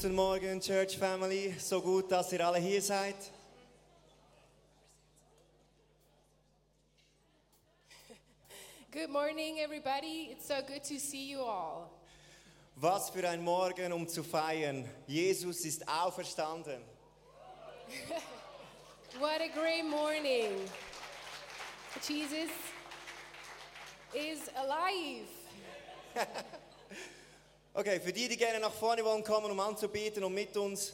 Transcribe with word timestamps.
Guten 0.00 0.14
Morgen, 0.14 0.60
Church 0.62 0.96
Family. 0.96 1.54
So 1.58 1.82
gut, 1.82 2.10
dass 2.10 2.32
ihr 2.32 2.40
alle 2.40 2.58
hier 2.58 2.80
seid. 2.80 3.16
Good 8.90 9.10
morning, 9.10 9.58
everybody. 9.58 10.30
It's 10.32 10.48
so 10.48 10.54
good 10.66 10.82
to 10.84 10.98
see 10.98 11.30
you 11.30 11.40
all. 11.42 11.90
Was 12.76 13.10
für 13.10 13.28
ein 13.28 13.44
Morgen, 13.44 13.92
um 13.92 14.08
zu 14.08 14.22
feiern. 14.22 14.88
Jesus 15.06 15.66
ist 15.66 15.86
auferstanden. 15.86 16.80
What 19.20 19.42
a 19.42 19.48
great 19.48 19.84
morning. 19.84 20.66
Jesus 22.00 22.48
is 24.14 24.48
alive. 24.56 25.28
Okay, 27.72 28.00
für 28.00 28.12
die, 28.12 28.28
die 28.28 28.36
gerne 28.36 28.58
nach 28.58 28.72
vorne 28.72 29.04
wollen 29.04 29.22
kommen, 29.22 29.48
um 29.48 29.60
anzubeten 29.60 30.24
und 30.24 30.34
mit 30.34 30.56
uns 30.56 30.92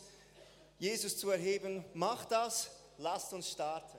Jesus 0.78 1.16
zu 1.16 1.30
erheben, 1.30 1.82
macht 1.94 2.32
das. 2.32 2.70
Lasst 2.98 3.32
uns 3.32 3.50
starten. 3.50 3.95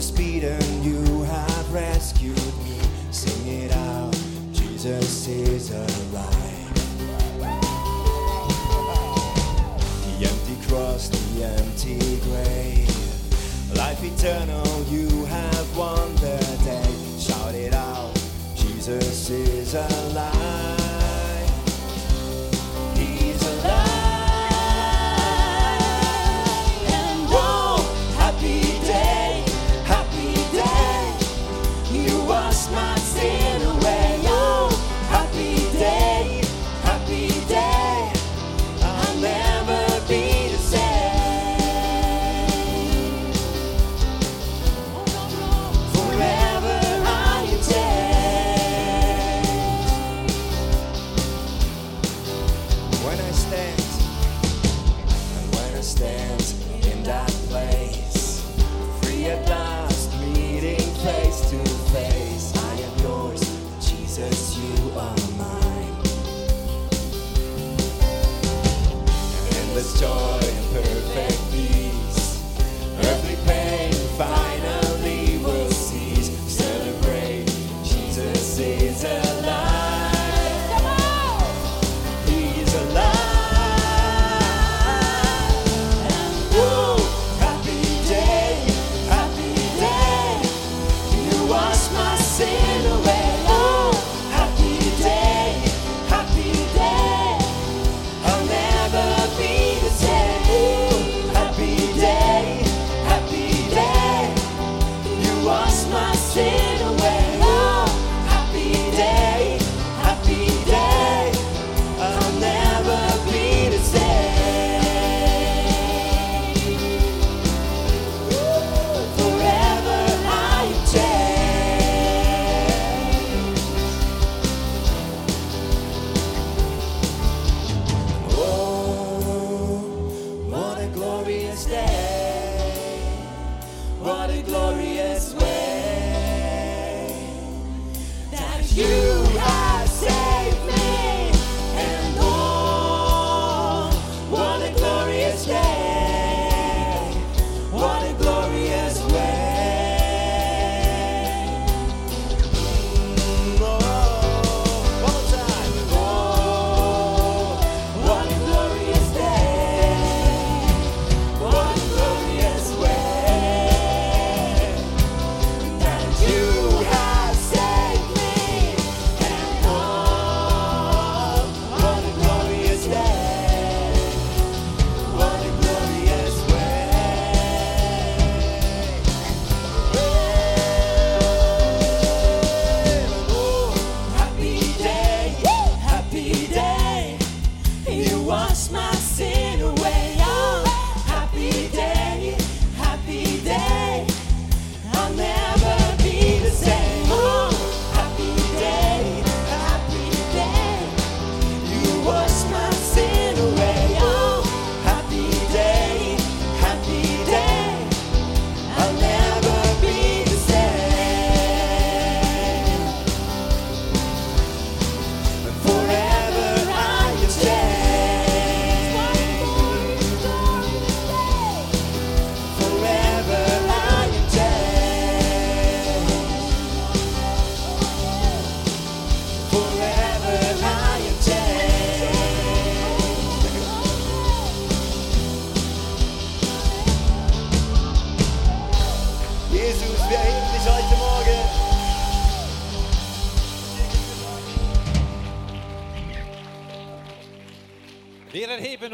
For 0.00 0.06
speed 0.06 0.44
and 0.44 0.82
you 0.82 1.24
have 1.24 1.74
rescued 1.74 2.34
me. 2.64 2.80
Sing 3.10 3.64
it 3.64 3.70
out, 3.70 4.14
Jesus 4.50 5.28
is 5.28 5.70
alive. 5.72 6.74
The 10.06 10.26
empty 10.26 10.56
cross, 10.66 11.10
the 11.10 11.44
empty 11.44 12.18
grave. 12.20 13.76
Life 13.76 14.02
eternal, 14.02 14.84
you 14.84 15.26
have 15.26 15.76
won 15.76 16.14
the 16.14 16.38
day. 16.64 17.18
Shout 17.18 17.54
it 17.54 17.74
out, 17.74 18.14
Jesus 18.56 19.28
is 19.28 19.74
alive. 19.74 20.39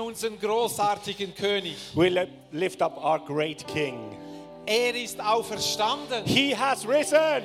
unseren 0.06 0.38
großartigen 0.38 1.34
König. 1.34 1.76
We 1.94 2.28
lift 2.52 2.80
up 2.80 2.96
our 2.96 3.18
great 3.18 3.66
King. 3.66 4.16
Er 4.64 4.94
ist 4.94 5.20
auferstanden. 5.20 6.24
He 6.24 6.54
has 6.54 6.86
risen. 6.86 7.42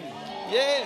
Yeah. 0.52 0.86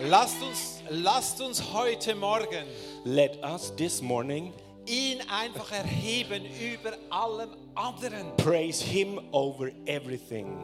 Lasst 0.00 0.40
uns, 0.42 0.82
lasst 0.90 1.40
uns 1.40 1.72
heute 1.72 2.14
Morgen. 2.14 2.64
Let 3.04 3.42
us 3.42 3.74
this 3.76 4.00
morning. 4.00 4.52
Ihn 4.86 5.20
einfach 5.28 5.72
erheben 5.72 6.44
über 6.60 6.96
allem 7.10 7.50
anderen. 7.74 8.36
Praise 8.36 8.80
him 8.80 9.20
over 9.32 9.70
everything 9.86 10.56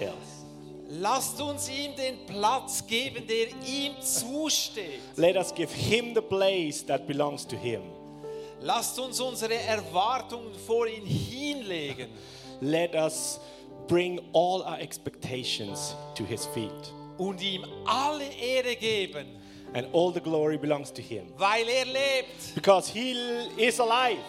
else. 0.00 0.51
Lasst 0.94 1.40
uns 1.40 1.70
ihm 1.70 1.96
den 1.96 2.26
Platz 2.26 2.86
geben, 2.86 3.26
der 3.26 3.48
ihm 3.66 3.98
zusteht. 4.02 5.00
Let 5.16 5.36
us 5.36 5.54
give 5.54 5.72
him 5.74 6.14
the 6.14 6.20
place 6.20 6.84
that 6.84 7.06
belongs 7.06 7.46
to 7.46 7.56
him. 7.56 7.80
Lasst 8.60 8.98
uns 8.98 9.18
unsere 9.18 9.54
Erwartungen 9.54 10.52
vor 10.66 10.86
ihn 10.86 11.06
hinlegen. 11.06 12.10
Let 12.60 12.94
us 12.94 13.40
bring 13.88 14.20
all 14.34 14.60
our 14.62 14.78
expectations 14.80 15.96
to 16.14 16.24
his 16.24 16.44
feet. 16.52 16.92
Und 17.16 17.40
ihm 17.40 17.64
alle 17.86 18.24
Ehre 18.24 18.76
geben. 18.76 19.40
And 19.72 19.86
all 19.94 20.12
the 20.12 20.20
glory 20.20 20.58
belongs 20.58 20.92
to 20.92 21.00
him. 21.00 21.32
Weil 21.38 21.66
er 21.68 21.86
lebt. 21.86 22.54
Because 22.54 22.92
he 22.92 23.12
is 23.56 23.80
alive. 23.80 24.20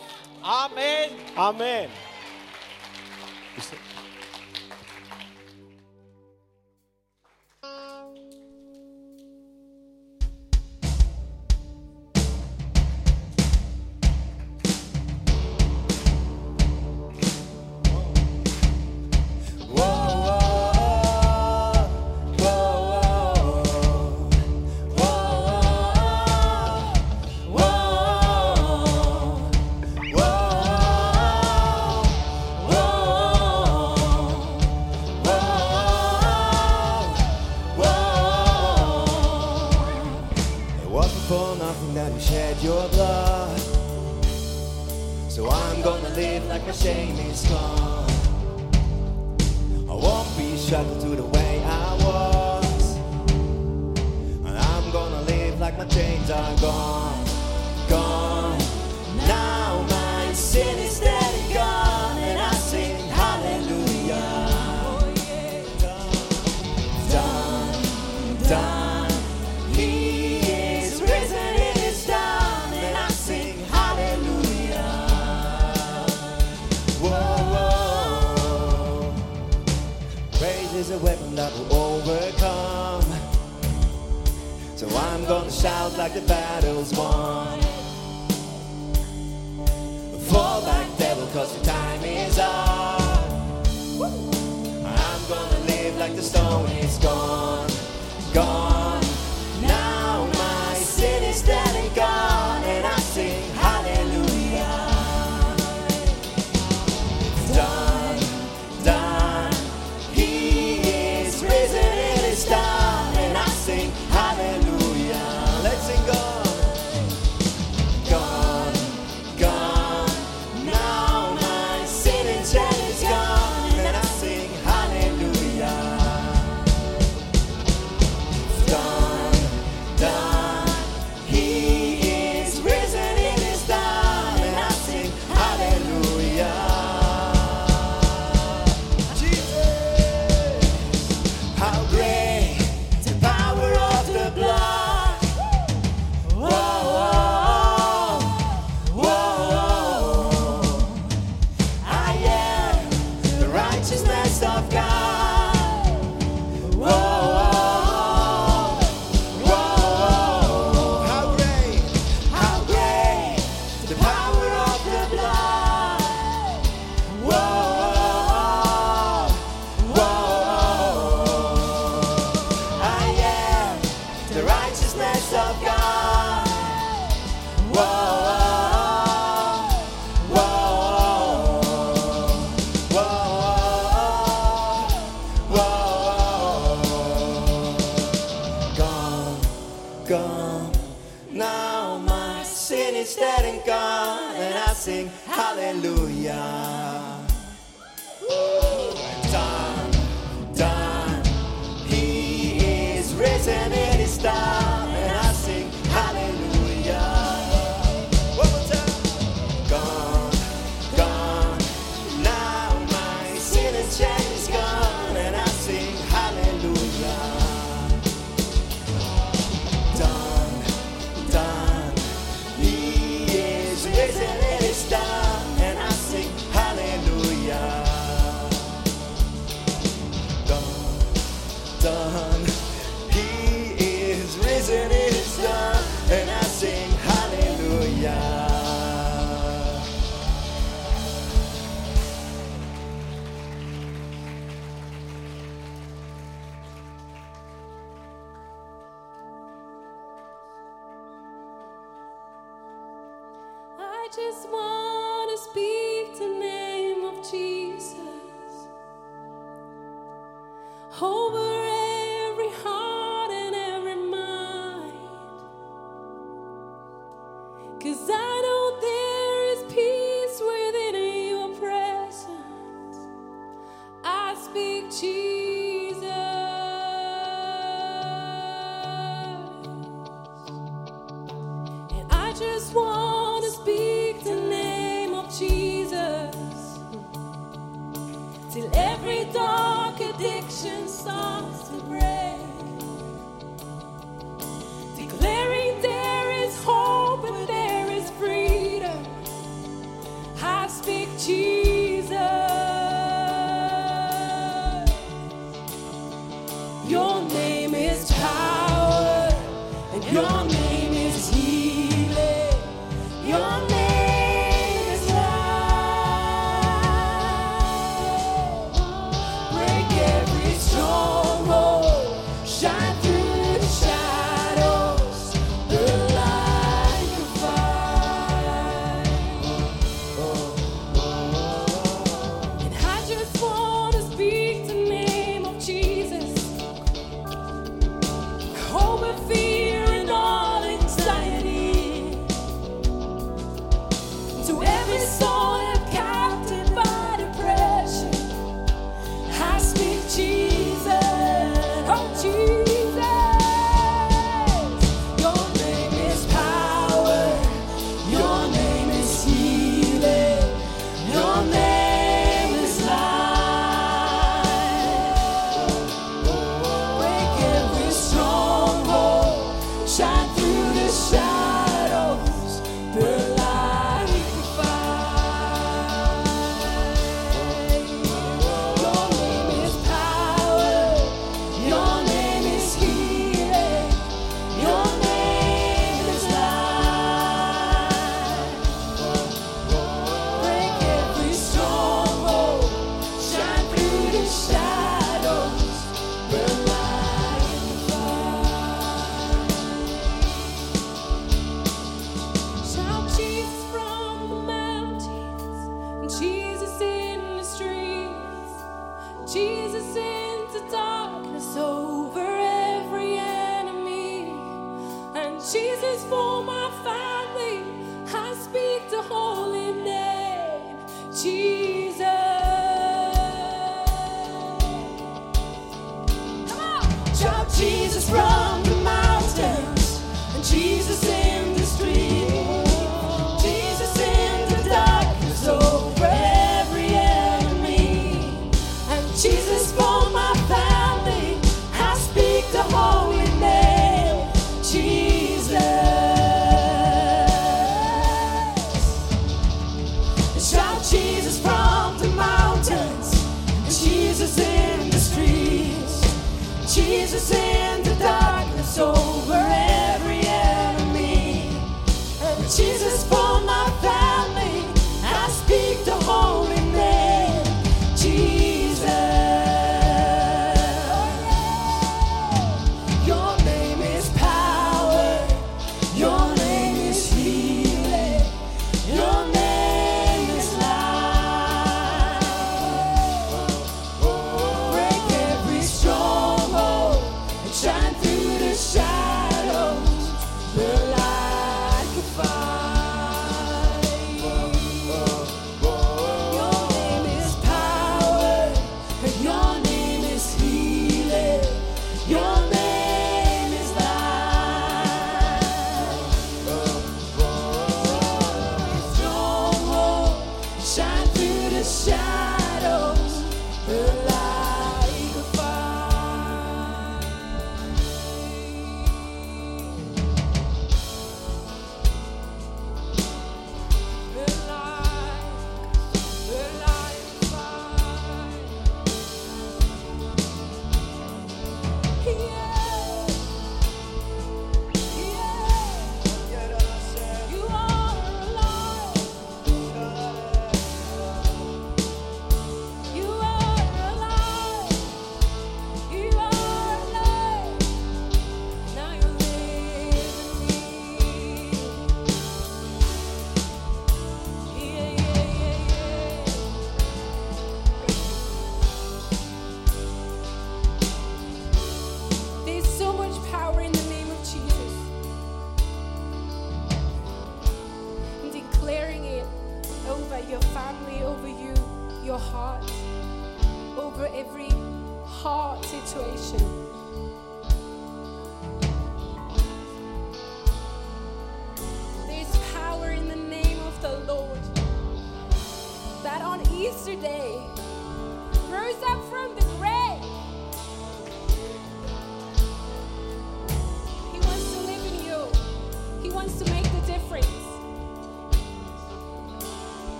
Amen. 0.41 1.09
Amen. 1.35 1.89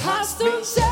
has 0.00 0.34
to. 0.34 0.89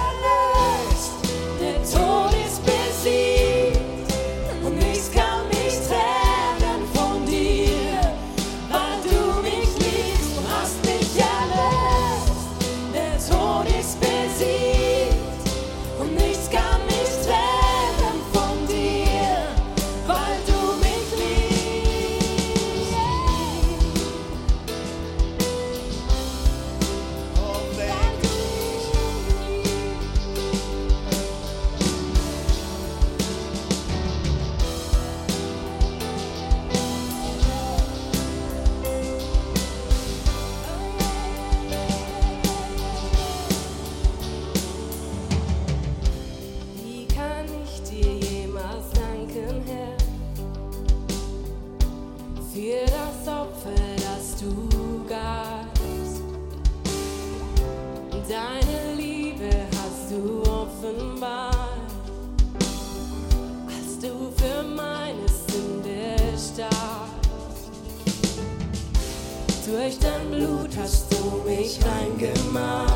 durch 69.69 69.99
dein 69.99 70.31
Blut 70.31 70.71
hast 70.81 71.13
du 71.13 71.43
mich 71.49 71.79
reingemacht. 71.85 72.89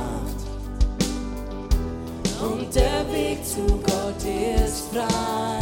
Und 2.41 2.75
der 2.75 3.13
Weg 3.13 3.45
zu 3.45 3.65
Gott 3.83 4.25
ist 4.25 4.89
frei. 4.93 5.59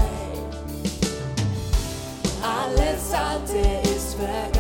Alles 2.43 3.13
Alte 3.13 3.89
ist 3.91 4.15
vergangen. 4.15 4.60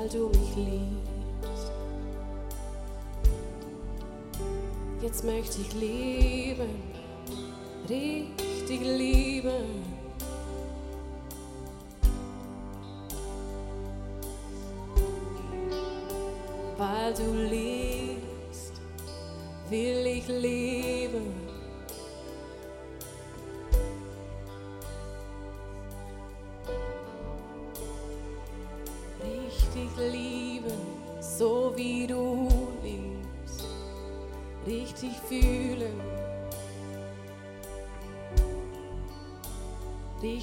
Weil 0.00 0.08
du 0.08 0.28
mich 0.28 0.56
liebst. 0.56 1.72
Jetzt 5.02 5.24
möchte 5.24 5.60
ich 5.60 5.74
lieben, 5.74 6.70
richtig 7.88 8.80
lieben. 8.80 9.84
Weil 16.78 17.12
du 17.12 17.34
liebst, 17.34 18.72
will 19.68 20.06
ich 20.06 20.26
leben. 20.28 20.69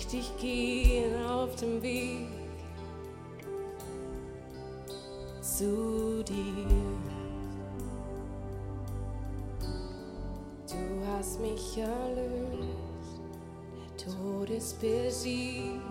Richtig 0.07 0.37
gehen 0.37 1.25
auf 1.25 1.53
dem 1.57 1.81
Weg 1.81 2.29
zu 5.41 6.23
dir. 6.23 6.65
Du 10.65 11.07
hast 11.11 11.41
mich 11.41 11.77
erlöst, 11.77 13.19
der 13.73 14.05
Tod 14.05 14.49
ist 14.49 14.79
besiegt. 14.79 15.81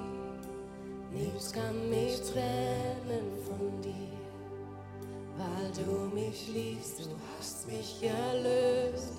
Nichts 1.13 1.53
kann 1.53 1.91
mich 1.91 2.19
trennen 2.23 3.37
von 3.45 3.83
dir, 3.83 4.17
weil 5.37 5.71
du 5.85 6.15
mich 6.15 6.49
liebst, 6.49 7.01
du 7.01 7.11
hast 7.37 7.67
mich 7.69 8.03
erlöst. 8.03 9.13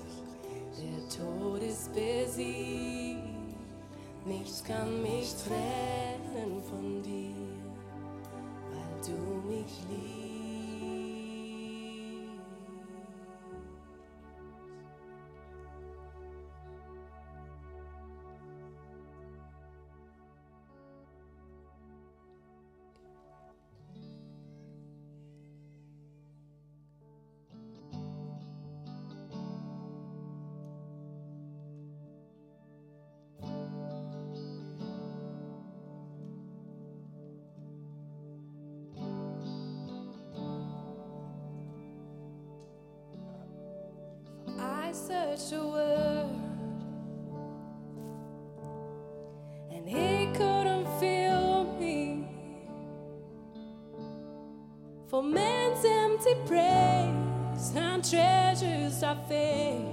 Der 0.76 1.08
Tod 1.08 1.62
ist 1.62 1.92
besiegt, 1.94 3.17
nichts 4.28 4.62
kann 4.64 5.02
mich 5.02 5.34
trennen 5.44 6.07
I 45.10 45.52
a 45.52 45.66
word. 45.66 46.48
and 49.70 49.88
he 49.88 50.26
couldn't 50.36 50.86
feel 50.98 51.64
me. 51.78 52.26
For 55.08 55.22
man's 55.22 55.84
empty 55.84 56.34
praise 56.46 57.72
and 57.74 58.04
treasures 58.04 59.02
I 59.02 59.14
fade 59.28 59.86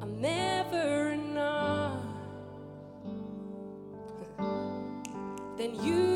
are 0.00 0.08
never 0.08 1.10
enough. 1.10 2.00
Then 5.56 5.74
you 5.84 6.07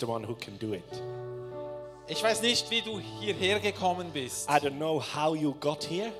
the 0.00 0.06
one 0.06 0.26
who 0.26 0.34
can 0.34 0.58
do 0.58 0.74
it. 0.74 0.84
Ich 2.06 2.22
weiß 2.22 2.40
nicht, 2.42 2.70
wie 2.70 2.80
du 2.80 2.98
hierher 3.20 3.60
gekommen 3.60 4.10
bist, 4.12 4.48
I 4.48 4.54
don't 4.54 4.76
know 4.78 4.98
how 5.00 5.34
you 5.36 5.52
got 5.60 5.84
here, 5.84 6.10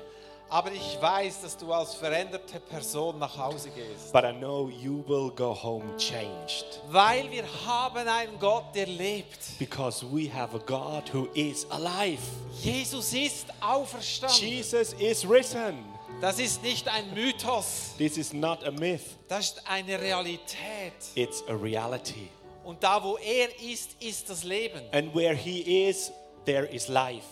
aber 0.47 0.71
ich 0.71 0.97
weiß, 1.01 1.41
dass 1.41 1.57
du 1.57 1.73
als 1.73 1.95
veränderte 1.95 2.59
Person 2.59 3.17
nach 3.17 3.35
Hause 3.37 3.69
gehst. 3.71 4.13
but 4.13 4.23
I 4.23 4.31
know 4.31 4.69
you 4.69 5.03
will 5.07 5.31
go 5.31 5.53
home 5.55 5.85
changed 5.97 6.79
Weil 6.91 7.29
wir 7.31 7.43
haben 7.65 8.07
einen 8.07 8.37
Gott, 8.39 8.65
der 8.75 8.85
lebt. 8.85 9.57
because 9.57 10.05
we 10.05 10.31
have 10.31 10.55
a 10.55 10.59
God 10.59 11.11
who 11.11 11.27
is 11.33 11.65
alive. 11.71 12.21
Jesus 12.61 13.11
ist 13.13 13.47
auferstanden. 13.59 14.37
Jesus 14.47 14.93
is 14.93 15.27
risen. 15.27 15.83
Das 16.21 16.37
ist 16.37 16.61
nicht 16.61 16.87
ein 16.87 17.13
Mythos, 17.15 17.93
This 17.97 18.17
is 18.17 18.33
not 18.33 18.63
a 18.65 18.71
myth, 18.71 19.01
das 19.27 19.45
ist 19.51 19.61
eine 19.67 19.99
Realität. 19.99 20.93
it's 21.15 21.43
a 21.47 21.53
reality. 21.53 22.29
Und 22.69 22.83
da, 22.83 23.03
wo 23.03 23.17
er 23.17 23.49
ist, 23.63 23.99
ist 23.99 24.29
das 24.29 24.43
Leben. 24.43 24.79
And 24.91 25.15
where 25.15 25.33
He 25.33 25.87
is, 25.89 26.11
there 26.45 26.67
is 26.67 26.87
life. 26.87 27.25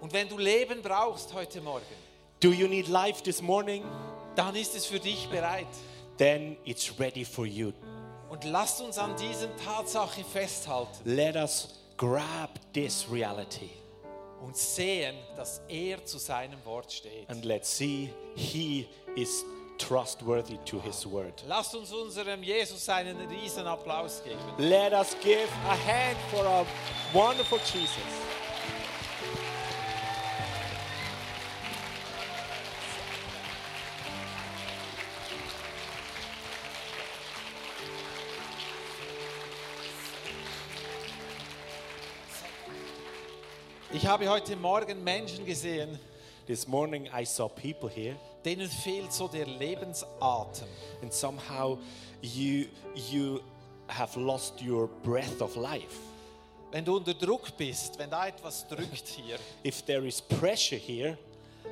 Und 0.00 0.12
wenn 0.12 0.28
du 0.28 0.38
Leben 0.38 0.80
brauchst 0.82 1.34
heute 1.34 1.60
Morgen, 1.60 1.84
Do 2.38 2.52
you 2.52 2.68
need 2.68 2.86
life 2.86 3.20
this 3.24 3.42
morning? 3.42 3.82
dann 4.36 4.54
ist 4.54 4.76
es 4.76 4.86
für 4.86 5.00
dich 5.00 5.28
bereit. 5.30 5.66
Then 6.16 6.56
it's 6.64 6.92
ready 6.96 7.24
for 7.24 7.44
you. 7.44 7.72
Und 8.30 8.44
lasst 8.44 8.80
uns 8.80 8.98
an 8.98 9.16
diesen 9.16 9.50
Tatsache 9.56 10.22
festhalten 10.22 10.92
Let 11.04 11.34
us 11.34 11.80
grab 11.96 12.50
this 12.72 13.04
reality 13.10 13.70
und 14.40 14.56
sehen, 14.56 15.16
dass 15.34 15.60
er 15.66 16.04
zu 16.04 16.18
seinem 16.18 16.64
Wort 16.64 16.92
steht. 16.92 17.28
and 17.28 17.44
let's 17.44 17.76
see 17.76 18.10
He 18.36 18.86
is 19.16 19.44
trustworthy 19.78 20.58
to 20.66 20.80
His 20.80 21.06
word. 21.06 21.32
Lasst 21.46 21.74
uns 21.74 21.92
unserem 21.92 22.42
Jesus 22.42 22.88
einen 22.88 23.16
riesen 23.28 23.66
Applaus 23.66 24.22
geben. 24.22 24.38
Let 24.58 24.92
us 24.92 25.16
give 25.22 25.48
a 25.66 25.76
hand 25.76 26.16
for 26.30 26.44
our 26.44 26.66
wonderful 27.12 27.58
Jesus. 27.58 28.02
Ich 43.90 44.06
habe 44.06 44.28
heute 44.28 44.54
Morgen 44.54 45.02
Menschen 45.02 45.46
gesehen, 45.46 45.98
This 46.48 46.66
morning 46.66 47.10
I 47.12 47.24
saw 47.24 47.46
people 47.46 47.90
here, 47.90 48.16
denen 48.42 48.62
er 48.62 48.70
fehlt 48.70 49.12
so 49.12 49.28
der 49.28 49.40
er 49.40 49.58
Lebensatem. 49.58 50.66
and 51.02 51.12
somehow 51.12 51.76
you 52.22 52.64
you 52.94 53.42
have 53.86 54.16
lost 54.18 54.62
your 54.62 54.88
breath 55.04 55.42
of 55.42 55.56
life. 55.56 55.98
Wenn 56.72 56.86
du 56.86 56.92
er 56.92 56.96
unter 56.96 57.12
Druck 57.12 57.54
bist, 57.58 57.98
wenn 57.98 58.08
da 58.08 58.28
etwas 58.28 58.66
drückt 58.66 59.08
hier, 59.08 59.38
If 59.62 59.82
there 59.82 60.06
is 60.06 60.22
pressure 60.22 60.78
here, 60.78 61.18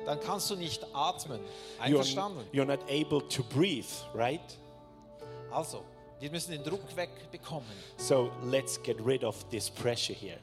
dann 0.05 0.19
kannst 0.19 0.51
du 0.51 0.55
nicht 0.55 0.85
atmen. 0.93 1.39
you're, 1.79 1.81
Einverstanden? 1.81 2.45
you're 2.53 2.63
not 2.63 2.87
able 2.87 3.27
to 3.29 3.41
breathe, 3.41 3.89
right? 4.13 4.57
Also, 5.49 5.83
wir 6.19 6.29
müssen 6.29 6.51
den 6.51 6.63
Druck 6.63 6.95
wegbekommen. 6.95 7.67
So 7.97 8.31
let's 8.43 8.79
get 8.83 8.97
rid 9.03 9.23
of 9.23 9.43
this 9.49 9.71
pressure 9.71 10.13
here. 10.15 10.37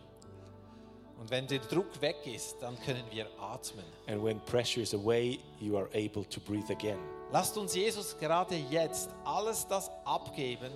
Und 1.24 1.30
wenn 1.30 1.46
der 1.46 1.60
Druck 1.60 2.02
weg 2.02 2.18
ist, 2.26 2.56
dann 2.60 2.78
können 2.80 3.02
wir 3.10 3.26
atmen. 3.40 3.86
And 4.08 4.22
when 4.22 4.38
pressure 4.40 4.82
is 4.82 4.92
away, 4.92 5.38
you 5.58 5.74
are 5.74 5.88
able 5.94 6.22
to 6.26 6.38
breathe 6.38 6.70
again. 6.70 6.98
Lasst 7.32 7.56
uns 7.56 7.74
Jesus 7.74 8.14
gerade 8.18 8.56
jetzt 8.70 9.08
alles 9.24 9.66
das 9.66 9.90
abgeben, 10.04 10.70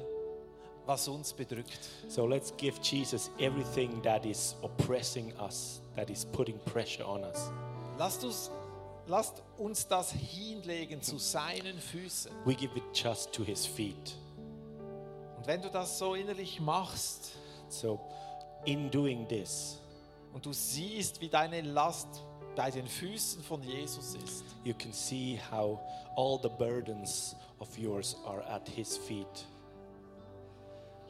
was 0.87 1.07
uns 1.07 1.35
bedrückt. 1.35 1.91
So 2.09 2.27
let's 2.27 2.51
give 2.57 2.81
Jesus 2.81 3.31
everything 3.39 4.01
that 4.03 4.25
is 4.25 4.57
oppressing 4.63 5.35
us, 5.39 5.83
that 5.97 6.09
is 6.09 6.25
putting 6.25 6.59
pressure 6.73 7.07
on 7.07 7.25
us. 7.25 7.51
Lasst 7.99 8.25
uns, 8.25 8.51
lasst 9.07 9.43
uns 9.59 9.87
das 9.87 10.13
hinlegen 10.13 11.03
zu 11.03 11.19
seinen 11.19 11.79
Füßen. 11.79 12.33
We 12.47 12.55
give 12.55 12.75
it 12.75 12.85
just 12.95 13.35
to 13.35 13.45
his 13.45 13.67
feet. 13.67 14.17
Und 15.37 15.47
wenn 15.47 15.61
du 15.61 15.69
das 15.69 15.99
so 15.99 16.15
innerlich 16.15 16.59
machst 16.59 17.33
So 17.69 18.01
in 18.65 18.91
doing 18.91 19.27
this, 19.29 19.79
und 20.39 20.47
du 20.47 20.53
siehst, 20.53 21.21
wie 21.21 21.29
deine 21.29 21.63
Last 21.63 22.07
bei 22.55 22.71
den 22.71 22.87
Füßen 22.87 23.43
von 23.43 23.61
Jesus 23.61 24.15
ist, 24.15 24.45
you 24.63 24.73
can 24.73 24.93
see 24.93 25.37
how 25.51 25.81
all 26.17 26.39
the 26.41 26.49
burdens 26.49 27.35
of 27.59 27.77
yours 27.77 28.17
are 28.25 28.45
at 28.49 28.69
his 28.69 28.97
feet. 28.97 29.27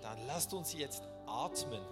dann 0.00 0.16
lasst 0.26 0.54
uns 0.54 0.72
jetzt 0.72 1.02
atmen. 1.26 1.82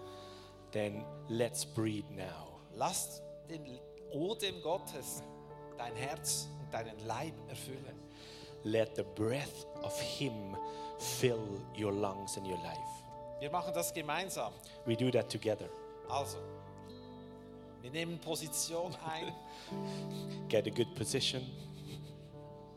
Then 0.73 1.05
let's 1.29 1.67
breathe 1.67 2.11
now. 2.11 2.59
Lasst 2.75 3.23
den 3.51 3.81
Odem 4.15 4.63
Gottes 4.63 5.23
dein 5.77 5.95
Herz 5.95 6.49
und 6.59 6.73
deinen 6.73 6.99
Leib 7.01 7.35
erfüllen. 7.51 8.01
Let 8.63 8.97
the 8.97 9.05
breath 9.15 9.67
of 9.83 10.01
him 10.01 10.57
fill 10.99 11.61
your 11.79 11.93
lungs 11.93 12.39
and 12.39 12.47
your 12.47 12.63
life. 12.63 13.05
Wir 13.41 13.51
machen 13.51 13.75
das 13.75 13.93
gemeinsam. 13.93 14.55
We 14.87 14.97
do 14.97 15.11
that 15.11 15.31
together. 15.31 15.69
Also, 16.09 16.39
wir 17.83 17.91
nehmen 17.91 18.19
Position 18.19 18.95
ein 19.09 19.33
Get 20.49 20.67
a 20.67 20.71
good 20.71 20.95
position. 20.95 21.43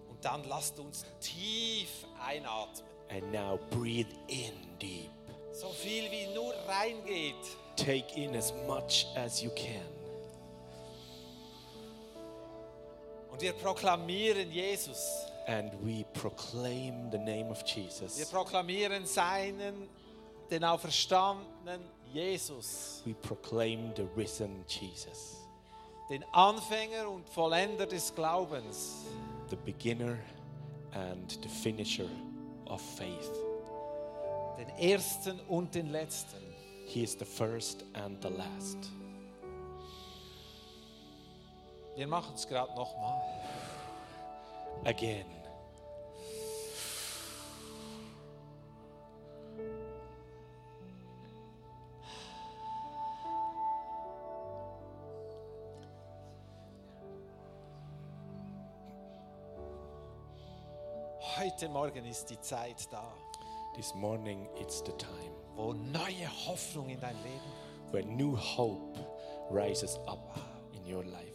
und 0.09 0.23
dann 0.23 0.43
lasst 0.47 0.79
uns 0.79 1.05
tief 1.19 2.05
einatmen. 2.25 2.87
And 3.09 3.31
now 3.31 3.57
breathe 3.71 4.13
in 4.27 4.53
deep. 4.79 5.09
So 5.51 5.69
viel 5.69 6.09
wie 6.11 6.27
nur 6.33 6.53
reingeht. 6.67 7.35
Take 7.75 8.13
in 8.15 8.35
as 8.35 8.53
much 8.67 9.07
as 9.15 9.41
you 9.41 9.49
can. 9.55 9.81
Und 13.31 13.41
wir 13.41 13.53
proklamieren 13.53 14.51
Jesus. 14.51 15.25
And 15.47 15.71
we 15.83 16.05
proclaim 16.13 17.09
the 17.11 17.17
name 17.17 17.49
of 17.49 17.63
Wir 17.63 17.83
Jesus. 17.83 18.29
proklamieren 18.29 19.05
seinen, 19.05 19.89
den 20.51 20.63
auferstandenen 20.63 21.81
Jesus, 22.13 23.01
we 23.05 23.13
proclaim 23.13 23.93
the 23.95 24.05
risen 24.15 24.63
Jesus, 24.67 25.37
den 26.09 26.23
Anfänger 26.33 27.09
und 27.09 27.27
Vollender 27.29 27.85
des 27.85 28.13
Glaubens, 28.15 29.05
the 29.49 29.57
beginner 29.57 30.17
and 30.93 31.37
the 31.43 31.49
finisher 31.49 32.09
of 32.67 32.81
faith. 32.81 33.29
den 34.59 34.69
Ersten 34.77 35.39
und 35.47 35.73
den 35.73 35.91
Letzten. 35.91 36.37
He 36.85 37.03
is 37.03 37.15
the 37.17 37.25
first 37.25 37.85
and 37.93 38.21
the 38.21 38.29
last. 38.29 38.91
Wir 41.95 42.07
machen 42.07 42.33
es 42.35 42.47
gerade 42.47 42.73
nochmal. 42.75 43.21
Again. 44.85 45.25
Heute 61.59 61.73
Morgen 61.73 62.05
ist 62.05 62.29
die 62.29 62.39
Zeit 62.39 62.87
da, 62.89 63.03
This 63.75 63.93
morning 63.93 64.47
it's 64.55 64.79
the 64.79 64.93
time 64.93 65.33
wo 65.57 65.73
neue 65.73 66.29
Hoffnung 66.47 66.87
in 66.87 67.01
dein 67.01 67.17
Leben. 67.17 67.91
where 67.91 68.05
new 68.05 68.33
hope 68.33 68.97
rises 69.51 69.99
up 70.07 70.39
in 70.71 70.85
your 70.89 71.03
life. 71.03 71.28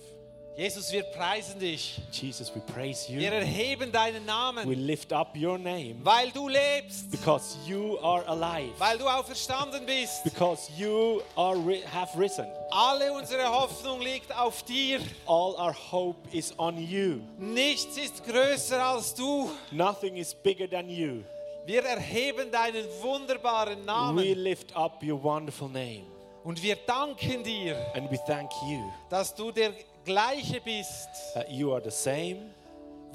Jesus, 0.57 0.93
wir 0.93 1.03
preisen 1.03 1.59
dich. 1.59 2.01
Jesus, 2.13 2.55
we 2.55 2.61
praise 2.61 3.09
Wir 3.09 3.29
you. 3.29 3.35
erheben 3.35 3.91
deinen 3.91 4.23
We 4.23 4.27
Namen, 4.27 4.71
lift 4.87 5.13
up 5.13 5.37
your 5.37 5.59
name 5.59 5.97
weil 6.05 6.31
du 6.31 6.49
lebst, 6.49 7.11
because 7.11 7.57
you 7.67 7.99
are 7.99 8.25
alive. 8.29 8.73
weil 8.79 8.97
du 8.97 9.09
auferstanden 9.09 9.85
bist. 9.85 10.23
Because 10.23 10.71
you 10.79 11.23
are 11.35 11.57
have 11.93 12.17
risen. 12.17 12.47
Alle 12.71 13.13
unsere 13.13 13.49
Hoffnung 13.51 14.01
liegt 14.01 14.33
auf 14.37 14.63
dir. 14.63 15.01
All 15.27 15.57
our 15.57 15.75
hope 15.91 16.19
is 16.31 16.57
on 16.57 16.79
you. 16.79 17.21
Nichts 17.37 17.97
ist 17.97 18.25
größer 18.25 18.81
als 18.81 19.13
du. 19.13 19.51
Nothing 19.73 20.17
is 20.17 20.35
bigger 20.35 20.71
than 20.71 20.89
you. 20.89 21.25
Wir 21.67 21.83
erheben 21.85 22.53
deinen 22.53 22.85
wunderbaren 23.03 23.81
We 23.81 23.85
Namen 23.87 24.25
lift 24.39 24.77
up 24.77 25.03
your 25.03 25.21
wonderful 25.21 25.69
name 25.69 26.05
und 26.45 26.63
wir 26.63 26.77
danken 26.87 27.43
dir, 27.43 27.75
and 27.95 28.09
we 28.11 28.19
thank 28.27 28.51
you 28.69 28.93
dass 29.09 29.35
du 29.35 29.51
der 29.51 29.73
gleiche 30.05 30.61
bist, 30.61 31.09
that 31.35 31.51
you 31.51 31.73
are 31.73 31.83
the 31.83 31.91
same 31.91 32.55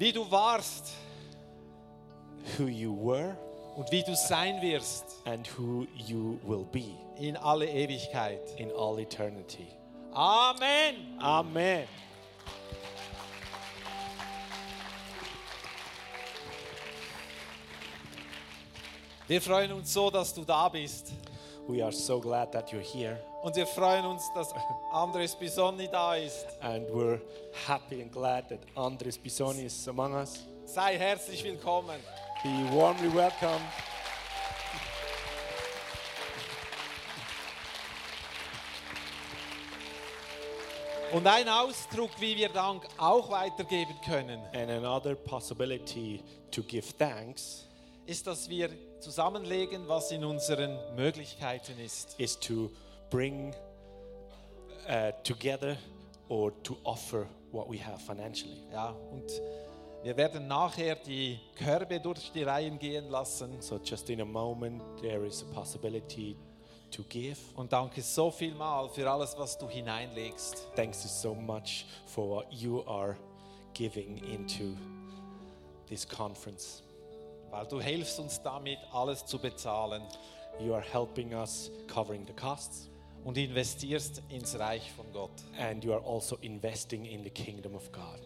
wie 0.00 0.12
du 0.12 0.24
warst 0.30 0.94
who 2.56 2.68
you 2.68 2.90
were 2.90 3.36
und 3.76 3.92
wie 3.92 4.02
du 4.02 4.16
sein 4.16 4.62
wirst 4.62 5.04
and 5.26 5.46
who 5.58 5.86
you 5.94 6.40
will 6.42 6.64
be 6.64 6.96
in 7.18 7.36
alle 7.36 7.66
Ewigkeit. 7.66 8.40
in 8.56 8.70
all 8.72 8.98
eternity. 8.98 9.66
Amen. 10.14 11.18
Amen. 11.20 11.86
Wir 19.28 19.40
freuen 19.40 19.70
uns 19.72 19.92
so, 19.92 20.10
dass 20.10 20.34
du 20.34 20.44
da 20.44 20.68
bist. 20.68 21.12
We 21.68 21.84
are 21.84 21.92
so 21.92 22.18
glad 22.18 22.50
that 22.52 22.72
you're 22.72 22.80
here 22.80 23.20
Und 23.42 23.56
wir 23.56 23.66
freuen 23.66 24.04
uns, 24.04 24.30
dass 24.34 24.52
Andres 24.92 25.34
Bisonni 25.34 25.88
da 25.88 26.14
ist. 26.14 26.46
and 26.60 26.86
we're 26.90 27.20
happy 27.66 28.02
and 28.02 28.12
glad 28.12 28.48
that 28.50 28.60
Andres 28.76 29.16
Bisoni 29.16 29.64
is 29.64 29.88
among 29.88 30.12
us. 30.14 30.40
Sei 30.66 30.98
herzlich 30.98 31.42
willkommen. 31.42 31.98
Be 32.42 32.50
warmly 32.76 33.12
welcome. 33.14 33.60
Und 41.12 41.26
ein 41.26 41.48
Ausdruck, 41.48 42.10
wie 42.20 42.36
wir 42.36 42.50
Dank 42.50 42.86
auch 42.96 43.30
weitergeben 43.30 43.94
können, 44.04 44.40
And 44.52 44.70
another 44.70 45.16
possibility 45.16 46.22
to 46.52 46.62
give 46.62 46.86
thanks 46.98 47.66
ist, 48.06 48.26
dass 48.26 48.48
wir 48.48 48.70
zusammenlegen, 49.00 49.88
was 49.88 50.10
in 50.12 50.24
unseren 50.24 50.78
Möglichkeiten 50.94 51.78
ist. 51.80 52.14
is 52.18 52.38
to 52.38 52.70
bring 53.10 53.54
uh, 54.88 55.12
together 55.24 55.76
or 56.28 56.52
to 56.62 56.76
offer 56.84 57.26
what 57.50 57.68
we 57.68 57.76
have 57.76 58.00
financially. 58.00 58.62
Ja, 58.72 58.94
und 59.10 59.30
wir 60.02 60.16
werden 60.16 60.46
nachher 60.46 60.94
die 60.94 61.38
Körbe 61.56 62.00
durch 62.00 62.32
die 62.32 62.42
Reihen 62.42 62.78
gehen 62.78 63.10
lassen. 63.10 63.60
So 63.60 63.78
just 63.82 64.08
in 64.08 64.20
a 64.20 64.24
moment, 64.24 64.82
there 65.02 65.26
is 65.26 65.42
a 65.42 65.54
possibility 65.54 66.36
to 66.90 67.02
give. 67.08 67.36
Und 67.56 67.72
danke 67.72 68.00
so 68.00 68.30
viel 68.30 68.54
mal 68.54 68.88
für 68.88 69.10
alles, 69.10 69.36
was 69.36 69.58
du 69.58 69.68
hineinlegst. 69.68 70.68
Thanks 70.76 71.02
so 71.20 71.34
much 71.34 71.84
for 72.06 72.28
what 72.28 72.52
you 72.52 72.82
are 72.86 73.16
giving 73.74 74.18
into 74.18 74.76
this 75.88 76.06
conference. 76.06 76.82
Weil 77.50 77.66
du 77.66 77.80
hilfst 77.80 78.20
uns 78.20 78.40
damit, 78.40 78.78
alles 78.92 79.26
zu 79.26 79.38
bezahlen 79.38 80.02
You 80.60 80.74
are 80.74 80.82
helping 80.82 81.32
us 81.32 81.70
covering 81.86 82.26
the 82.26 82.34
costs, 82.34 82.88
und 83.24 83.36
investierst 83.36 84.22
ins 84.28 84.58
Reich 84.58 84.90
von 84.92 85.10
Gott. 85.12 85.30
and 85.58 85.84
you 85.84 85.92
are 85.92 86.02
also 86.04 86.36
investing 86.40 87.04
in 87.04 87.22
the 87.22 87.30
kingdom 87.30 87.74
of 87.74 87.90
God. 87.92 88.20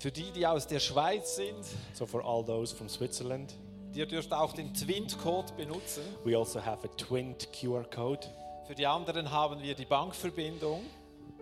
Für 0.00 0.10
die, 0.10 0.30
die 0.32 0.46
aus 0.46 0.66
der 0.66 0.80
Schweiz 0.80 1.36
sind, 1.36 1.64
So 1.94 2.04
for 2.06 2.24
all 2.24 2.44
those 2.44 2.74
from 2.74 2.88
Switzerland, 2.88 3.54
ihr 3.94 4.06
dürft 4.06 4.32
auch 4.32 4.52
den 4.52 4.74
Twint-Code 4.74 5.52
benutzen. 5.56 6.02
we 6.24 6.36
also 6.36 6.60
have 6.64 6.84
a 6.86 6.90
twinned 6.96 7.48
QR 7.52 7.84
code, 7.90 8.26
Für 8.66 8.74
die 8.74 8.86
anderen 8.86 9.30
haben 9.30 9.62
wir 9.62 9.74
die 9.74 9.84
Bankverbindung. 9.86 10.82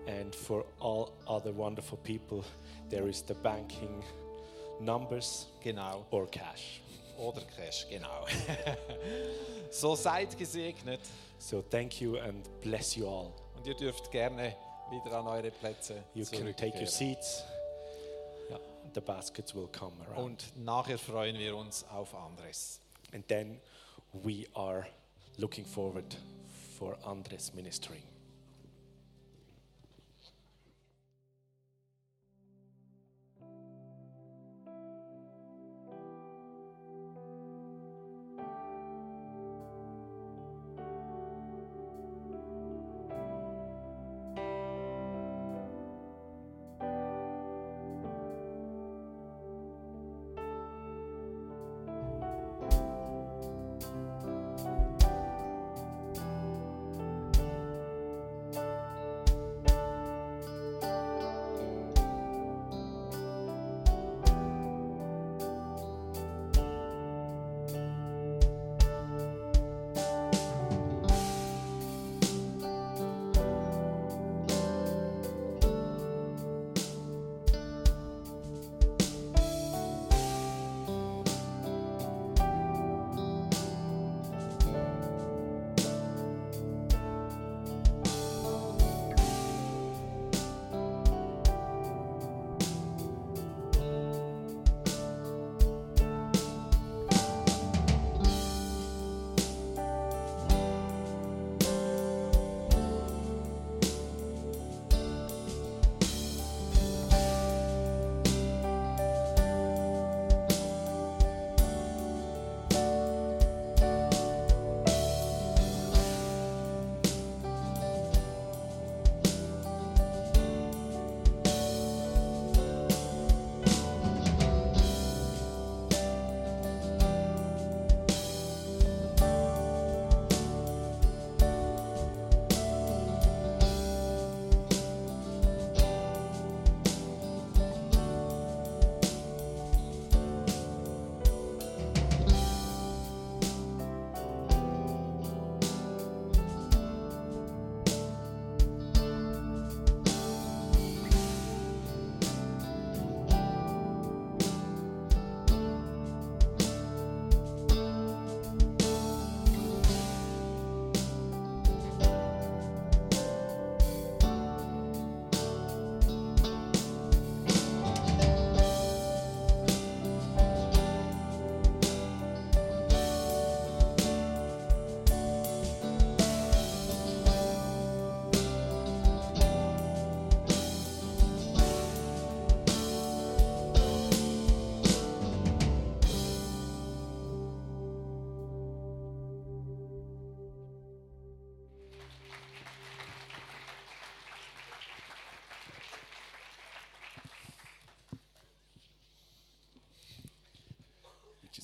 and 0.07 0.35
for 0.35 0.65
all 0.81 1.09
other 1.27 1.57
wonderful 1.57 1.97
people, 1.99 2.43
there 2.91 3.09
is 3.09 3.25
the 3.27 3.35
banking 3.35 4.03
numbers 4.81 5.47
Genau. 5.63 6.05
or 6.11 6.27
cash. 6.29 6.81
Oder 7.19 7.43
Cash, 7.57 7.87
genau. 7.89 8.25
so 9.71 9.95
seid 9.95 10.37
gesegnet 10.37 11.01
So 11.43 11.61
thank 11.61 12.01
you 12.01 12.19
and 12.19 12.49
bless 12.61 12.97
you 12.97 13.09
all. 13.09 13.33
und 13.57 13.67
ihr 13.67 13.75
dürft 13.75 14.13
gerne 14.13 14.55
wieder 14.93 15.19
an 15.19 15.27
eure 15.27 15.51
Plätze 15.51 16.05
You 16.15 16.25
can 16.25 16.55
take 16.55 16.79
your 16.79 16.87
seats. 16.87 17.43
Yeah, 18.49 18.59
the 18.95 19.01
baskets 19.01 19.53
will 19.53 19.67
come 19.67 19.93
around. 20.07 20.25
Und 20.25 20.65
nachher 20.65 20.99
freuen 20.99 21.37
wir 21.37 21.57
uns 21.57 21.85
auf 21.91 22.15
anderes. 22.15 22.79
And 23.13 23.27
then 23.27 23.61
we 24.13 24.47
are 24.55 24.87
looking 25.37 25.65
forward 25.65 26.17
for 26.79 26.97
Andres 27.05 27.53
ministering. 27.53 28.05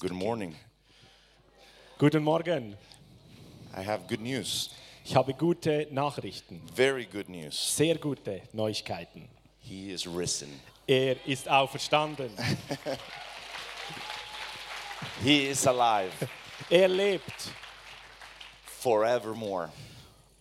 Good 0.00 0.12
morning. 0.12 0.54
Guten 1.98 2.22
Morgen. 2.22 2.76
I 3.76 3.82
have 3.82 4.06
good 4.08 4.20
news. 4.20 4.70
Ich 5.04 5.14
habe 5.16 5.32
gute 5.34 5.86
Nachrichten, 5.90 6.60
Very 6.74 7.06
good 7.06 7.28
news. 7.28 7.54
sehr 7.76 7.96
gute 7.96 8.42
Neuigkeiten. 8.52 9.28
He 9.60 9.90
is 9.92 10.06
risen. 10.06 10.48
Er 10.86 11.16
ist 11.26 11.48
auferstanden. 11.48 12.30
He 15.22 15.48
is 15.48 15.66
alive 15.66 16.12
Er 16.70 16.88
lebt 16.88 17.50
forevermore. 18.64 19.70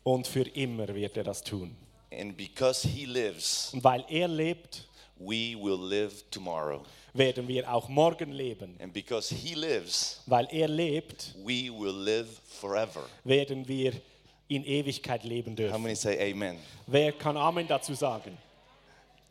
und 0.03 0.27
für 0.27 0.47
immer 0.55 0.87
wird 0.93 1.17
er 1.17 1.23
das 1.23 1.41
tun. 1.43 1.75
And 2.11 2.35
because 2.37 2.87
he 2.87 3.05
lives, 3.05 3.71
Und 3.73 3.83
weil 3.83 4.05
er 4.09 4.27
lebt, 4.27 4.87
we 5.19 5.55
will 5.55 5.79
live 5.79 6.13
tomorrow. 6.31 6.83
werden 7.13 7.47
wir 7.47 7.71
auch 7.73 7.89
morgen 7.89 8.31
leben. 8.31 8.75
And 8.79 8.93
because 8.93 9.33
he 9.33 9.55
lives, 9.55 10.21
Weil 10.27 10.47
er 10.51 10.67
lebt, 10.67 11.33
we 11.43 11.69
will 11.71 11.95
live 11.95 12.27
forever. 12.59 13.01
werden 13.23 13.67
wir 13.67 13.93
in 14.49 14.63
Ewigkeit 14.63 15.23
leben 15.23 15.51
How 15.51 15.57
dürfen. 15.57 15.81
many 15.83 15.95
say 15.95 16.31
amen? 16.31 16.57
Wer 16.85 17.11
kann 17.13 17.35
Amen 17.37 17.67
dazu 17.67 17.93
sagen? 17.95 18.37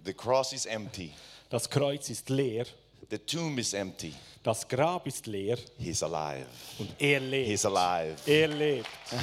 The 0.05 0.13
cross 0.13 0.53
is 0.53 0.67
empty. 0.67 1.13
Das 1.49 1.69
Kreuz 1.71 2.11
ist 2.11 2.29
leer, 2.29 2.67
The 3.09 3.19
tomb 3.19 3.59
is 3.59 3.73
empty. 3.73 4.13
das 4.43 4.67
Grab 4.67 5.07
ist 5.07 5.27
leer 5.27 5.57
He's 5.79 6.03
alive. 6.03 6.47
und 6.79 6.91
er 6.99 7.21
lebt. 7.21 7.49
He's 7.49 7.65
alive. 7.65 8.17
Er 8.27 8.49
lebt. 8.49 8.89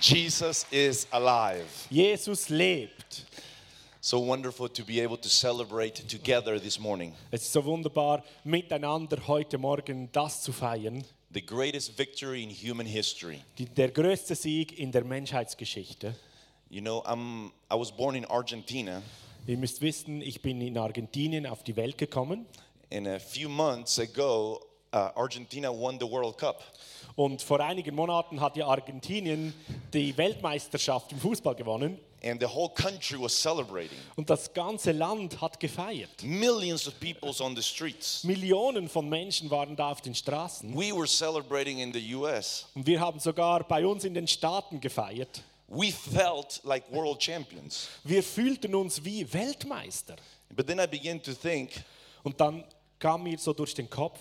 Jesus 0.00 0.66
is 0.70 1.06
alive. 1.10 1.64
Jesus 1.90 2.48
lebt. 2.50 3.24
So 4.06 4.20
wonderful 4.20 4.68
to 4.68 4.84
be 4.84 5.00
able 5.00 5.16
to 5.16 5.28
celebrate 5.28 5.96
together 6.06 6.60
this 6.60 6.78
morning. 6.78 7.12
Es 7.32 7.42
ist 7.42 7.52
so 7.52 7.64
wunderbar, 7.64 8.22
miteinander 8.44 9.26
heute 9.26 9.58
Morgen 9.58 10.08
das 10.12 10.42
zu 10.42 10.52
feiern. 10.52 11.02
The 11.32 11.44
greatest 11.44 11.98
victory 11.98 12.44
in 12.44 12.50
human 12.50 12.86
history. 12.86 13.40
Die, 13.58 13.64
der 13.64 13.90
größte 13.90 14.36
Sieg 14.36 14.78
in 14.78 14.92
der 14.92 15.02
Menschheitsgeschichte. 15.02 16.14
You 16.70 16.82
know, 16.82 17.02
I'm, 17.04 17.50
I 17.68 17.74
was 17.74 17.90
born 17.90 18.14
in 18.14 18.24
Argentina, 18.26 19.02
Ihr 19.48 19.56
müsst 19.56 19.80
wissen, 19.80 20.22
ich 20.22 20.40
bin 20.40 20.60
in 20.60 20.78
Argentinien 20.78 21.44
auf 21.44 21.64
die 21.64 21.74
Welt 21.74 21.98
gekommen 21.98 22.46
and 22.92 23.08
a 23.08 23.18
few 23.18 23.48
months 23.48 23.98
ago, 23.98 24.60
uh, 24.92 25.10
Argentina 25.16 25.72
won 25.72 25.98
the 25.98 26.06
World 26.06 26.38
Cup. 26.38 26.62
Und 27.16 27.42
vor 27.42 27.60
einigen 27.60 27.94
Monaten 27.94 28.40
hat 28.40 28.56
ja 28.56 28.66
Argentinien 28.66 29.52
die 29.92 30.16
Weltmeisterschaft 30.16 31.12
im 31.12 31.18
Fußball 31.18 31.54
gewonnen 31.54 31.98
And 32.24 32.40
the 32.40 32.46
whole 32.48 32.70
country 32.70 33.20
was 33.20 33.32
celebrating. 33.40 33.98
und 34.16 34.28
das 34.30 34.52
ganze 34.52 34.90
Land 34.92 35.40
hat 35.40 35.60
gefeiert. 35.60 36.22
Millions 36.22 36.88
of 36.88 36.98
people's 36.98 37.40
on 37.40 37.54
the 37.54 37.62
streets. 37.62 38.24
Millionen 38.24 38.88
von 38.88 39.08
Menschen 39.08 39.50
waren 39.50 39.76
da 39.76 39.90
auf 39.92 40.00
den 40.00 40.14
Straßen 40.14 40.74
We 40.74 40.92
were 40.96 41.06
celebrating 41.06 41.78
in 41.78 41.92
the 41.92 42.14
US. 42.14 42.66
und 42.74 42.86
wir 42.86 43.00
haben 43.00 43.20
sogar 43.20 43.62
bei 43.64 43.86
uns 43.86 44.04
in 44.04 44.14
den 44.14 44.26
Staaten 44.26 44.80
gefeiert. 44.80 45.42
We 45.68 45.92
felt 45.92 46.60
like 46.64 46.84
world 46.92 47.22
champions. 47.22 47.88
Wir 48.04 48.22
fühlten 48.22 48.74
uns 48.74 49.04
wie 49.04 49.30
Weltmeister. 49.32 50.16
But 50.54 50.66
then 50.66 50.78
I 50.80 50.86
began 50.86 51.22
to 51.22 51.32
think, 51.32 51.70
Und 52.22 52.40
dann 52.40 52.64
kam 52.98 53.22
mir 53.24 53.38
so 53.38 53.52
durch 53.52 53.74
den 53.74 53.90
Kopf, 53.90 54.18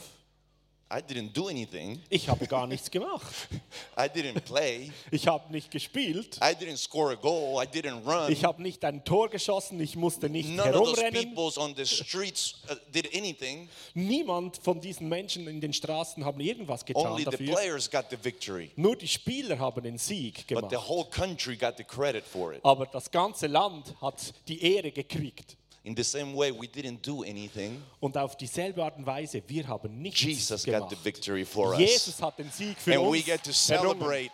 I 0.88 1.02
didn't 1.02 1.34
do 1.34 1.48
anything. 1.48 2.00
ich 2.10 2.30
habe 2.30 2.46
gar 2.46 2.68
nichts 2.68 2.92
gemacht. 2.92 3.26
I 3.98 4.04
didn't 4.04 4.42
play. 4.42 4.92
Ich 5.10 5.28
habe 5.28 5.52
nicht 5.52 5.72
gespielt. 5.72 6.38
I 6.38 6.54
didn't 6.54 6.78
score 6.78 7.12
a 7.12 7.16
goal. 7.16 7.62
I 7.62 7.66
didn't 7.66 8.06
run. 8.06 8.32
Ich 8.32 8.44
habe 8.44 8.62
nicht 8.62 8.86
ein 8.86 9.04
Tor 9.04 9.28
geschossen, 9.30 9.80
ich 9.82 9.96
musste 9.96 10.30
nicht 10.30 10.48
None 10.50 10.70
of 10.78 10.86
those 10.90 11.02
herumrennen. 11.02 11.36
on 11.58 11.76
the 11.76 11.86
streets 11.88 12.62
uh, 12.70 12.76
did 12.94 13.08
anything. 13.16 13.68
Niemand 13.96 14.58
von 14.62 14.80
diesen 14.80 15.10
Menschen 15.10 15.48
in 15.48 15.60
den 15.60 15.74
Straßen 15.74 16.24
haben 16.24 16.40
irgendwas 16.40 16.86
getan 16.86 17.08
Only 17.08 17.24
the 17.24 17.32
dafür. 17.32 17.54
players 17.56 17.90
got 17.90 18.06
the 18.12 18.18
victory. 18.24 18.70
Nur 18.76 18.96
die 18.96 19.08
Spieler 19.08 19.58
haben 19.58 19.82
den 19.82 19.98
Sieg 19.98 20.46
But 20.48 20.70
the 20.70 20.76
gemacht. 20.76 20.88
whole 20.88 21.06
country 21.10 21.56
got 21.58 21.78
the 21.78 21.84
credit 21.84 22.24
for 22.24 22.54
it. 22.54 22.60
Aber 22.64 22.86
das 22.86 23.10
ganze 23.10 23.48
Land 23.48 23.96
hat 24.00 24.36
die 24.48 24.62
Ehre 24.62 24.92
gekriegt. 24.92 25.58
In 25.86 25.96
the 25.96 26.04
same 26.04 26.34
way, 26.36 26.52
we 26.52 26.66
didn't 26.68 27.02
do 27.04 27.22
anything. 27.24 27.84
Und 28.00 28.18
auf 28.18 28.36
dieselbe 28.36 28.84
Art 28.84 28.98
und 28.98 29.06
Weise, 29.06 29.44
wir 29.48 29.68
haben 29.68 30.02
nichts 30.02 30.22
Jesus 30.22 30.66
got 30.66 30.90
the 30.90 30.98
victory 31.04 31.46
for 31.46 31.74
us. 31.74 31.80
Jesus 31.80 32.22
hat 32.22 32.40
den 32.40 32.50
Sieg 32.50 32.76
für 32.80 32.96
And 32.96 33.12
we 33.12 33.22
get 33.22 33.44
to 33.44 33.54
celebrate 33.54 34.32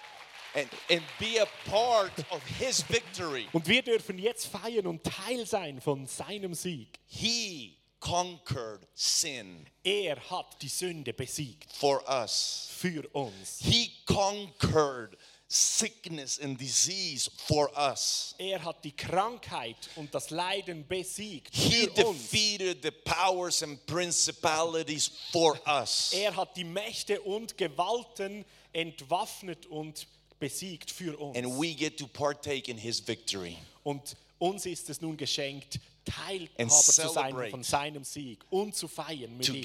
and, 0.55 0.67
and 0.89 1.01
be 1.19 1.41
a 1.41 1.47
part 1.69 2.19
of 2.31 2.41
his 2.57 2.81
victory. 2.89 3.47
Und 3.51 3.67
wir 3.67 3.81
dürfen 3.81 4.17
jetzt 4.17 4.47
feiern 4.47 4.87
und 4.87 5.03
Teil 5.03 5.45
sein 5.45 5.81
von 5.81 6.07
seinem 6.07 6.53
Sieg. 6.53 6.87
He 7.05 7.77
conquered 7.99 8.87
sin 8.93 9.65
Er 9.83 10.17
hat 10.29 10.61
die 10.61 10.69
Sünde 10.69 11.11
besiegt 11.13 11.71
for 11.73 12.01
us. 12.09 12.69
für 12.77 13.07
uns. 13.13 13.59
He 13.61 13.91
conquered 14.05 15.17
sickness 15.51 16.39
and 16.39 16.57
disease 16.57 17.29
for 17.47 17.69
us. 17.77 18.33
Er 18.37 18.63
hat 18.63 18.83
die 18.83 18.95
Krankheit 18.95 19.75
und 19.95 20.13
das 20.13 20.29
Leiden 20.29 20.87
besiegt 20.87 21.53
He 21.53 21.87
für 21.87 22.05
uns. 22.05 22.29
defeated 22.29 22.81
the 22.81 22.91
powers 22.91 23.61
and 23.61 23.85
principalities 23.85 25.11
for 25.31 25.59
us. 25.67 26.11
Er 26.13 26.35
hat 26.35 26.55
die 26.55 26.63
Mächte 26.63 27.19
und 27.21 27.57
Gewalten 27.57 28.45
entwaffnet 28.71 29.65
und 29.65 30.07
besiegt 30.39 30.89
für 30.89 31.17
uns. 31.19 31.37
And 31.37 31.47
we 31.59 31.73
get 31.73 31.97
to 31.97 32.07
partake 32.07 32.69
in 32.69 32.77
his 32.77 33.05
victory. 33.05 33.57
und 33.83 34.15
uns 34.39 34.65
ist 34.65 34.89
es 34.89 35.01
nun 35.01 35.17
geschenkt, 35.17 35.79
Teilhaber 36.03 36.69
zu 36.69 36.91
sein 36.91 37.09
celebrate 37.09 37.51
von 37.51 37.63
seinem 37.63 38.03
Sieg 38.03 38.39
und 38.49 38.75
zu 38.75 38.87
feiern 38.87 39.37
mit 39.37 39.47
ihm. 39.49 39.63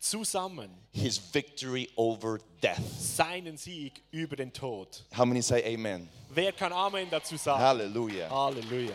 Zusammen 0.00 0.70
his 0.92 1.18
victory 1.18 1.88
over 1.96 2.40
death. 2.60 2.80
seinen 2.98 3.56
Sieg 3.56 4.00
über 4.12 4.36
den 4.36 4.52
Tod. 4.52 5.02
How 5.12 5.24
many 5.24 5.42
say 5.42 5.62
amen? 5.74 6.08
Wer 6.30 6.52
kann 6.52 6.72
Amen 6.72 7.08
dazu 7.10 7.36
sagen? 7.36 7.60
Hallelujah. 7.60 8.28
Halleluja. 8.30 8.94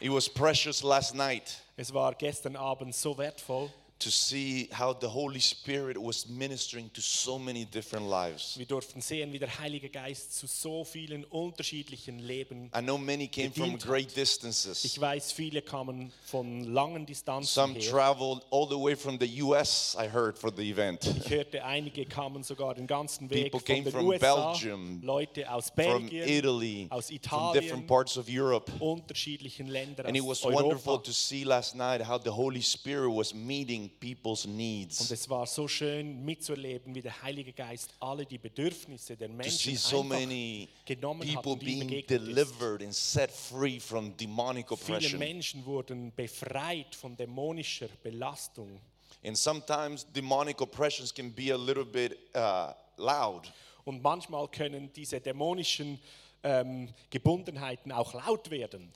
It 0.00 0.10
was 0.10 0.28
precious 0.28 0.82
last 0.82 1.14
night 1.14 1.62
Es 1.76 1.92
war 1.92 2.14
gestern 2.14 2.56
Abend 2.56 2.94
so 2.94 3.16
wertvoll. 3.16 3.70
To 4.02 4.10
see 4.10 4.68
how 4.72 4.92
the 4.92 5.08
Holy 5.08 5.40
Spirit 5.40 5.96
was 5.96 6.28
ministering 6.28 6.90
to 6.92 7.00
so 7.00 7.38
many 7.38 7.64
different 7.64 8.06
lives. 8.08 8.56
Wir 8.58 8.66
durften 8.66 9.00
sehen, 9.00 9.32
wie 9.32 9.38
der 9.38 9.58
Heilige 9.58 9.88
Geist 9.88 10.36
zu 10.36 10.46
so 10.46 10.84
vielen 10.84 11.24
unterschiedlichen 11.24 12.18
Leben. 12.18 12.70
I 12.76 12.80
know 12.80 12.98
many 12.98 13.28
came 13.28 13.52
from 13.52 13.78
great 13.78 14.14
distances. 14.16 14.84
Ich 14.84 15.00
weiß, 15.00 15.32
viele 15.32 15.62
kamen 15.62 16.12
von 16.26 16.64
langen 16.64 17.06
Distanzen 17.06 17.46
Some 17.46 17.74
her. 17.74 17.90
traveled 17.90 18.42
all 18.50 18.66
the 18.68 18.78
way 18.78 18.96
from 18.96 19.18
the 19.20 19.42
US, 19.42 19.96
I 19.98 20.08
heard, 20.08 20.36
for 20.36 20.50
the 20.54 20.68
event. 20.68 21.04
Ich 21.06 21.30
hörte, 21.30 21.64
einige 21.64 22.04
kamen 22.04 22.42
sogar 22.42 22.74
den 22.74 22.86
ganzen 22.86 23.30
Weg 23.30 23.52
People 23.52 23.60
von 23.60 23.66
came 23.66 23.82
den 23.84 23.92
from 23.92 24.06
USA, 24.08 24.52
Belgium, 24.52 25.00
Leute 25.02 25.50
aus 25.50 25.70
From 25.74 26.08
Italy, 26.10 26.88
aus 26.90 27.10
from 27.22 27.52
different 27.52 27.86
parts 27.86 28.18
of 28.18 28.26
Europe. 28.28 28.70
unterschiedlichen 28.80 29.68
Ländern 29.68 30.06
And 30.06 30.16
it 30.16 30.24
was 30.24 30.44
wonderful 30.44 30.98
to 31.00 31.12
see 31.12 31.44
last 31.44 31.76
night 31.76 32.04
how 32.04 32.18
the 32.18 32.30
Holy 32.30 32.62
Spirit 32.62 33.08
was 33.10 33.32
meeting 33.32 33.90
people's 34.00 34.44
Und 34.44 34.56
needs. 34.56 35.10
es 35.10 35.28
war 35.28 35.46
so 35.46 35.66
schön 35.68 36.24
mitzuerleben, 36.24 36.94
wie 36.94 37.02
der 37.02 37.22
Heilige 37.22 37.52
Geist 37.52 37.94
alle 38.00 38.24
die 38.26 38.38
Bedürfnisse 38.38 39.16
der 39.16 39.28
Menschen 39.28 39.76
so 39.76 40.00
einfach 40.02 40.18
many 40.18 40.68
genommen 40.84 41.26
hat 41.28 41.34
people 41.36 41.52
und 41.52 41.64
being 41.64 41.80
begegnet 41.80 42.10
ist. 42.10 42.26
delivered 42.28 42.82
and 42.82 42.94
set 42.94 43.30
free 43.30 43.78
from 43.80 44.16
demonic 44.16 44.68
Viele 44.68 44.80
oppression. 44.98 45.18
Menschen 45.18 45.64
wurden 45.64 46.12
befreit 46.14 46.94
von 46.94 47.16
dämonischer 47.16 47.88
Belastung. 48.02 48.80
And 49.24 49.36
sometimes 49.38 50.04
demonic 50.12 50.60
oppressions 50.60 51.12
can 51.14 51.32
be 51.32 51.52
a 51.52 51.56
little 51.56 51.84
bit 51.84 52.18
uh, 52.34 52.72
loud. 52.96 53.52
Und 53.84 54.02
manchmal 54.02 54.48
können 54.48 54.92
diese 54.92 55.20
dämonischen 55.20 55.98
ähm, 56.44 56.88
Gebundenheiten 57.10 57.92
auch 57.92 58.14
laut 58.14 58.50
werden. 58.50 58.92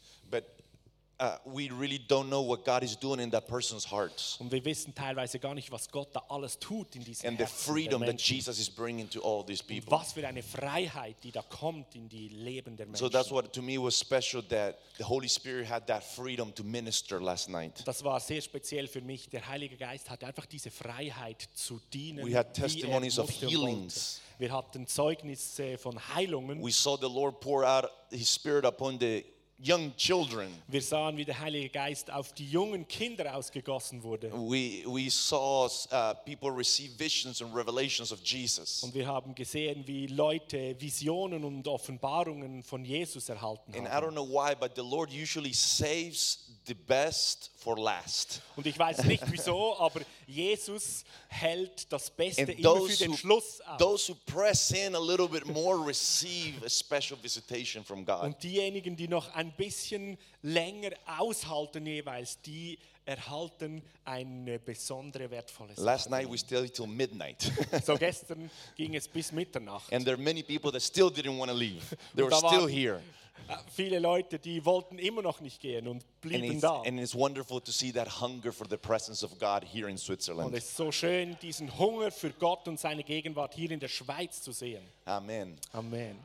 Uh, 1.18 1.38
we 1.46 1.70
really 1.70 1.98
don't 1.98 2.28
know 2.28 2.42
what 2.42 2.62
God 2.62 2.82
is 2.82 2.94
doing 2.94 3.20
in 3.20 3.30
that 3.30 3.48
person's 3.48 3.90
hearts 3.90 4.36
Und 4.38 4.52
wir 4.52 4.62
wissen 4.66 4.94
teilweise 4.94 5.38
gar 5.38 5.54
nicht, 5.54 5.70
was 5.72 5.88
Gott 5.90 6.14
da 6.14 6.22
alles 6.28 6.58
tut 6.58 6.94
in 6.94 7.04
diesen 7.04 7.26
and 7.26 7.38
the 7.38 7.44
Herzen 7.44 7.64
der 7.66 7.74
freedom 7.74 8.00
that 8.00 8.08
Menschen. 8.08 8.36
Jesus 8.36 8.58
is 8.58 8.68
bringing 8.68 9.08
to 9.08 9.22
all 9.22 9.42
these 9.42 9.62
Und 9.62 9.68
people. 9.68 9.98
was 9.98 10.12
für 10.12 10.28
eine 10.28 10.42
Freiheit, 10.42 11.16
die 11.22 11.32
da 11.32 11.40
kommt 11.40 11.94
in 11.94 12.06
die 12.10 12.28
Leben 12.28 12.76
der 12.76 12.84
Menschen. 12.84 12.98
So 12.98 13.08
that's 13.08 13.30
what 13.30 13.50
to 13.54 13.62
me 13.62 13.78
was 13.78 13.98
special 13.98 14.42
that 14.50 14.76
the 14.98 15.04
Holy 15.04 15.28
Spirit 15.28 15.70
had 15.70 15.86
that 15.86 16.04
freedom 16.04 16.54
to 16.54 16.62
minister 16.62 17.18
last 17.18 17.48
night. 17.48 17.82
das 17.86 18.04
war 18.04 18.20
sehr 18.20 18.42
speziell 18.42 18.86
für 18.86 19.00
mich. 19.00 19.30
Der 19.30 19.48
Heilige 19.48 19.78
Geist 19.78 20.10
hatte 20.10 20.26
einfach 20.26 20.44
diese 20.44 20.70
Freiheit 20.70 21.48
zu 21.54 21.80
dienen. 21.94 22.26
We 22.26 22.36
had 22.36 22.48
wie 22.48 22.60
er 22.60 22.68
testimonies 22.68 23.18
of 23.18 23.28
musste 23.30 23.46
und 23.46 23.52
healings. 23.52 24.20
Wir 24.38 24.52
hatten 24.52 24.86
Zeugnisse 24.86 25.78
von 25.78 25.98
Heilungen. 26.14 26.62
We 26.62 26.72
saw 26.72 26.98
the 27.00 27.08
Lord 27.08 27.40
pour 27.40 27.64
out 27.64 27.90
His 28.10 28.28
Spirit 28.28 28.66
upon 28.66 28.98
the 29.00 29.24
young 29.58 29.94
children. 29.96 30.48
Wir 30.68 30.82
sahen, 30.82 31.16
wie 31.16 31.24
der 31.24 31.38
Heilige 31.38 31.70
Geist 31.70 32.10
auf 32.10 32.32
die 32.32 32.48
jungen 32.48 32.86
Kinder 32.86 33.34
ausgegossen 33.34 34.02
wurde. 34.02 34.30
We, 34.32 34.84
we 34.86 35.10
saw 35.10 35.66
uh, 35.92 36.14
people 36.24 36.50
receive 36.50 36.98
visions 36.98 37.40
and 37.40 37.54
revelations 37.54 38.12
of 38.12 38.20
Jesus. 38.22 38.82
Und 38.82 38.94
wir 38.94 39.06
haben 39.06 39.34
gesehen, 39.34 39.86
wie 39.86 40.06
Leute 40.06 40.76
Visionen 40.78 41.44
und 41.44 41.66
Offenbarungen 41.66 42.62
von 42.62 42.84
Jesus 42.84 43.28
erhalten 43.28 43.74
And 43.74 43.86
I 43.86 43.90
haben. 43.90 44.08
don't 44.08 44.12
know 44.12 44.28
why, 44.28 44.54
but 44.54 44.72
the 44.76 44.82
Lord 44.82 45.10
usually 45.10 45.52
saves 45.54 46.46
the 46.66 46.74
best 46.74 47.50
for 47.56 47.78
last. 47.78 48.42
Und 48.56 48.66
ich 48.66 48.78
weiß 48.78 49.04
nicht 49.04 49.22
wieso, 49.30 49.76
aber 49.78 50.00
Jesus 50.26 51.04
hält 51.28 51.90
das 51.92 52.10
Beste 52.10 52.42
And 52.42 52.58
immer 52.58 52.86
für 52.86 52.96
den 52.96 53.12
who, 53.12 53.16
Schluss 53.16 53.60
auf. 53.62 53.78
those 53.78 54.12
who 54.12 54.16
press 54.26 54.70
in 54.72 54.94
a 54.94 54.98
little 54.98 55.28
bit 55.28 55.46
more 55.46 55.76
receive 55.86 56.64
a 56.64 56.68
special 56.68 57.16
visitation 57.22 57.84
from 57.84 58.04
God. 58.04 58.22
Und 58.22 58.42
diejenigen, 58.42 58.96
die 58.96 59.08
noch 59.08 59.32
ein 59.34 59.52
bisschen 59.52 60.18
länger 60.42 60.90
aushalten 61.06 61.86
jeweils, 61.86 62.40
die 62.42 62.78
erhalten 63.04 63.82
eine 64.04 64.58
besondere 64.58 65.30
wertvolle 65.30 65.74
Last 65.76 66.04
Sache. 66.04 66.10
night 66.10 66.28
we 66.30 66.36
stayed 66.36 66.74
till 66.74 66.86
midnight. 66.88 67.52
So 67.84 67.96
gestern 67.96 68.50
ging 68.76 68.96
es 68.96 69.06
bis 69.06 69.30
Mitternacht. 69.30 69.92
and 69.92 70.04
there 70.04 70.16
are 70.16 70.22
many 70.22 70.42
people 70.42 70.72
that 70.72 70.82
still 70.82 71.08
didn't 71.08 71.38
want 71.38 71.50
to 71.50 71.56
leave. 71.56 71.82
They 72.16 72.24
were 72.24 72.32
still 72.34 72.66
here. 72.66 73.00
Viele 73.72 73.98
Leute, 73.98 74.38
die 74.38 74.64
wollten 74.64 74.98
immer 74.98 75.22
noch 75.22 75.40
nicht 75.40 75.60
gehen 75.60 75.86
und 75.86 76.02
And 76.02 76.20
blieben 76.20 76.44
it's, 76.52 76.60
da. 76.62 76.82
and 76.82 76.98
it's 76.98 77.14
wonderful 77.14 77.60
to 77.60 77.70
see 77.70 77.92
that 77.92 78.20
hunger 78.20 78.52
for 78.52 78.66
the 78.68 78.76
presence 78.76 79.22
of 79.22 79.38
God 79.38 79.64
here 79.64 79.86
in 79.86 79.92
Und 79.92 79.98
Switzerland. 79.98 80.54
es 80.54 80.64
ist 80.64 80.76
so 80.76 80.90
schön, 80.90 81.36
diesen 81.42 81.78
Hunger 81.78 82.10
für 82.10 82.30
Gott 82.30 82.66
und 82.66 82.80
seine 82.80 83.04
Gegenwart 83.04 83.54
hier 83.54 83.70
in 83.70 83.78
der 83.80 83.88
Schweiz 83.88 84.42
zu 84.42 84.52
sehen. 84.52 84.82
Amen. 85.04 85.56
Amen. 85.72 86.18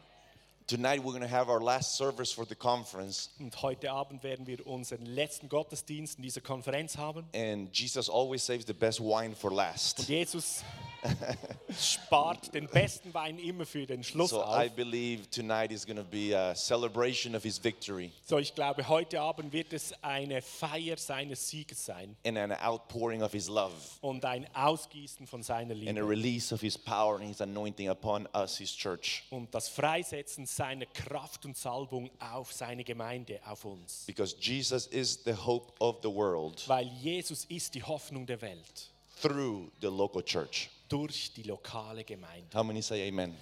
Tonight 0.72 1.04
we're 1.04 1.12
going 1.12 1.20
to 1.20 1.28
have 1.28 1.50
our 1.50 1.60
last 1.60 1.98
service 1.98 2.32
for 2.32 2.46
the 2.46 2.56
conference. 2.56 3.30
Und 3.40 3.62
heute 3.62 3.92
Abend 3.92 4.24
werden 4.24 4.48
wir 4.48 4.66
unseren 4.66 5.06
letzten 5.06 5.50
Gottesdienst 5.50 6.18
in 6.18 6.24
dieser 6.24 6.40
Konferenz 6.40 6.98
haben. 6.98 7.26
And 7.36 7.78
Jesus 7.78 8.10
always 8.10 8.46
saves 8.46 8.66
the 8.66 8.74
best 8.74 9.02
wine 9.02 9.36
for 9.36 9.52
Und 9.52 9.58
last. 9.58 10.08
Jesus 10.08 10.64
spart 11.80 12.54
den 12.54 12.68
besten 12.68 13.14
Wein 13.14 13.40
immer 13.40 13.66
für 13.66 13.86
den 13.86 14.04
Schluss 14.04 14.32
So 14.32 14.44
auf. 14.44 14.64
I 14.64 14.70
believe 14.70 15.30
tonight 15.30 15.72
is 15.72 15.86
going 15.86 15.98
to 15.98 16.04
be 16.04 16.34
a 16.36 16.56
celebration 16.56 17.36
of 17.36 17.44
his 17.44 17.62
victory 17.64 18.12
So, 18.24 18.38
ich 18.38 18.54
glaube, 18.54 18.88
heute 18.88 19.20
Abend 19.20 19.52
wird 19.52 19.74
es 19.74 19.94
eine 20.04 20.42
Feier 20.42 20.98
seines 20.98 21.50
Sieges 21.50 21.86
sein 21.86 22.16
and 22.26 22.38
an 22.38 22.52
outpouring 22.52 23.24
of 23.24 23.32
his 23.32 23.48
love 23.48 23.74
und 24.02 24.24
ein 24.26 24.48
Ausgießen 24.54 25.28
von 25.28 25.44
seiner 25.44 25.74
and 25.74 25.90
a 25.90 25.92
Liebe 25.94 26.08
release 26.08 26.54
of 26.54 26.62
his 26.62 26.78
power 26.78 27.16
and 27.16 27.28
his 27.28 27.42
anointing 27.42 27.90
upon 27.90 28.28
us, 28.36 28.58
his 28.58 28.72
church. 28.72 29.24
und 29.32 29.54
das 29.54 29.70
Freisetzen 29.70 30.46
seiner 30.62 30.86
Kraft 30.86 31.44
und 31.46 31.58
Salbung 31.58 32.12
auf 32.20 32.54
seine 32.54 32.84
Gemeinde, 32.84 33.40
auf 33.48 33.66
uns. 33.66 34.04
Because 34.06 34.36
Jesus 34.40 34.86
is 34.88 35.20
the 35.26 35.34
hope 35.34 35.74
of 35.80 35.98
the 36.04 36.08
world 36.10 36.68
Weil 36.68 36.86
Jesus 37.02 37.46
ist 37.46 37.74
die 37.74 37.82
Hoffnung 37.82 38.28
der 38.28 38.40
Welt 38.42 38.92
through 39.20 39.72
the 39.82 39.88
local 39.88 40.22
church. 40.24 40.70
durch 40.88 41.34
die 41.34 41.42
lokale 41.44 42.04
Gemeinde. 42.04 42.48
How 42.54 42.64
many 42.64 42.80
say 42.84 43.08
amen? 43.10 43.36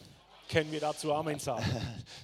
Können 0.47 0.72
wir 0.72 0.80
dazu 0.80 1.13
Amen 1.13 1.38
sagen? 1.39 1.61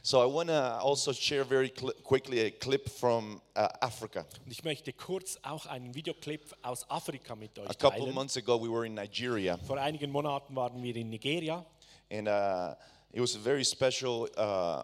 So 0.01 0.21
I 0.23 0.33
want 0.33 0.47
to 0.49 0.53
also 0.55 1.11
share 1.11 1.43
very 1.43 1.69
quickly 1.69 2.39
a 2.45 2.49
clip 2.51 2.89
from 2.89 3.41
uh, 3.57 3.67
Africa. 3.81 4.25
Und 4.45 4.51
ich 4.51 4.63
möchte 4.63 4.93
kurz 4.93 5.37
auch 5.43 5.65
einen 5.65 5.93
Videoclip 5.93 6.55
aus 6.63 6.89
Afrika 6.89 7.35
mit 7.35 7.59
euch 7.59 7.69
A 7.69 7.73
couple 7.73 7.99
teilen. 7.99 8.15
months 8.15 8.37
ago, 8.37 8.57
we 8.59 8.69
were 8.71 8.85
in 8.87 8.93
Nigeria, 8.95 9.57
Vor 9.67 9.77
einigen 9.77 10.09
Monaten 10.09 10.55
waren 10.55 10.81
wir 10.81 10.95
in 10.95 11.09
Nigeria. 11.09 11.65
and 12.09 12.27
uh, 12.29 12.75
it 13.15 13.21
was 13.21 13.35
a 13.35 13.39
very 13.39 13.63
special 13.63 14.27
uh, 14.37 14.83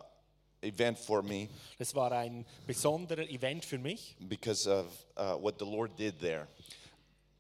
event 0.64 0.98
for 0.98 1.22
me 1.22 1.50
Das 1.78 1.94
war 1.94 2.12
ein 2.14 2.46
besonderer 2.66 3.30
Event 3.30 3.66
für 3.66 3.78
mich, 3.78 4.16
because 4.28 4.68
of 4.68 4.86
uh, 5.18 5.36
what 5.38 5.60
the 5.60 5.66
Lord 5.66 5.98
did 6.00 6.20
there. 6.20 6.48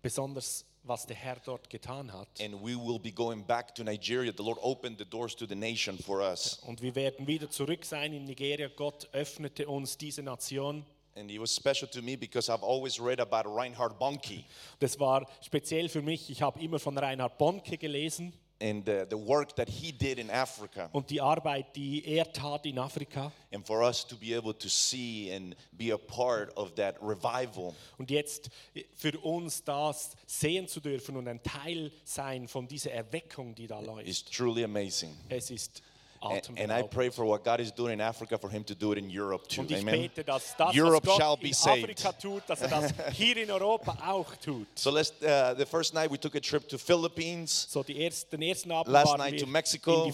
besonders 0.01 0.65
was 0.83 1.05
der 1.05 1.15
Herr 1.15 1.37
dort 1.45 1.69
getan 1.69 2.11
hat. 2.11 2.27
And 2.39 2.55
we 2.61 2.75
will 2.75 2.99
be 2.99 3.11
going 3.11 3.43
back 3.43 3.75
to 3.75 3.83
Nigeria. 3.83 4.33
The 4.35 4.43
Lord 4.43 4.57
opened 4.61 4.97
the 4.97 5.05
doors 5.05 5.35
to 5.35 5.45
the 5.45 5.55
nation 5.55 5.97
for 5.97 6.21
us. 6.21 6.59
Und 6.65 6.81
wir 6.81 6.95
werden 6.95 7.27
wieder 7.27 7.49
zurück 7.49 7.85
sein 7.85 8.13
in 8.13 8.25
Nigeria. 8.25 8.67
Gott 8.67 9.07
öffnete 9.13 9.67
uns 9.67 9.97
diese 9.97 10.23
Nation. 10.23 10.83
And 11.15 11.29
it 11.29 11.39
was 11.39 11.53
special 11.53 11.87
to 11.91 12.01
me 12.01 12.15
because 12.15 12.49
I've 12.49 12.63
always 12.63 12.99
read 12.99 13.19
about 13.19 13.43
Reinhard 13.45 13.99
Bonnke 13.99 14.43
Das 14.79 14.97
war 14.99 15.27
speziell 15.41 15.89
für 15.89 16.01
mich. 16.01 16.29
Ich 16.29 16.41
habe 16.41 16.59
immer 16.59 16.79
von 16.79 16.97
Reinhard 16.97 17.37
Bonke 17.37 17.77
gelesen 17.77 18.33
and 18.61 18.85
the, 18.85 19.05
the 19.09 19.17
work 19.17 19.55
that 19.55 19.67
he 19.67 19.91
did 19.91 20.19
in 20.19 20.29
Africa. 20.29 20.89
und 20.93 21.09
die 21.09 21.19
Arbeit, 21.19 21.75
die 21.75 22.03
er 22.05 22.31
tat 22.31 22.65
in 22.65 22.77
Afrika. 22.77 23.31
And 23.53 23.65
for 23.65 23.81
us 23.83 24.05
to 24.07 24.15
be 24.15 24.33
able 24.35 24.53
to 24.53 24.69
see 24.69 25.31
and 25.33 25.55
be 25.71 25.91
a 25.91 25.97
part 25.97 26.55
of 26.55 26.75
that 26.75 26.95
revival 27.01 27.73
Und 27.97 28.09
jetzt 28.11 28.49
für 28.95 29.17
uns 29.19 29.63
das 29.63 30.11
sehen 30.25 30.67
zu 30.67 30.79
dürfen 30.79 31.17
und 31.17 31.27
ein 31.27 31.41
Teil 31.43 31.91
sein 32.05 32.47
von 32.47 32.67
dieser 32.67 32.91
Erweckung, 32.91 33.53
die 33.55 33.67
da 33.67 33.79
is 33.81 33.85
läuft. 33.87 34.31
truly 34.33 34.63
amazing. 34.63 35.15
Es 35.29 35.49
ist 35.51 35.81
And, 36.23 36.59
and 36.59 36.71
I 36.71 36.83
pray 36.83 37.09
for 37.09 37.25
what 37.25 37.43
God 37.43 37.59
is 37.59 37.71
doing 37.71 37.93
in 37.93 38.01
Africa 38.01 38.37
for 38.37 38.47
him 38.47 38.63
to 38.65 38.75
do 38.75 38.91
it 38.91 38.99
in 38.99 39.09
Europe 39.09 39.47
too. 39.47 39.65
Amen. 39.71 39.85
bete, 39.85 40.23
das, 40.23 40.55
Europe 40.71 41.07
shall 41.17 41.35
be 41.35 41.51
saved. 41.51 41.97
Tut, 42.19 42.43
er 42.47 42.67
das 42.67 42.93
hier 43.13 43.37
in 43.37 43.49
Europa 43.49 43.97
auch 44.05 44.35
tut. 44.35 44.67
So 44.75 44.91
let's. 44.91 45.11
Uh, 45.21 45.55
the 45.55 45.65
first 45.65 45.95
night 45.95 46.11
we 46.11 46.17
took 46.17 46.35
a 46.35 46.39
trip 46.39 46.67
to 46.69 46.77
Philippines, 46.77 47.65
So 47.69 47.81
die 47.81 48.05
ersten, 48.05 48.41
ersten 48.43 48.71
Abend 48.71 48.93
Last 48.93 49.17
night 49.17 49.39
to 49.39 49.47
Mexico. 49.47 50.11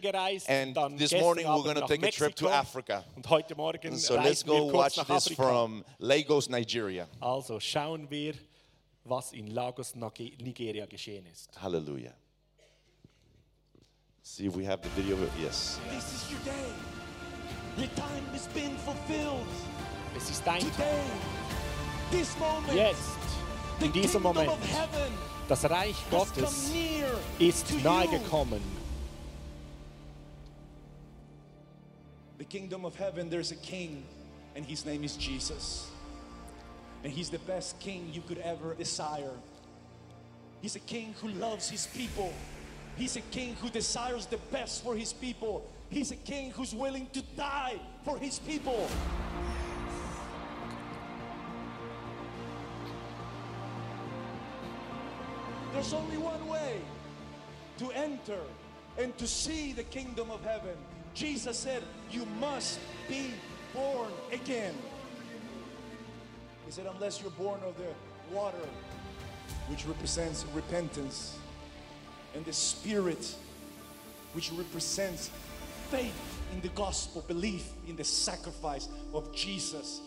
gereist. 0.00 0.48
and 0.48 0.74
this 0.98 1.12
morning 1.12 1.46
we're 1.46 1.62
going 1.62 1.76
to 1.76 1.86
take 1.86 2.02
a 2.02 2.10
trip 2.10 2.34
to 2.36 2.48
Africa. 2.48 3.04
Und 3.14 3.28
heute 3.28 3.54
Morgen 3.54 3.98
So 3.98 4.14
let's 4.14 4.42
go 4.42 4.64
watch 4.72 4.94
this 4.94 5.10
Afrika. 5.10 5.34
from 5.36 5.84
Lagos, 5.98 6.48
Nigeria. 6.48 7.06
Also 7.20 7.60
schauen 7.60 8.08
wir, 8.10 8.34
was 9.04 9.32
in 9.32 9.54
Lagos, 9.54 9.94
Nigeria 9.94 10.86
geschehen 10.86 11.26
ist. 11.26 11.50
Hallelujah. 11.60 12.14
See 14.26 14.46
if 14.46 14.56
we 14.56 14.64
have 14.64 14.80
the 14.80 14.88
video. 14.90 15.18
Yes. 15.38 15.78
This 15.90 16.14
is 16.14 16.30
your 16.30 16.40
day. 16.40 16.72
Your 17.76 17.88
time 17.88 18.24
has 18.32 18.46
been 18.48 18.74
fulfilled. 18.78 19.46
Es 20.16 20.30
ist 20.30 20.42
dein 20.46 20.60
Today, 20.60 21.02
this 22.10 22.34
moment, 22.38 22.72
Jetzt, 22.72 23.18
the 23.80 23.84
in 23.84 23.92
diesem 23.92 24.22
kingdom 24.22 24.22
Moment, 24.22 24.48
of 24.48 24.64
heaven 24.70 25.12
das 25.46 25.64
Reich 25.64 25.94
has 25.94 26.10
Gottes 26.10 26.70
come 26.70 26.72
near 26.72 27.06
ist 27.38 27.66
nahe 27.84 28.08
gekommen. 28.08 28.62
the 32.38 32.44
kingdom 32.44 32.86
of 32.86 32.96
heaven, 32.96 33.28
there's 33.28 33.52
a 33.52 33.56
king, 33.56 34.04
and 34.56 34.64
his 34.64 34.86
name 34.86 35.04
is 35.04 35.16
Jesus. 35.16 35.90
And 37.02 37.12
he's 37.12 37.28
the 37.28 37.40
best 37.40 37.78
king 37.78 38.08
you 38.10 38.22
could 38.22 38.38
ever 38.38 38.74
desire. 38.74 39.36
He's 40.62 40.76
a 40.76 40.80
king 40.80 41.14
who 41.20 41.28
loves 41.28 41.68
his 41.68 41.86
people. 41.88 42.32
He's 42.96 43.16
a 43.16 43.20
king 43.20 43.54
who 43.60 43.70
desires 43.70 44.26
the 44.26 44.36
best 44.52 44.84
for 44.84 44.94
his 44.94 45.12
people. 45.12 45.68
He's 45.90 46.12
a 46.12 46.16
king 46.16 46.52
who's 46.52 46.74
willing 46.74 47.08
to 47.12 47.22
die 47.36 47.80
for 48.04 48.18
his 48.18 48.38
people. 48.38 48.88
There's 55.72 55.92
only 55.92 56.18
one 56.18 56.46
way 56.46 56.80
to 57.78 57.90
enter 57.90 58.38
and 58.96 59.16
to 59.18 59.26
see 59.26 59.72
the 59.72 59.82
kingdom 59.82 60.30
of 60.30 60.42
heaven. 60.44 60.76
Jesus 61.14 61.58
said, 61.58 61.82
You 62.12 62.24
must 62.40 62.78
be 63.08 63.32
born 63.72 64.10
again. 64.32 64.74
He 66.64 66.70
said, 66.70 66.86
Unless 66.94 67.22
you're 67.22 67.32
born 67.32 67.60
of 67.66 67.76
the 67.76 68.34
water, 68.34 68.56
which 69.68 69.84
represents 69.84 70.44
repentance, 70.54 71.38
and 72.34 72.44
the 72.44 72.52
spirit, 72.52 73.34
which 74.32 74.50
represents 74.52 75.30
faith 75.90 76.42
in 76.52 76.60
the 76.60 76.68
gospel, 76.68 77.24
belief 77.28 77.70
in 77.88 77.96
the 77.96 78.04
sacrifice 78.04 78.88
of 79.12 79.34
Jesus, 79.34 80.00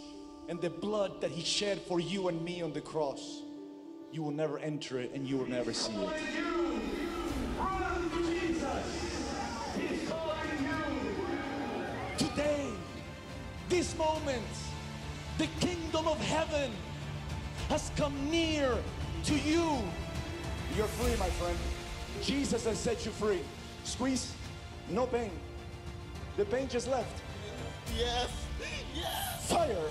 and 0.50 0.62
the 0.62 0.70
blood 0.70 1.22
that 1.22 1.32
he 1.32 1.44
shed 1.44 1.82
for 1.82 2.00
you 2.00 2.28
and 2.28 2.44
me 2.44 2.62
on 2.62 2.74
the 2.74 2.82
cross, 2.82 3.42
you 4.12 4.24
will 4.24 4.32
never 4.32 4.58
enter 4.60 5.00
it 5.00 5.12
and 5.14 5.28
you 5.28 5.38
will 5.38 5.50
never 5.50 5.74
see 5.74 5.94
it. 5.94 6.10
Today, 12.18 12.70
this 13.70 13.98
moment, 13.98 14.44
the 15.38 15.48
kingdom 15.60 16.08
of 16.08 16.20
heaven 16.22 16.72
has 17.70 17.92
come 17.96 18.14
near 18.32 18.76
to 19.26 19.36
you. 19.36 19.78
You're 20.76 20.88
free, 20.88 21.16
my 21.18 21.30
friend. 21.32 21.58
Jesus 22.22 22.66
has 22.66 22.78
set 22.78 23.06
you 23.06 23.12
free. 23.12 23.42
Squeeze, 23.84 24.34
no 24.90 25.06
pain. 25.08 25.32
The 26.36 26.46
pain 26.46 26.68
just 26.68 26.88
left. 26.88 27.22
Yes, 27.98 28.30
yes. 28.94 29.50
Fire. 29.50 29.90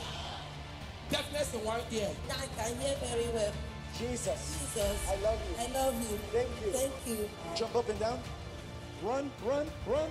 Darkness 1.11 1.55
in 1.55 1.64
one 1.64 1.81
ear. 1.91 2.11
I 2.31 2.47
can 2.57 2.79
hear 2.79 2.97
very 3.03 3.29
well. 3.35 3.53
Jesus. 3.99 4.59
Jesus, 4.74 5.09
I 5.09 5.16
love 5.22 5.41
you. 5.49 5.64
I 5.64 5.66
love 5.72 5.95
you. 5.95 6.18
Thank 6.33 6.49
you. 6.64 6.72
Thank 6.72 6.93
you. 7.07 7.29
Jump 7.55 7.77
up 7.77 7.89
and 7.89 7.99
down. 7.99 8.20
Run, 9.03 9.31
run, 9.45 9.66
run. 9.87 10.11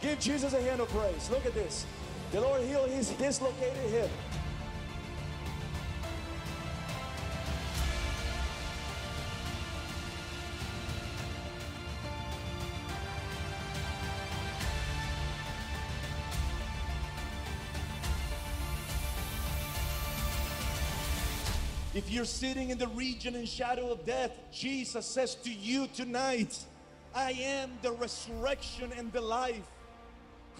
Give 0.00 0.18
Jesus 0.20 0.52
a 0.52 0.60
hand 0.60 0.80
of 0.80 0.88
praise. 0.90 1.28
Look 1.30 1.44
at 1.46 1.54
this. 1.54 1.86
The 2.30 2.40
Lord 2.40 2.62
healed 2.62 2.90
his 2.90 3.10
dislocated 3.10 3.90
hip. 3.90 4.10
If 21.98 22.12
you're 22.12 22.24
sitting 22.24 22.70
in 22.70 22.78
the 22.78 22.86
region 22.86 23.34
and 23.34 23.48
shadow 23.48 23.90
of 23.90 24.06
death, 24.06 24.30
Jesus 24.52 25.04
says 25.04 25.34
to 25.34 25.50
you 25.52 25.88
tonight, 25.88 26.56
I 27.12 27.32
am 27.32 27.72
the 27.82 27.90
resurrection 27.90 28.92
and 28.96 29.12
the 29.12 29.20
life. 29.20 29.66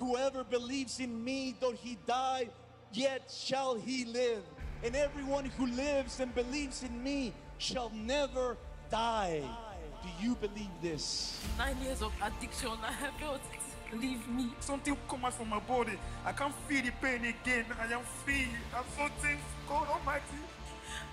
Whoever 0.00 0.42
believes 0.42 0.98
in 0.98 1.22
me, 1.22 1.54
though 1.60 1.74
he 1.80 1.96
die, 2.08 2.48
yet 2.92 3.32
shall 3.32 3.76
he 3.76 4.04
live. 4.06 4.42
And 4.82 4.96
everyone 4.96 5.44
who 5.44 5.66
lives 5.68 6.18
and 6.18 6.34
believes 6.34 6.82
in 6.82 7.04
me 7.04 7.32
shall 7.58 7.92
never 7.94 8.56
die. 8.90 9.42
Do 10.02 10.08
you 10.20 10.34
believe 10.34 10.74
this? 10.82 11.40
nine 11.56 11.76
years 11.84 12.02
of 12.02 12.12
addiction. 12.20 12.72
I 12.82 12.90
have 12.90 13.14
felt 13.14 13.40
leave 13.92 14.26
me. 14.26 14.50
Something 14.58 14.96
come 15.08 15.24
out 15.24 15.34
from 15.34 15.50
my 15.50 15.60
body. 15.60 16.00
I 16.24 16.32
can't 16.32 16.54
feel 16.66 16.82
the 16.82 16.90
pain 17.00 17.24
again. 17.24 17.66
I 17.80 17.92
am 17.92 18.02
free. 18.24 18.48
I'm 18.74 18.84
something, 18.96 19.38
God 19.68 19.86
Almighty. 19.86 20.42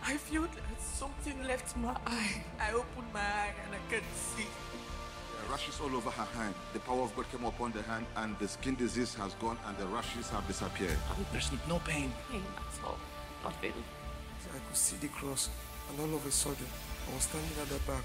I 0.08 0.18
felt 0.18 0.51
that 0.51 0.82
something 0.82 1.43
left 1.43 1.76
my 1.78 1.95
eye. 2.06 2.43
I 2.60 2.74
opened 2.74 3.12
my 3.12 3.20
eye 3.20 3.53
and 3.66 3.74
I 3.74 3.80
can 3.91 4.03
see. 4.14 4.43
Uh, 4.43 5.51
rashes 5.51 5.80
all 5.82 5.95
over 5.95 6.12
her 6.12 6.26
hand. 6.38 6.53
The 6.74 6.80
power 6.80 7.01
of 7.01 7.16
God 7.16 7.26
came 7.32 7.43
upon 7.43 7.72
the 7.72 7.82
hand, 7.82 8.06
and 8.18 8.38
the 8.38 8.47
skin 8.47 8.76
disease 8.76 9.16
has 9.16 9.34
gone, 9.36 9.58
and 9.66 9.76
the 9.80 9.88
rashes 9.88 10.30
have 10.30 10.45
disappeared. 10.47 10.97
There's 11.32 11.49
no 11.68 11.80
pain. 11.80 12.14
Pain, 12.32 12.43
that's 12.56 12.80
all. 12.86 12.99
Nothing. 13.43 13.74
I 14.53 14.60
could 14.60 14.78
see 14.78 14.97
the 14.97 15.08
cross, 15.08 15.49
and 15.89 15.99
all 15.99 16.16
of 16.16 16.26
a 16.26 16.32
sudden, 16.32 16.68
I 17.10 17.16
was 17.16 17.24
standing 17.24 17.58
at 17.60 17.68
the 17.70 17.80
back 17.91 18.03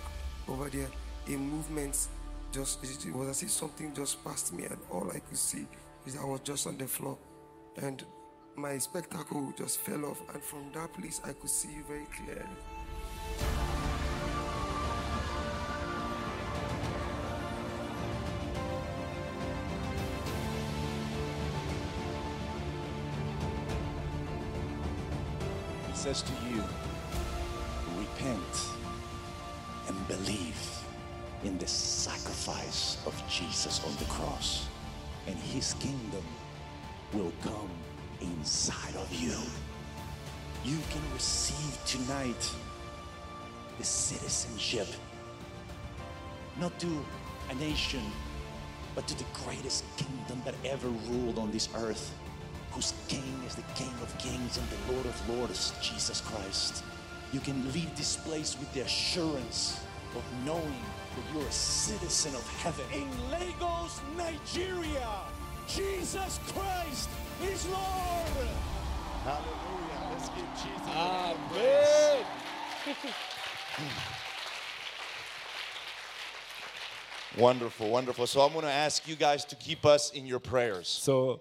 over 0.49 0.71
there. 0.71 0.89
A 1.29 1.37
movement 1.37 2.09
just 2.51 2.83
it 2.83 3.07
it 3.07 3.15
was 3.15 3.29
as 3.29 3.43
if 3.43 3.51
something 3.51 3.93
just 3.95 4.25
passed 4.25 4.55
me, 4.55 4.65
and 4.65 4.79
all 4.91 5.11
I 5.11 5.19
could 5.19 5.37
see 5.37 5.67
is 6.07 6.17
I 6.17 6.25
was 6.25 6.41
just 6.41 6.67
on 6.67 6.79
the 6.79 6.87
floor, 6.87 7.19
and 7.77 8.03
my 8.61 8.77
spectacle 8.77 9.53
just 9.57 9.81
fell 9.81 10.05
off. 10.05 10.21
And 10.35 10.43
from 10.43 10.71
that 10.75 10.93
place, 10.93 11.21
I 11.25 11.33
could 11.33 11.49
see 11.49 11.71
you 11.73 11.83
very 11.85 12.07
clearly. 12.15 12.45
He 25.89 25.97
says 25.97 26.23
to 26.23 26.33
you, 26.51 26.63
repent 27.99 28.55
and 29.89 30.09
believe 30.09 30.61
in 31.45 31.57
the 31.57 31.67
sacrifice 31.67 32.99
of 33.07 33.15
Jesus 33.29 33.83
on 33.85 33.97
the 33.97 34.05
cross, 34.05 34.67
and 35.27 35.37
his 35.37 35.75
kingdom 35.75 36.25
will 37.15 37.33
come 37.43 37.71
inside 38.21 38.95
of 38.97 39.13
you. 39.13 39.35
You 40.65 40.79
can 40.91 41.03
receive 41.15 41.79
tonight 41.87 42.51
the 43.79 43.85
citizenship, 43.85 44.89
not 46.59 46.79
to 46.81 47.05
a 47.51 47.55
nation, 47.55 48.03
but 48.95 49.07
to 49.09 49.17
the 49.17 49.25
greatest 49.45 49.85
kingdom 49.97 50.43
that 50.45 50.55
ever 50.65 50.89
ruled 51.09 51.39
on 51.39 51.51
this 51.51 51.69
earth, 51.77 52.15
whose 52.73 52.93
king 53.09 53.43
is 53.47 53.55
the 53.55 53.63
King 53.75 53.93
of 54.03 54.17
kings 54.19 54.59
and 54.59 54.67
the 54.69 54.93
Lord 54.93 55.07
of 55.07 55.29
lords, 55.29 55.73
Jesus 55.81 56.21
Christ. 56.21 56.85
You 57.33 57.41
can 57.41 57.73
leave 57.73 57.95
this 57.97 58.17
place 58.17 58.57
with 58.59 58.73
the 58.75 58.81
assurance 58.81 59.81
of 60.17 60.23
knowing 60.45 60.83
that 61.17 61.35
you're 61.35 61.49
a 61.49 61.53
citizen 61.53 62.35
of 62.35 62.47
heaven. 62.59 62.85
In 62.93 63.09
Lagos, 63.31 64.01
Nigeria, 64.17 65.09
Jesus 65.75 66.41
Christ 66.49 67.09
is 67.43 67.67
Lord. 67.69 68.49
Hallelujah. 69.25 70.11
Let's 70.13 70.29
give 70.31 70.49
Jesus 70.55 70.89
Amen. 70.89 72.25
Wonderful, 77.39 77.89
wonderful. 77.89 78.27
So 78.27 78.41
I'm 78.41 78.53
going 78.53 78.65
to 78.65 78.71
ask 78.73 79.07
you 79.07 79.15
guys 79.15 79.45
to 79.47 79.57
keep 79.57 79.87
us 79.87 80.11
in 80.11 80.27
your 80.27 80.41
prayers. 80.41 80.89
So, 80.89 81.41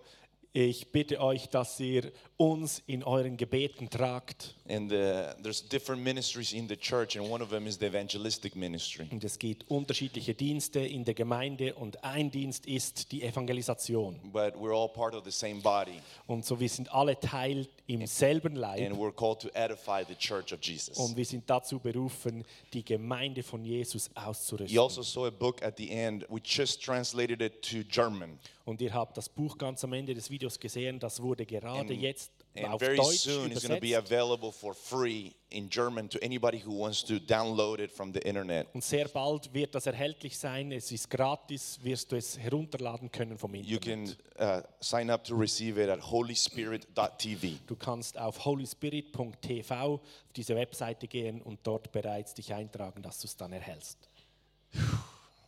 ich 0.52 0.92
bitte 0.92 1.22
euch, 1.22 1.48
dass 1.50 1.80
ihr 1.80 2.12
uns 2.36 2.82
in 2.88 3.04
euren 3.04 3.38
Gebeten 3.38 3.90
tragt. 3.90 4.56
And 4.68 4.92
uh, 4.92 5.34
there's 5.44 5.62
different 5.68 6.02
ministries 6.04 6.54
in 6.54 6.68
the 6.68 6.76
church, 6.78 7.18
and 7.18 7.30
one 7.30 7.44
of 7.44 7.50
them 7.50 7.68
is 7.68 7.78
the 7.78 7.86
evangelistic 7.86 8.56
ministry. 8.56 9.08
Und 9.12 9.24
es 9.24 9.38
gibt 9.38 9.70
unterschiedliche 9.70 10.34
Dienste 10.34 10.80
in 10.80 11.06
der 11.06 11.14
Gemeinde 11.14 11.76
und 11.76 12.04
ein 12.04 12.32
Dienst 12.32 12.66
ist 12.66 13.12
die 13.12 13.24
Evangelisation. 13.24 14.20
But 14.32 14.56
we're 14.56 14.74
all 14.76 14.90
part 14.90 15.14
of 15.14 15.24
the 15.26 15.32
same 15.32 15.62
body, 15.62 16.00
Und 16.28 16.46
so 16.46 16.60
wir 16.60 16.70
sind 16.70 16.92
alle 16.94 17.20
Teil 17.20 17.68
im 17.88 18.06
selben 18.08 18.56
Leib 18.56 18.80
and 18.90 18.96
we're 19.00 19.12
called 19.14 19.40
to 19.42 19.50
edify 19.54 20.04
the 20.08 20.16
church 20.16 20.54
of 20.54 20.60
Jesus. 20.62 20.98
und 20.98 21.18
wir 21.18 21.26
sind 21.26 21.50
dazu 21.50 21.80
berufen, 21.80 22.46
die 22.74 22.86
Gemeinde 22.86 23.44
von 23.44 23.66
Jesus 23.66 24.08
You 24.16 24.22
auszurüsten. 24.24 24.80
also 24.80 25.02
saw 25.04 25.26
a 25.28 25.32
book 25.32 25.62
at 25.64 25.78
the 25.78 25.90
end. 25.92 26.26
We 26.30 26.40
just 26.44 26.82
translated 26.84 27.42
it 27.42 27.62
to 27.64 27.84
German. 27.84 28.40
Und 28.70 28.82
ihr 28.82 28.94
habt 28.94 29.18
das 29.18 29.28
Buch 29.28 29.58
ganz 29.58 29.84
am 29.84 29.94
Ende 29.94 30.14
des 30.14 30.30
Videos 30.30 30.60
gesehen, 30.60 31.00
das 31.00 31.20
wurde 31.24 31.44
gerade 31.44 31.80
And, 31.80 31.90
jetzt 31.90 32.32
and 32.56 32.68
auf 32.68 32.80
very 32.80 32.98
Deutsch 32.98 33.22
soon 33.22 33.52
it's 33.52 33.64
to 33.64 33.70
be 33.70 33.94
übersetzt. 33.94 34.12
available 34.12 34.52
for 34.52 34.76
free 34.76 35.32
in 35.50 35.68
German 35.68 36.08
to 36.08 36.20
anybody 36.22 36.62
who 36.64 36.78
wants 36.80 37.04
to 37.04 37.16
download 37.16 37.80
it 37.80 37.92
from 37.92 38.14
the 38.14 38.20
internet. 38.20 38.68
Und 38.76 38.84
sehr 38.84 39.08
bald 39.08 39.52
wird 39.56 39.74
das 39.74 39.88
erhältlich 39.88 40.38
sein. 40.38 40.72
Es 40.72 40.92
ist 40.92 41.10
gratis, 41.10 41.80
wirst 41.82 42.12
du 42.12 42.16
es 42.16 42.38
herunterladen 42.38 43.12
können 43.12 43.40
vom 43.40 43.56
You 43.56 43.78
Internet. 43.78 44.20
can 44.38 44.60
uh, 44.60 44.62
sign 44.80 45.10
up 45.10 45.24
to 45.24 45.36
receive 45.36 45.82
it 45.84 45.90
at 45.90 46.04
holyspirit.tv. 46.12 47.58
Du 47.66 47.76
kannst 47.76 48.20
auf 48.20 48.46
holyspirit.tv 48.46 49.96
auf 49.96 50.02
diese 50.36 50.56
Webseite 50.56 51.08
gehen 51.08 51.42
und 51.42 51.58
dort 51.64 51.92
bereits 51.92 52.36
dich 52.36 52.54
eintragen, 52.54 53.02
dass 53.02 53.20
du 53.20 53.26
es 53.26 53.36
dann 53.36 53.52
erhältst. 53.52 53.98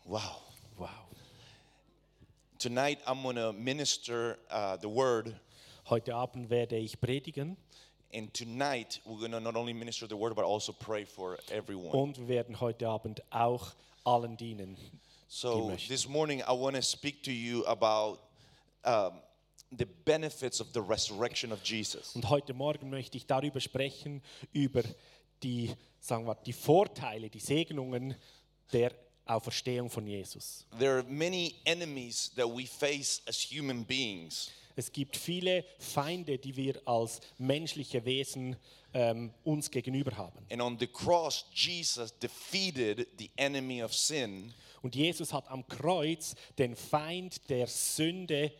Wow. 0.05 0.50
Tonight 2.61 2.99
I'm 3.07 3.23
going 3.23 3.37
to 3.37 3.53
minister 3.53 4.37
uh, 4.51 4.77
the 4.77 4.87
word. 4.87 5.35
Heute 5.89 6.13
Abend 6.13 6.51
werde 6.51 6.77
ich 6.77 7.01
predigen 7.01 7.57
And 8.13 8.31
tonight 8.35 8.99
we're 9.03 9.17
going 9.17 9.31
to 9.31 9.39
not 9.39 9.55
only 9.55 9.73
minister 9.73 10.05
the 10.05 10.15
word, 10.15 10.35
but 10.35 10.45
also 10.45 10.71
pray 10.71 11.03
for 11.03 11.39
everyone. 11.49 11.89
und 11.91 12.19
wir 12.19 12.27
werden 12.27 12.59
heute 12.59 12.87
Abend 12.87 13.23
auch 13.31 13.73
allen 14.03 14.37
dienen. 14.37 14.77
So 15.27 15.75
this 15.87 16.07
morning 16.07 16.43
I 16.47 16.51
want 16.51 16.75
to 16.75 16.83
speak 16.83 17.23
to 17.23 17.31
you 17.31 17.65
about 17.65 18.19
um, 18.83 19.13
the 19.75 19.87
benefits 20.05 20.61
of 20.61 20.71
the 20.71 20.81
resurrection 20.81 21.51
of 21.51 21.63
Jesus. 21.63 22.15
Und 22.15 22.29
heute 22.29 22.53
Morgen 22.53 22.91
möchte 22.91 23.17
ich 23.17 23.25
darüber 23.25 23.59
sprechen, 23.59 24.21
über 24.53 24.83
die, 25.41 25.73
sagen 25.99 26.27
wir, 26.27 26.35
die 26.35 26.53
Vorteile, 26.53 27.31
die 27.31 27.39
Segnungen 27.39 28.13
der 28.71 28.91
Auferstehung 29.31 29.89
von 29.89 30.05
Jesus. 30.05 30.65
There 30.77 30.97
are 30.97 31.03
many 31.03 31.55
enemies 31.65 32.31
that 32.35 32.47
we 32.47 32.65
face 32.65 33.21
as 33.27 33.41
human 33.41 33.85
beings. 33.85 34.51
Es 34.75 34.91
gibt 34.91 35.17
viele 35.17 35.65
Feinde, 35.79 36.37
die 36.37 36.55
wir 36.55 36.81
als 36.85 37.19
menschliche 37.37 38.03
Wesen 38.05 38.55
ähm, 38.93 39.33
uns 39.43 39.69
gegenüber 39.69 40.15
haben. 40.17 40.39
And 40.51 40.61
on 40.61 40.77
the 40.79 40.87
cross, 40.87 41.45
Jesus 41.53 42.17
defeated 42.19 43.07
the 43.17 43.29
enemy 43.35 43.83
of 43.83 43.93
sin. 43.93 44.53
Und 44.81 44.95
Jesus 44.95 45.31
hat 45.31 45.47
am 45.49 45.67
Kreuz 45.67 46.35
den 46.57 46.75
Feind 46.75 47.49
der 47.49 47.67
Sünde, 47.67 48.51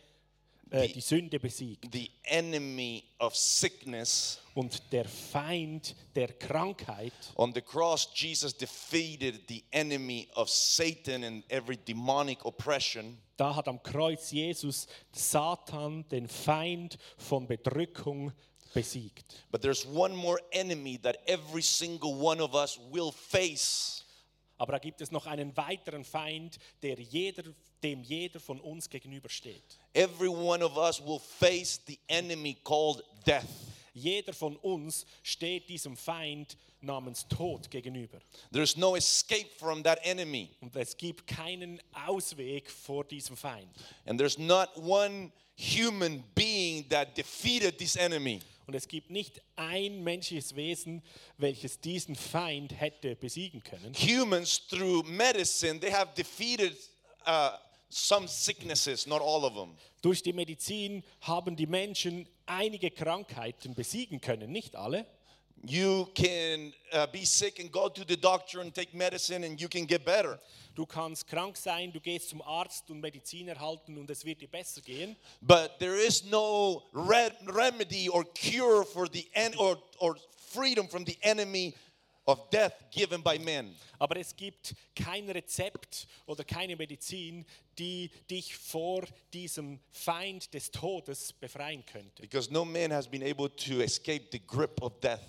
äh, 0.72 0.88
Die- 0.88 1.00
Sünde 1.00 1.38
besiegt. 1.38 1.92
the 1.92 2.10
enemy 2.24 3.04
of 3.18 3.36
sickness. 3.36 4.38
Und 4.54 4.82
der 4.92 5.06
Feind 5.06 5.94
der 6.14 6.28
Krankheit, 6.34 7.12
On 7.36 7.54
the 7.54 7.62
cross, 7.62 8.08
Jesus 8.14 8.54
defeated 8.56 9.48
the 9.48 9.64
enemy 9.70 10.28
of 10.34 10.50
Satan 10.50 11.24
and 11.24 11.44
every 11.50 11.76
demonic 11.78 12.44
oppression. 12.44 13.16
da 13.36 13.54
hat 13.56 13.66
am 13.68 13.82
Kreuz 13.82 14.30
Jesus 14.30 14.86
Satan, 15.12 16.06
den 16.10 16.28
Feind 16.28 16.98
von 17.16 17.46
Bedrückung, 17.46 18.32
besiegt. 18.74 19.44
But 19.50 19.62
there's 19.62 19.86
one 19.86 20.14
more 20.14 20.38
enemy 20.50 20.98
that 21.02 21.16
every 21.26 21.62
single 21.62 22.14
one 22.14 22.42
of 22.42 22.54
us 22.54 22.78
will 22.90 23.12
face. 23.12 24.04
Aber 24.58 24.72
da 24.72 24.78
gibt 24.78 25.00
es 25.00 25.10
noch 25.10 25.26
einen 25.26 25.56
weiteren 25.56 26.04
Feind, 26.04 26.58
der 26.82 26.98
jeder, 27.00 27.42
dem 27.82 28.02
jeder 28.02 28.40
von 28.40 28.60
uns 28.60 28.88
gegenübersteht. 28.88 29.78
Every 29.94 30.28
one 30.28 30.64
of 30.64 30.76
us 30.76 31.00
will 31.04 31.18
face 31.18 31.80
the 31.86 31.98
enemy 32.08 32.56
called 32.62 33.02
death. 33.26 33.48
Jeder 33.94 34.32
von 34.32 34.56
uns 34.56 35.04
steht 35.22 35.68
diesem 35.68 35.96
Feind 35.96 36.56
namens 36.80 37.26
Tod 37.28 37.70
gegenüber. 37.70 38.20
There's 38.50 38.76
no 38.76 38.96
escape 38.96 39.50
from 39.58 39.82
that 39.84 39.98
enemy. 40.02 40.50
Und 40.60 40.74
es 40.76 40.96
gibt 40.96 41.26
keinen 41.26 41.80
Ausweg 42.06 42.70
vor 42.70 43.04
diesem 43.04 43.36
Feind. 43.36 43.68
And 44.06 44.18
there's 44.18 44.38
not 44.38 44.70
one 44.76 45.30
human 45.56 46.24
being 46.34 46.88
that 46.88 47.16
defeated 47.16 47.78
this 47.78 47.96
enemy. 47.96 48.40
Und 48.66 48.74
es 48.74 48.88
gibt 48.88 49.10
nicht 49.10 49.42
ein 49.56 50.02
menschliches 50.02 50.54
Wesen, 50.54 51.02
welches 51.36 51.80
diesen 51.80 52.14
Feind 52.14 52.72
hätte 52.72 53.16
besiegen 53.16 53.62
können. 53.62 53.92
Humans, 53.94 54.66
through 54.68 55.04
medicine, 55.04 55.80
they 55.80 55.92
have 55.92 56.14
defeated 56.16 56.76
uh, 57.26 57.50
some 57.92 58.26
sicknesses, 58.26 59.06
not 59.06 59.20
all 59.20 59.44
of 59.44 59.54
them. 59.54 59.76
Durch 60.00 60.22
die 60.22 60.32
Medizin 60.32 61.04
haben 61.20 61.56
die 61.56 61.66
Menschen 61.66 62.26
einige 62.46 62.90
Krankheiten 62.90 63.74
besiegen 63.74 64.20
können, 64.20 64.50
nicht 64.50 64.74
alle. 64.76 65.06
You 65.64 66.06
can 66.14 66.72
uh, 66.92 67.06
be 67.12 67.24
sick 67.24 67.60
and 67.60 67.70
go 67.70 67.88
to 67.88 68.02
the 68.08 68.16
doctor 68.16 68.60
and 68.60 68.74
take 68.74 68.96
medicine 68.96 69.44
and 69.46 69.60
you 69.60 69.68
can 69.68 69.86
get 69.86 70.04
better. 70.04 70.40
Du 70.74 70.86
kannst 70.86 71.28
krank 71.28 71.56
sein, 71.56 71.92
du 71.92 72.00
gehst 72.00 72.30
zum 72.30 72.42
Arzt 72.42 72.90
und 72.90 73.00
Medizin 73.00 73.46
erhalten 73.46 73.96
und 73.96 74.10
es 74.10 74.24
wird 74.24 74.40
dir 74.40 74.48
besser 74.48 74.80
gehen. 74.80 75.14
But 75.40 75.78
there 75.78 75.94
is 75.94 76.24
no 76.24 76.82
re- 76.92 77.30
remedy 77.46 78.08
or 78.08 78.24
cure 78.24 78.84
for 78.84 79.06
the 79.12 79.28
en- 79.34 79.54
or, 79.56 79.80
or 79.98 80.16
freedom 80.52 80.88
from 80.88 81.04
the 81.06 81.16
enemy 81.20 81.74
of 82.26 82.50
death 82.50 82.72
given 82.90 83.22
by 83.22 83.38
men. 83.38 83.74
Aber 83.98 84.16
es 84.16 84.34
gibt 84.34 84.74
kein 84.94 85.28
Rezept 85.30 86.06
oder 86.26 86.44
keine 86.44 86.76
Medizin, 86.76 87.44
die 87.78 88.10
dich 88.30 88.56
vor 88.56 89.04
diesem 89.32 89.80
Feind 89.90 90.52
des 90.54 90.70
Todes 90.70 91.32
befreien 91.32 91.84
könnte. 91.86 92.22
Because 92.22 92.52
no 92.52 92.64
man 92.64 92.92
has 92.92 93.08
been 93.08 93.22
able 93.22 93.48
to 93.48 93.80
escape 93.80 94.28
the 94.30 94.40
grip 94.40 94.80
of 94.82 95.00
death. 95.00 95.20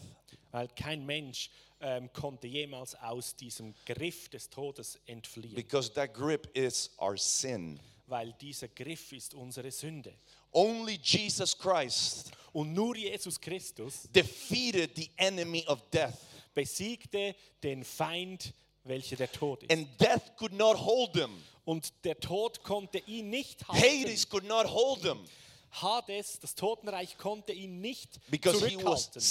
Weil 0.52 0.68
kein 0.70 1.06
Mensch 1.06 1.50
ähm, 1.80 2.12
konnte 2.14 2.48
jemals 2.48 2.96
aus 2.96 3.36
diesem 3.36 3.74
Griff 3.86 4.30
des 4.30 4.50
Todes 4.50 5.00
entfliehen. 5.06 5.56
Because 5.56 5.91
that 5.94 6.14
grip 6.14 6.56
is 6.56 6.91
our 7.00 7.18
sin. 7.18 7.80
Weil 8.08 8.34
dieser 8.34 8.68
Griff 8.68 9.12
ist 9.12 9.34
unsere 9.34 9.72
Sünde. 9.72 10.14
Only 10.52 11.00
Jesus 11.02 11.58
Christ 11.58 12.32
Und 12.54 12.72
nur 12.72 12.96
Jesus 12.96 13.41
Christus 13.41 14.08
defeated 14.14 14.96
the 14.96 15.10
enemy 15.18 15.66
of 15.68 15.82
death. 15.89 16.20
Besiegte 16.54 17.36
den 17.64 17.84
Feind, 17.84 18.54
welcher 18.84 19.16
der 19.16 19.32
Tod 19.32 19.64
ist. 19.64 19.72
And 19.72 19.88
death 19.99 20.36
could 20.38 20.54
not 20.54 20.78
hold 20.78 21.16
him. 21.16 21.32
Und 21.66 21.93
der 22.04 22.20
Tod 22.20 22.64
konnte 22.64 22.97
ihn 22.99 23.30
nicht 23.30 23.68
halten. 23.68 23.82
Hades 23.82 24.28
could 24.28 24.45
not 24.45 24.68
hold 24.68 25.04
him 25.04 25.20
Hades, 25.82 26.39
das 26.39 26.53
Totenreich, 26.55 27.17
konnte 27.17 27.51
ihn 27.51 27.82
nicht 27.82 28.19
because 28.30 28.59
zurückhalten, 28.59 29.21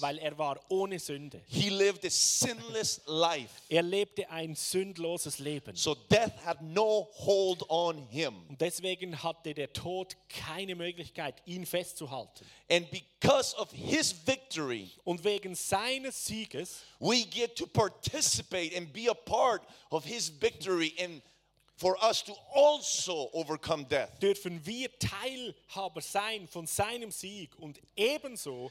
weil 0.00 0.18
er 0.18 0.36
war 0.38 0.60
ohne 0.68 0.98
Sünde. 0.98 1.40
He 1.46 1.68
lived 1.68 2.04
a 2.04 2.10
sinless 2.10 3.00
life. 3.06 3.50
Er 3.68 3.82
lebte 3.82 4.28
ein 4.28 4.54
sündloses 4.54 5.38
Leben. 5.38 5.76
So 5.76 5.94
death 5.94 6.32
had 6.44 6.60
no 6.62 7.08
hold 7.18 7.62
on 7.68 7.98
him. 8.08 8.34
Und 8.48 8.60
deswegen 8.60 9.22
hatte 9.22 9.54
der 9.54 9.72
Tod 9.72 10.16
keine 10.28 10.74
Möglichkeit, 10.74 11.36
ihn 11.46 11.64
festzuhalten. 11.64 12.44
And 12.68 12.90
because 12.90 13.56
of 13.56 13.70
his 13.70 14.14
victory, 14.26 14.90
Und 15.04 15.22
wegen 15.22 15.54
seines 15.54 16.26
Sieges 16.26 16.80
we 16.98 17.24
get 17.24 17.56
to 17.56 17.66
participate 17.66 18.76
and 18.76 18.92
be 18.92 19.08
a 19.08 19.14
part 19.14 19.62
of 19.90 20.04
his 20.04 20.28
victory 20.28 20.92
and 20.98 21.22
for 21.76 21.96
us 22.02 22.22
to 22.22 22.32
also 22.54 23.28
overcome 23.32 23.86
death. 23.88 24.10
dürfen 24.20 24.64
wir 24.64 24.88
Teilhaber 24.98 26.00
sein 26.00 26.48
von 26.48 26.66
seinem 26.66 27.10
Sieg 27.10 27.50
und 27.58 27.80
ebenso 27.96 28.70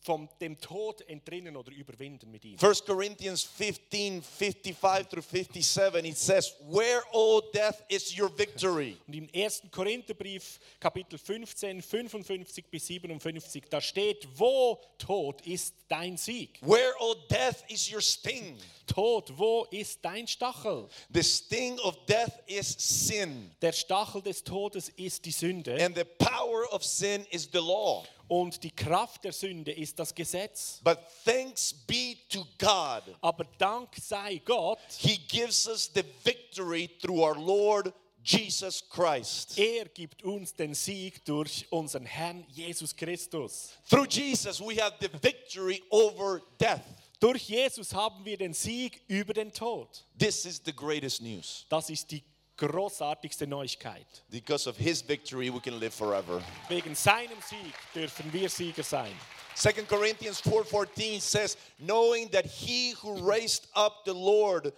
von 0.00 0.28
dem 0.40 0.58
Tod 0.60 1.02
entrinnen 1.08 1.56
oder 1.56 1.72
überwinden 1.72 2.30
mit 2.30 2.44
ihm. 2.44 2.56
1 2.60 2.84
Corinthians 2.84 3.42
15 3.42 4.22
55 4.22 5.08
through 5.08 5.24
57, 5.24 6.04
it 6.04 6.16
says, 6.16 6.54
Where, 6.68 7.02
O 7.12 7.42
death, 7.52 7.82
is 7.88 8.16
your 8.16 8.28
victory? 8.28 8.96
Und 9.06 9.14
im 9.14 9.28
1. 9.34 9.62
Korintherbrief, 9.70 10.60
Kapitel 10.80 11.18
15, 11.18 11.82
55 11.82 12.66
bis 12.70 12.86
57, 12.86 13.64
da 13.68 13.80
steht, 13.80 14.28
wo 14.36 14.80
Tod 14.98 15.46
ist 15.46 15.74
dein 15.88 16.16
Sieg? 16.16 16.58
Where, 16.60 16.94
O 17.00 17.14
death, 17.28 17.64
is 17.68 17.90
your 17.92 18.00
sting? 18.00 18.56
Tod, 18.86 19.32
wo 19.36 19.66
ist 19.70 20.02
dein 20.02 20.26
Stachel? 20.26 20.88
The 21.12 21.22
sting 21.22 21.78
of 21.80 21.96
death 22.06 22.40
is 22.46 22.74
sin, 22.78 23.50
Der 23.60 23.72
Stachel 23.72 24.22
des 24.22 24.42
Todes 24.42 24.88
ist 24.96 25.24
die 25.24 25.32
Sünde 25.32 25.76
and 25.84 25.94
the 25.94 26.04
power 26.04 26.66
of 26.72 26.82
sin 26.84 27.24
is 27.30 27.48
the 27.52 27.60
law. 27.60 28.04
Und 28.28 28.62
die 28.62 28.70
Kraft 28.70 29.24
der 29.24 29.32
Sünde 29.32 29.72
ist 29.72 29.98
das 29.98 30.14
Gesetz. 30.14 30.80
But 30.84 30.98
thanks 31.24 31.72
be 31.72 32.16
to 32.28 32.46
God, 32.58 33.02
Aber 33.20 33.44
Dank 33.58 33.88
sei 34.00 34.40
Gott, 34.44 34.78
He 34.98 35.18
gives 35.18 35.66
us 35.66 35.90
the 35.94 36.04
victory 36.24 36.88
through 37.00 37.22
our 37.22 37.36
Lord 37.36 37.92
Jesus 38.22 38.86
Christ. 38.88 39.58
er 39.58 39.86
gibt 39.86 40.22
uns 40.22 40.54
den 40.54 40.74
Sieg 40.74 41.24
durch 41.24 41.66
unseren 41.70 42.04
Herrn 42.04 42.44
Jesus 42.50 42.94
Christus. 42.94 43.70
Through 43.88 44.06
Jesus, 44.10 44.60
we 44.60 44.76
have 44.82 44.96
the 45.00 45.08
victory 45.22 45.82
over 45.90 46.42
death. 46.60 46.82
Durch 47.20 47.48
Jesus 47.48 47.92
haben 47.94 48.24
wir 48.24 48.36
den 48.36 48.52
Sieg 48.52 49.00
über 49.08 49.32
den 49.32 49.52
Tod. 49.52 50.04
This 50.18 50.44
is 50.44 50.60
the 50.64 50.72
greatest 50.72 51.20
news. 51.20 51.66
Das 51.68 51.90
ist 51.90 52.10
die 52.10 52.22
großartigste 52.58 53.46
Neuigkeit. 53.46 54.06
Because 54.30 54.68
of 54.68 54.76
His 54.76 55.00
victory, 55.00 55.48
we 55.50 55.60
can 55.60 55.78
live 55.78 55.94
forever. 55.94 56.42
Wegen 56.68 56.94
seinem 56.94 57.40
Sieg 57.40 57.74
dürfen 57.94 58.30
wir 58.32 58.50
Sieger 58.50 58.82
sein. 58.82 59.12
2 59.54 59.86
Corinthians 59.88 60.40
4:14 60.40 61.20
says, 61.20 61.56
"Knowing 61.78 62.30
that 62.30 62.44
he 62.44 62.94
who 63.02 63.14
raised 63.14 63.66
up 63.74 64.04
the 64.04 64.12
Lord 64.12 64.72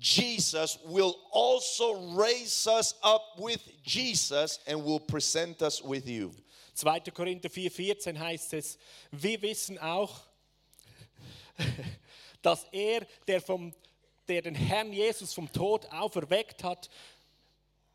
Jesus 0.00 0.78
will 0.84 1.14
also 1.30 1.94
raise 2.16 2.66
us 2.66 2.94
up 3.02 3.38
with 3.38 3.60
Jesus 3.84 4.58
and 4.66 4.82
will 4.82 4.98
present 4.98 5.60
us 5.62 5.82
with 5.82 6.08
you." 6.08 6.32
2. 6.74 7.12
Korinther 7.12 7.48
4,14 7.48 8.18
heißt 8.18 8.54
es, 8.54 8.78
wir 9.12 9.40
wissen 9.42 9.78
auch, 9.78 10.20
dass 12.42 12.66
er, 12.72 13.06
der, 13.28 13.40
vom, 13.40 13.72
der 14.26 14.42
den 14.42 14.54
Herrn 14.54 14.92
Jesus 14.92 15.32
vom 15.32 15.50
Tod 15.52 15.86
auferweckt 15.92 16.64
hat, 16.64 16.90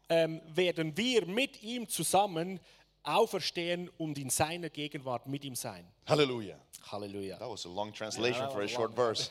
ähm, 0.09 0.41
werden 0.53 0.97
wir 0.97 1.25
mit 1.25 1.61
ihm 1.63 1.87
zusammen 1.87 2.59
auferstehen 3.03 3.89
und 3.97 4.17
in 4.17 4.29
seiner 4.29 4.69
Gegenwart 4.69 5.27
mit 5.27 5.45
ihm 5.45 5.55
sein. 5.55 5.85
Hallelujah. 6.05 6.59
Halleluja. 6.91 7.37
That 7.37 7.49
was 7.49 7.65
a 7.65 7.69
long 7.69 7.93
translation 7.93 8.41
that 8.41 8.51
for 8.51 8.61
a 8.61 8.67
short 8.67 8.95
verse. 8.95 9.29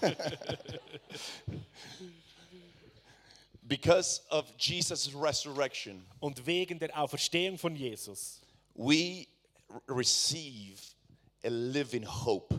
because 3.68 4.22
of 4.30 4.52
Jesus' 4.58 5.14
resurrection, 5.14 6.04
Und 6.20 6.46
wegen 6.46 6.78
der 6.78 6.96
Auferstehung 6.98 7.58
von 7.58 7.74
Jesus 7.74 8.40
we 8.76 9.26
receive 9.88 10.80
a 11.44 11.50
living 11.50 12.02
hope. 12.02 12.52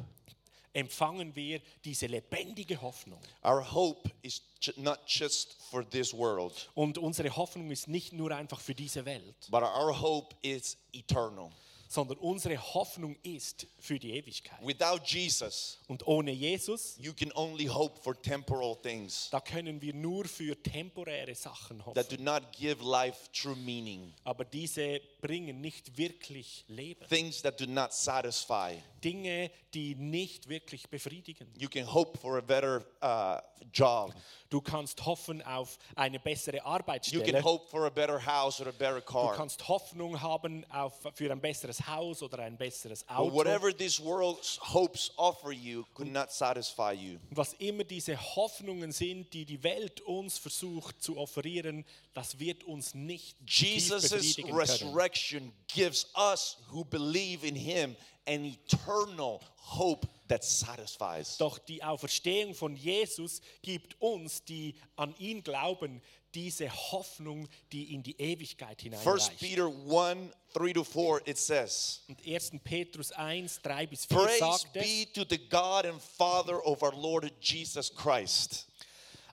Empfangen 0.77 1.35
wir 1.35 1.59
diese 1.83 2.05
lebendige 2.05 2.79
Hoffnung. 2.79 3.19
Our 3.43 3.73
hope 3.73 4.11
is 4.21 4.43
not 4.75 4.99
just 5.07 5.57
for 5.71 5.83
this 5.89 6.13
world, 6.13 6.69
Und 6.75 6.99
unsere 6.99 7.35
Hoffnung 7.35 7.71
ist 7.71 7.87
nicht 7.87 8.13
nur 8.13 8.31
einfach 8.31 8.59
für 8.59 8.75
diese 8.75 9.03
Welt, 9.05 9.35
but 9.49 9.63
our 9.63 9.99
hope 9.99 10.35
is 10.43 10.77
eternal. 10.93 11.49
Sondern 11.87 12.17
unsere 12.17 12.57
Hoffnung 12.73 13.15
ist 13.23 13.65
für 13.79 13.97
die 13.99 14.11
Ewigkeit. 14.13 14.59
Without 14.61 15.01
Jesus, 15.05 15.79
Und 15.87 16.05
ohne 16.05 16.31
Jesus, 16.31 16.95
you 16.99 17.13
can 17.13 17.31
only 17.33 17.65
hope 17.65 17.99
for 18.01 18.19
temporal 18.21 18.75
things 18.81 19.29
da 19.31 19.39
können 19.39 19.81
wir 19.81 19.93
nur 19.93 20.25
für 20.25 20.61
temporäre 20.61 21.33
Sachen 21.35 21.79
that 21.79 21.87
hoffen. 21.87 22.17
do 22.17 22.23
not 22.23 22.51
give 22.51 22.83
life 22.83 23.29
true 23.31 23.55
meaning, 23.55 24.13
Aber 24.23 24.43
diese 24.45 24.99
bringen 25.21 25.61
nicht 25.61 25.97
wirklich 25.97 26.65
Leben. 26.67 27.07
things 27.07 27.41
that 27.41 27.59
do 27.59 27.65
not 27.65 27.93
satisfy. 27.93 28.75
Dinge, 29.03 29.51
die 29.73 29.95
nicht 29.95 30.49
wirklich 30.49 30.89
befriedigen. 30.89 31.47
You 31.57 31.69
can 31.69 31.85
hope 31.91 32.17
for 32.17 32.37
a 32.37 32.41
better 32.41 32.83
uh, 33.01 33.39
job. 33.71 34.13
Du 34.49 34.59
kannst 34.61 35.05
hoffen 35.05 35.41
auf 35.43 35.77
eine 35.95 36.19
bessere 36.19 36.57
You 36.57 36.61
can 36.63 36.71
Arbeitsstelle. 36.71 37.43
hope 37.43 37.69
for 37.69 37.85
a 37.85 37.89
better 37.89 38.19
house 38.25 38.59
or 38.59 38.67
a 38.67 38.71
better 38.71 38.99
Du 39.01 39.05
car. 39.05 39.35
kannst 39.35 39.67
Hoffnung 39.67 40.19
haben 40.21 40.65
auf, 40.71 40.93
für 41.13 41.31
ein 41.31 41.39
besseres 41.39 41.76
Haus 41.85 42.23
oder 42.23 42.39
ein 42.39 42.57
besseres 42.57 43.03
But 43.03 43.17
Auto. 43.17 43.35
whatever 43.35 43.75
this 43.75 43.99
world's 43.99 44.57
hopes 44.73 45.11
offer 45.17 45.51
you 45.51 45.85
could 45.93 46.11
not 46.11 46.31
satisfy 46.31 46.93
you. 46.93 47.19
Was 47.31 47.53
immer 47.59 47.83
diese 47.83 48.17
Hoffnungen 48.35 48.91
sind, 48.91 49.33
die 49.33 49.45
die 49.45 49.61
Welt 49.63 50.01
uns 50.01 50.37
versucht 50.37 51.01
zu 51.01 51.17
offerieren, 51.17 51.85
das 52.13 52.39
wird 52.39 52.63
uns 52.63 52.95
nicht 52.95 53.37
Jesus' 53.45 54.37
resurrection 54.51 55.51
gives 55.67 56.07
us 56.15 56.57
who 56.71 56.83
believe 56.83 57.45
in 57.45 57.55
him 57.55 57.95
an 58.25 58.43
eternal 58.45 59.39
hope 59.57 60.07
that 60.27 60.43
satisfies. 60.43 61.37
Doch 61.37 61.57
die 61.57 61.83
Auferstehung 61.83 62.53
von 62.53 62.75
Jesus 62.75 63.41
gibt 63.61 63.99
uns, 64.01 64.43
die 64.43 64.75
an 64.95 65.15
ihn 65.17 65.43
glauben, 65.43 66.01
diese 66.33 66.69
Hoffnung, 66.69 67.47
die 67.71 67.93
in 67.93 68.03
die 68.03 68.19
Ewigkeit 68.19 68.83
1. 68.83 69.29
Peter 69.39 69.67
1 69.67 70.31
3 70.53 70.73
to 70.73 70.83
4, 70.83 71.21
it 71.25 71.37
says, 71.37 72.01
Und 72.07 72.19
1. 72.25 72.51
Petrus 72.63 73.11
1, 73.11 73.61
3 73.61 73.85
bis 73.87 74.05
4 74.05 74.17
Praise 74.17 74.39
sagt 74.39 74.75
es, 74.75 74.83
be 74.83 75.05
to 75.13 75.23
the 75.29 75.37
God 75.37 75.85
and 75.85 76.01
Father 76.01 76.59
of 76.65 76.81
our 76.81 76.93
Lord 76.93 77.31
Jesus 77.41 77.89
Christ. 77.93 78.65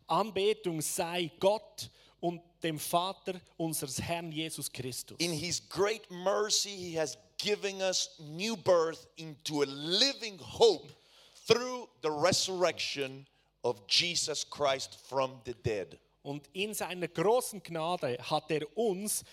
Anbetung 0.09 0.83
sei 0.83 1.31
Gott 1.41 1.89
und 2.21 2.43
dem 2.63 2.79
Vater 2.79 3.41
unseres 3.57 4.01
Herrn 4.01 4.33
Jesus 4.33 4.71
Christus. 4.71 5.17
In 5.19 5.33
his 5.33 5.61
great 5.61 6.11
mercy, 6.11 6.71
he 6.71 6.95
has 6.99 7.17
given 7.39 7.81
us 7.81 8.11
new 8.19 8.57
birth 8.57 9.07
into 9.17 9.63
a 9.63 9.67
living 9.67 10.39
hope 10.39 10.91
through 11.47 11.89
the 12.03 12.11
resurrection 12.11 13.27
of 13.63 13.87
Jesus 13.87 14.45
Christ 14.45 14.99
from 15.09 15.41
the 15.45 15.55
dead. 15.63 15.99
Und 16.25 16.49
in 16.55 16.73
seiner 16.73 17.07
großen 17.07 17.63
Gnade 17.63 18.17
hat 18.19 18.51
er 18.51 18.79
uns 18.79 19.25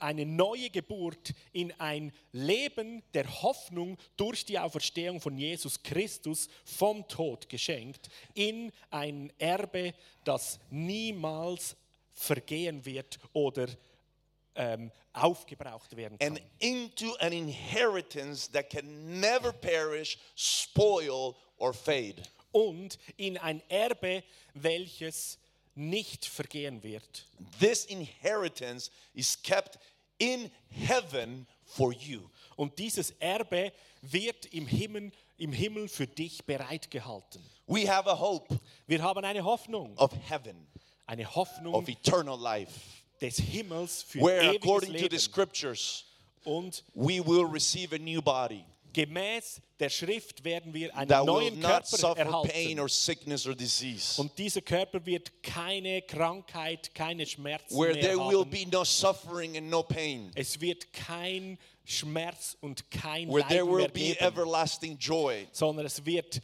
eine 0.00 0.26
neue 0.26 0.68
Geburt 0.68 1.32
in 1.52 1.72
ein 1.78 2.12
Leben 2.32 3.04
der 3.14 3.42
Hoffnung 3.42 3.96
durch 4.16 4.44
die 4.44 4.58
Auferstehung 4.58 5.20
von 5.20 5.38
Jesus 5.38 5.80
Christus 5.80 6.48
vom 6.64 7.06
Tod 7.06 7.48
geschenkt, 7.48 8.08
in 8.34 8.72
ein 8.90 9.32
Erbe, 9.38 9.94
das 10.24 10.58
niemals 10.70 11.76
vergehen 12.12 12.84
wird 12.84 13.20
oder 13.32 13.68
ähm, 14.56 14.90
aufgebraucht 15.12 15.94
werden 15.96 16.18
kann. 16.18 16.32
and 16.32 16.42
into 16.58 17.14
an 17.20 17.32
inheritance 17.32 18.50
that 18.50 18.70
can 18.70 19.20
never 19.20 19.52
perish, 19.52 20.18
spoil, 20.34 21.36
or 21.58 21.72
fade. 21.72 22.20
Und 22.50 22.98
in 23.16 23.38
ein 23.38 23.62
Erbe, 23.68 24.24
welches 24.54 25.38
nicht 25.74 26.24
vergehen 26.24 26.82
wird. 26.82 27.26
This 27.58 27.84
inheritance 27.84 28.90
is 29.12 29.40
kept 29.42 29.78
in 30.18 30.50
heaven 30.68 31.46
for 31.64 31.92
you. 31.92 32.20
Und 32.56 32.78
dieses 32.78 33.10
Erbe 33.18 33.72
wird 34.02 34.46
im 34.46 34.66
Himmel, 34.66 35.12
im 35.38 35.52
Himmel 35.52 35.88
für 35.88 36.06
dich 36.06 36.44
bereitgehalten. 36.44 37.42
We 37.66 37.88
have 37.88 38.08
a 38.08 38.18
hope 38.18 38.60
Wir 38.86 39.02
haben 39.02 39.24
eine 39.24 39.44
Hoffnung, 39.44 39.96
of 39.96 40.12
heaven, 40.28 40.66
eine 41.06 41.34
Hoffnung 41.34 41.74
of 41.74 41.88
eternal 41.88 42.38
life, 42.38 42.72
des 43.20 43.38
Himmels 43.38 44.02
für 44.02 44.20
where 44.20 44.42
ewiges 44.42 44.62
according 44.62 44.96
to 44.96 45.08
the 45.10 45.18
scriptures, 45.18 46.04
Und 46.44 46.84
we 46.94 47.24
will 47.24 47.46
receive 47.46 47.94
a 47.94 47.98
new 47.98 48.20
body 48.20 48.64
gemäß 48.94 49.60
der 49.78 49.90
Schrift 49.90 50.42
werden 50.44 50.72
wir 50.72 50.96
einen 50.96 51.08
that 51.08 51.20
will 51.26 51.34
neuen 51.34 51.58
not 51.60 51.70
Körper 51.70 51.84
suffer 51.96 52.14
pain 52.24 52.26
erhalten. 52.26 52.80
or 52.80 52.88
sickness 52.88 53.46
or 53.46 53.54
disease, 53.54 54.18
Und 54.20 54.36
dieser 54.38 54.62
Körper 54.62 55.04
wird 55.04 55.30
keine 55.42 56.00
Krankheit, 56.02 56.94
keine 56.94 57.26
Schmerzen 57.26 57.76
where 57.76 57.92
mehr 57.92 58.02
there 58.02 58.16
will 58.18 58.40
haben. 58.40 58.50
be 58.50 58.64
no 58.70 58.84
suffering 58.84 59.56
and 59.58 59.68
no 59.68 59.82
pain, 59.82 60.30
Es 60.34 60.58
wird 60.60 60.90
kein 60.92 61.58
Schmerz 61.84 62.56
und 62.62 62.90
kein 62.90 63.28
where 63.28 63.46
there 63.48 63.60
Leiden 63.64 63.70
will 63.72 63.78
mehr 63.80 63.88
be 63.88 64.00
geben, 64.00 64.18
everlasting 64.20 64.96
joy. 64.98 65.46
sondern 65.52 65.84
es 65.86 66.02
wird 66.06 66.40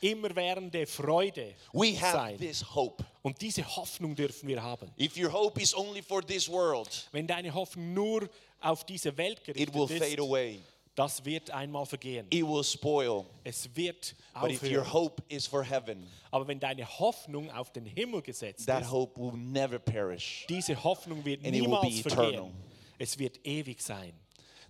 immerwährende 0.00 0.86
Freude 0.86 1.54
We 1.72 1.94
have 2.00 2.12
sein. 2.12 2.38
this 2.38 2.62
hope. 2.74 3.04
Und 3.22 3.40
diese 3.40 3.64
Hoffnung 3.76 4.14
dürfen 4.16 4.48
wir 4.48 4.62
haben. 4.62 4.90
If 4.98 5.16
your 5.16 5.32
hope 5.32 5.60
is 5.60 5.74
only 5.74 6.02
for 6.02 6.22
this 6.26 6.48
world, 6.48 7.08
Wenn 7.12 7.26
deine 7.26 7.52
Hoffnung 7.54 7.94
nur 7.94 8.28
auf 8.60 8.84
diese 8.84 9.16
Welt 9.16 9.40
it 9.48 9.72
will 9.74 9.86
gerichtet 9.86 9.98
fade 9.98 10.12
ist, 10.12 10.18
away. 10.20 10.60
Das 10.94 11.24
wird 11.24 11.50
einmal 11.50 11.86
vergehen. 11.86 12.26
It 12.30 12.44
will 12.46 12.62
spoil. 12.64 13.24
Es 13.44 13.68
wird 13.74 14.14
But 14.34 14.50
if 14.50 14.62
your 14.62 14.80
aufhören. 14.82 14.92
hope 14.92 15.22
is 15.28 15.46
for 15.46 15.62
heaven, 15.64 16.06
Aber 16.30 16.46
wenn 16.46 16.60
deine 16.60 16.86
Hoffnung 16.98 17.50
auf 17.50 17.72
den 17.72 17.86
Himmel 17.86 18.22
gesetzt 18.22 18.66
that 18.66 18.82
ist, 18.82 18.90
hope 18.90 19.18
will 19.20 19.32
never 19.36 19.78
perish. 19.78 20.44
diese 20.48 20.82
Hoffnung 20.82 21.24
wird 21.24 21.44
And 21.44 21.54
it 21.54 21.62
will 21.62 21.68
niemals 21.68 22.02
be 22.02 22.10
vergehen. 22.10 22.34
eternal. 22.34 22.50
Es 22.98 23.18
wird 23.18 23.40
ewig 23.44 23.80
sein. 23.80 24.12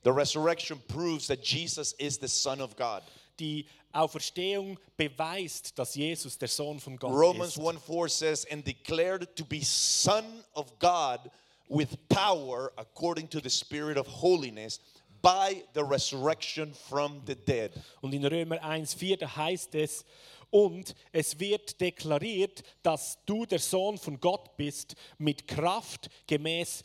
The 0.04 0.10
resurrection 0.10 0.80
proves 0.88 1.26
that 1.28 1.44
Jesus 1.44 1.92
is 1.94 2.18
the 2.18 2.28
Son 2.28 2.60
of 2.60 2.76
God. 2.76 3.02
Die 3.38 3.66
Auferstehung 3.92 4.78
beweist, 4.96 5.78
dass 5.78 5.94
Jesus 5.94 6.38
der 6.38 6.48
Sohn 6.48 6.80
von 6.80 6.96
Gott 6.96 7.12
Romans 7.12 7.56
ist. 7.56 7.64
1 7.64 7.78
4 7.84 8.08
says, 8.08 8.46
and 8.50 8.66
declared 8.66 9.34
to 9.36 9.44
be 9.44 9.62
Son 9.62 10.24
of 10.54 10.76
God 10.78 11.30
with 11.68 11.88
power 12.08 12.72
according 12.76 13.28
to 13.28 13.40
the 13.40 13.50
Spirit 13.50 13.96
of 13.96 14.06
holiness 14.08 14.80
by 15.22 15.64
the 15.74 15.82
resurrection 15.82 16.74
from 16.74 17.22
the 17.26 17.34
dead. 17.34 17.72
Und 18.00 18.12
in 18.12 18.24
Römer 18.24 18.62
1,4 18.62 19.16
da 19.18 19.36
heißt 19.36 19.74
es, 19.76 20.04
und 20.50 20.94
es 21.12 21.40
wird 21.40 21.80
deklariert, 21.80 22.62
dass 22.82 23.18
du 23.24 23.46
der 23.46 23.58
Sohn 23.58 23.96
von 23.96 24.20
Gott 24.20 24.54
bist, 24.58 24.96
mit 25.16 25.48
Kraft 25.48 26.10
gemäß 26.26 26.82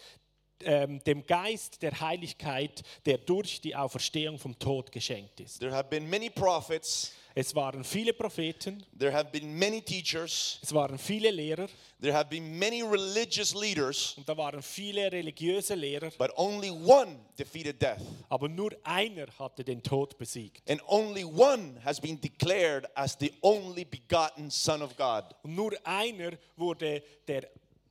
ähm, 0.62 1.04
dem 1.04 1.26
Geist 1.26 1.82
der 1.82 2.00
Heiligkeit, 2.00 2.84
der 3.06 3.18
durch 3.18 3.60
die 3.60 3.76
Auferstehung 3.76 4.40
vom 4.40 4.58
Tod 4.58 4.92
geschenkt 4.92 5.40
ist. 5.42 5.60
There 5.60 5.74
have 5.74 5.90
been 5.90 6.10
many 6.10 6.30
prophets, 6.30 7.12
Es 7.40 7.54
waren 7.54 7.84
viele 7.84 8.14
Propheten, 8.14 8.84
there 8.98 9.14
have 9.14 9.30
been 9.32 9.54
many 9.60 9.80
teachers, 9.80 10.60
es 10.64 10.74
waren 10.74 10.98
viele 10.98 11.30
Lehrer 11.30 11.70
there 12.02 12.12
have 12.14 12.30
been 12.30 12.58
many 12.58 12.82
religious 12.82 13.54
leaders, 13.54 14.16
und 14.18 14.28
da 14.28 14.36
waren 14.36 14.62
viele 14.62 15.12
religiöse 15.12 15.76
Lehrer, 15.76 16.12
but 16.18 16.32
only 16.36 16.72
one 16.72 17.20
defeated 17.38 17.80
death. 17.80 18.02
aber 18.30 18.50
nur 18.50 18.72
einer 18.84 19.28
hatte 19.38 19.64
den 19.64 19.84
Tod 19.84 20.18
besiegt. 20.18 20.68
And 20.70 20.82
only 20.88 21.24
one 21.24 21.80
has 21.84 22.00
been 22.00 22.20
declared 22.20 22.88
as 22.96 23.16
the 23.20 23.32
only 23.42 23.86
begotten 23.86 24.50
Son 24.50 24.82
of 24.82 24.96
God. 24.98 25.24
Und 25.44 25.56
nur 25.56 25.74
einer 25.84 26.32
wurde 26.56 27.04
der 27.28 27.50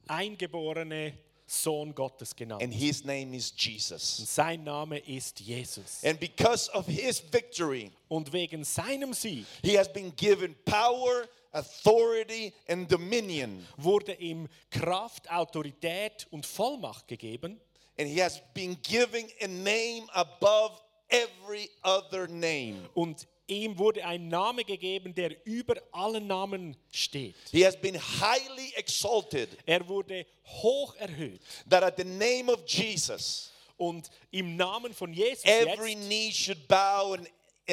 eingeborene 0.08 1.12
Sohn 1.46 1.94
Gottes 1.94 2.34
genannt. 2.34 2.62
And 2.62 2.74
his 2.74 3.04
name 3.04 3.34
is 3.34 3.52
Jesus. 3.56 4.18
Und 4.18 4.28
sein 4.28 4.64
Name 4.64 4.98
ist 4.98 5.38
Jesus. 5.40 6.02
And 6.04 6.18
because 6.18 6.70
of 6.72 6.86
his 6.86 7.20
victory, 7.20 7.92
Und 8.08 8.32
wegen 8.32 8.64
seinem 8.64 9.12
Sieg 9.14 9.46
he 9.62 9.78
has 9.78 9.92
been 9.92 10.14
given 10.16 10.56
power, 10.64 11.28
authority, 11.52 12.52
and 12.68 12.90
dominion. 12.90 13.64
wurde 13.76 14.14
ihm 14.14 14.48
Kraft, 14.70 15.30
Autorität 15.30 16.26
und 16.30 16.44
Vollmacht 16.44 17.06
gegeben. 17.06 17.60
And 17.98 18.08
he 18.08 18.20
has 18.20 18.42
been 18.52 18.76
given 18.82 19.26
a 19.40 19.46
name 19.46 20.06
above 20.12 20.80
every 21.08 21.70
other 21.82 22.26
name. 22.26 22.88
Und 22.94 23.26
ihm 23.48 23.78
wurde 23.78 24.04
ein 24.04 24.28
Name 24.28 24.64
gegeben, 24.64 25.14
der 25.14 25.34
über 25.46 25.74
allen 25.92 26.26
Namen 26.26 26.76
steht. 26.90 27.34
He 27.50 27.64
has 27.64 27.76
been 27.80 27.94
highly 27.96 28.72
exalted 28.76 29.48
Er 29.66 29.86
wurde 29.88 30.26
hoch 30.44 30.94
erhöht. 30.96 31.40
that 31.68 31.82
at 31.82 31.96
the 31.96 32.04
name 32.04 32.50
of 32.52 32.60
Jesus, 32.66 33.52
Und 33.78 34.10
im 34.30 34.56
Namen 34.56 34.94
von 34.94 35.12
Jesus 35.12 35.44
every 35.44 35.92
jetzt 35.92 36.06
knee 36.06 36.32
should 36.32 36.66
bow 36.66 37.12
and 37.14 37.28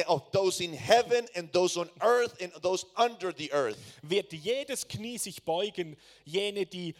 of 0.06 0.30
those 0.32 0.62
in 0.62 0.72
heaven 0.72 1.24
and 1.34 1.52
those 1.52 1.78
on 1.80 1.88
earth 2.00 2.34
and 2.42 2.52
those 2.62 2.84
under 2.96 3.32
the 3.36 3.50
earth. 3.52 3.78
wird 4.02 4.32
jedes 4.32 4.86
Knie 4.88 5.18
sich 5.18 5.42
beugen, 5.44 5.96
jene, 6.24 6.66
die 6.66 6.94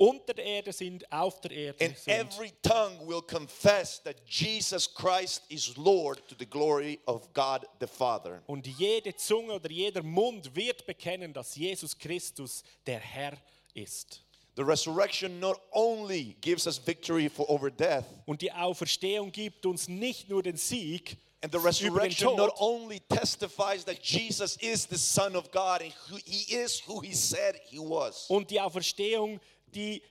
unter 0.00 0.32
der 0.32 0.44
Erde 0.46 0.72
sind, 0.72 1.10
auf 1.12 1.40
der 1.42 1.50
Erde 1.50 1.84
And 1.84 1.98
sind. 1.98 2.14
every 2.14 2.52
tongue 2.62 3.06
will 3.06 3.20
confess 3.20 4.02
that 4.02 4.16
Jesus 4.26 4.88
Christ 4.92 5.42
is 5.50 5.76
Lord 5.76 6.26
to 6.28 6.34
the 6.38 6.46
glory 6.46 6.98
of 7.06 7.30
God 7.34 7.66
the 7.80 7.86
Father. 7.86 8.42
Und 8.46 8.66
jede 8.66 9.14
Zunge 9.14 9.52
oder 9.54 9.70
jeder 9.70 10.02
Mund 10.02 10.56
wird 10.56 10.86
bekennen, 10.86 11.34
dass 11.34 11.54
Jesus 11.54 11.96
Christus 11.98 12.62
der 12.86 12.98
Herr 12.98 13.36
ist. 13.74 14.22
The 14.56 14.62
resurrection 14.62 15.38
not 15.38 15.60
only 15.72 16.34
gives 16.40 16.66
us 16.66 16.78
victory 16.78 17.28
for 17.28 17.48
over 17.50 17.70
death, 17.70 18.04
Und 18.26 18.40
die 18.40 18.50
Auferstehung 18.52 19.30
gibt 19.30 19.66
uns 19.66 19.86
nicht 19.86 20.28
nur 20.30 20.42
den 20.42 20.56
Sieg 20.56 21.18
and 21.42 21.52
the 21.52 21.58
über 21.58 21.70
den 21.70 22.10
resurrection 22.10 22.36
not 22.36 22.52
only 22.58 23.00
testifies 23.00 23.84
that 23.84 23.98
Jesus 24.02 24.56
is 24.56 24.86
the 24.90 24.96
Son 24.98 25.36
of 25.36 25.50
God 25.50 25.82
and 25.82 25.92
who 26.10 26.16
he 26.24 26.54
is 26.54 26.80
who 26.86 27.00
he 27.00 27.14
said 27.14 27.60
he 27.66 27.78
was. 27.78 28.26
und 28.28 28.50
die 28.50 28.60
Auferstehung, 28.60 29.40
die 29.74 30.02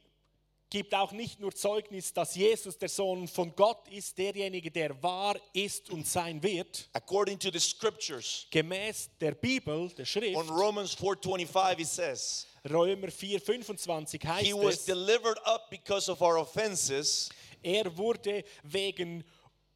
gibt 0.70 0.94
auch 0.94 1.12
nicht 1.12 1.40
nur 1.40 1.54
Zeugnis, 1.54 2.14
dass 2.14 2.36
Jesus 2.36 2.78
der 2.78 2.90
Sohn 2.90 3.28
von 3.28 3.56
Gott 3.56 3.88
ist, 3.88 4.18
derjenige, 4.18 4.70
der 4.70 5.02
wahr 5.02 5.36
ist 5.54 5.90
und 5.90 6.08
sein 6.08 6.42
wird. 6.44 6.88
According 6.94 7.40
to 7.40 7.50
the 7.52 7.60
scriptures, 7.60 8.46
Gemäß 8.52 9.10
der 9.20 9.32
Bibel, 9.32 9.90
der 9.90 10.06
Schrift, 10.06 10.36
on 10.36 10.50
Romans 10.50 10.96
4:25 10.96 11.80
it 11.80 11.88
says, 11.88 12.48
Römer 12.70 13.10
4, 13.10 13.40
25 13.42 14.22
he 14.22 14.28
heißt 14.28 14.54
was 14.54 14.76
es, 14.76 14.86
delivered 14.86 15.40
up 15.46 15.70
because 15.70 16.12
of 16.12 16.22
our 16.22 16.38
offenses 16.38 17.30
er 17.64 17.98
wurde 17.98 18.44
wegen 18.64 19.24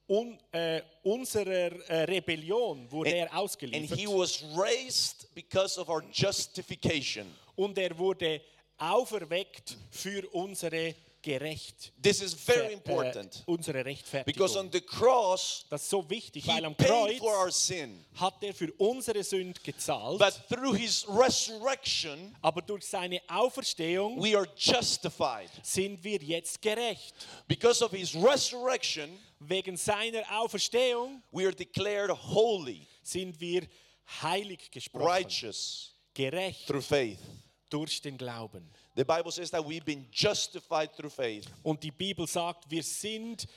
un, 0.08 0.38
äh, 0.52 0.82
unserer 1.04 1.72
äh, 1.90 2.04
Rebellion 2.04 2.90
wurde 2.92 3.16
er 3.16 3.32
and 3.32 3.36
ausgeliefert 3.36 3.98
he 3.98 4.06
was 4.06 4.44
raised 4.56 5.34
because 5.34 5.80
of 5.80 5.90
our 5.90 6.04
justification. 6.12 7.26
und 7.56 7.78
er 7.78 7.98
wurde 7.98 8.42
auferweckt 8.78 9.78
für 9.92 10.28
unsere 10.34 10.96
Gerecht, 11.22 11.94
This 12.04 12.22
is 12.22 12.34
very 12.34 12.68
äh, 12.68 12.74
important 12.74 13.44
unsere 13.46 13.82
because 14.26 14.60
on 14.60 14.66
Rechtfertigung. 14.68 14.72
the 14.74 14.82
cross 14.82 15.66
Das 15.70 15.84
ist 15.84 15.90
so 15.90 16.10
wichtig, 16.10 16.46
weil 16.48 16.66
am 16.66 16.76
Kreuz 16.76 17.72
hat 18.16 18.44
er 18.44 18.54
für 18.54 18.74
unsere 18.74 19.24
Sünd 19.24 19.64
gezahlt, 19.64 20.20
But 20.20 20.34
through 20.50 20.76
his 20.76 21.06
resurrection, 21.08 22.36
aber 22.42 22.62
durch 22.62 22.84
seine 22.86 23.22
Auferstehung 23.30 24.22
we 24.22 24.38
are 24.38 24.46
justified. 24.58 25.50
sind 25.62 26.04
wir 26.04 26.18
jetzt 26.22 26.62
gerecht. 26.62 27.14
Because 27.48 27.82
of 27.82 27.92
his 27.92 28.14
resurrection, 28.16 29.18
Wegen 29.40 29.78
seiner 29.78 30.24
Auferstehung 30.42 31.24
we 31.32 31.44
are 31.46 31.56
declared 31.56 32.12
holy, 32.12 32.86
sind 33.02 33.40
wir 33.40 33.66
heilig 34.22 34.70
gesprochen, 34.72 35.08
righteous 35.08 35.94
gerecht 36.14 36.68
through 36.68 36.84
faith. 36.84 37.20
Durch 37.74 38.02
den 38.02 38.18
Glauben. 38.18 38.70
The 38.96 39.04
Bible 39.04 39.32
says 39.32 39.50
that 39.52 39.66
we've 39.66 39.84
been 39.84 40.06
justified 40.12 40.96
through 40.96 41.12
faith 41.12 41.48
Und 41.64 41.82
die 41.84 41.92
Bibel 41.92 42.28
sagt, 42.28 42.70
wir 42.70 42.84
sind 42.84 43.48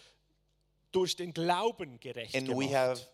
durch 0.90 1.14
den 1.14 1.32
Glauben 1.34 2.00
gerecht 2.00 2.34
and 2.34 2.48
we 2.48 2.66
gemacht. 2.66 2.72
have 2.74 3.06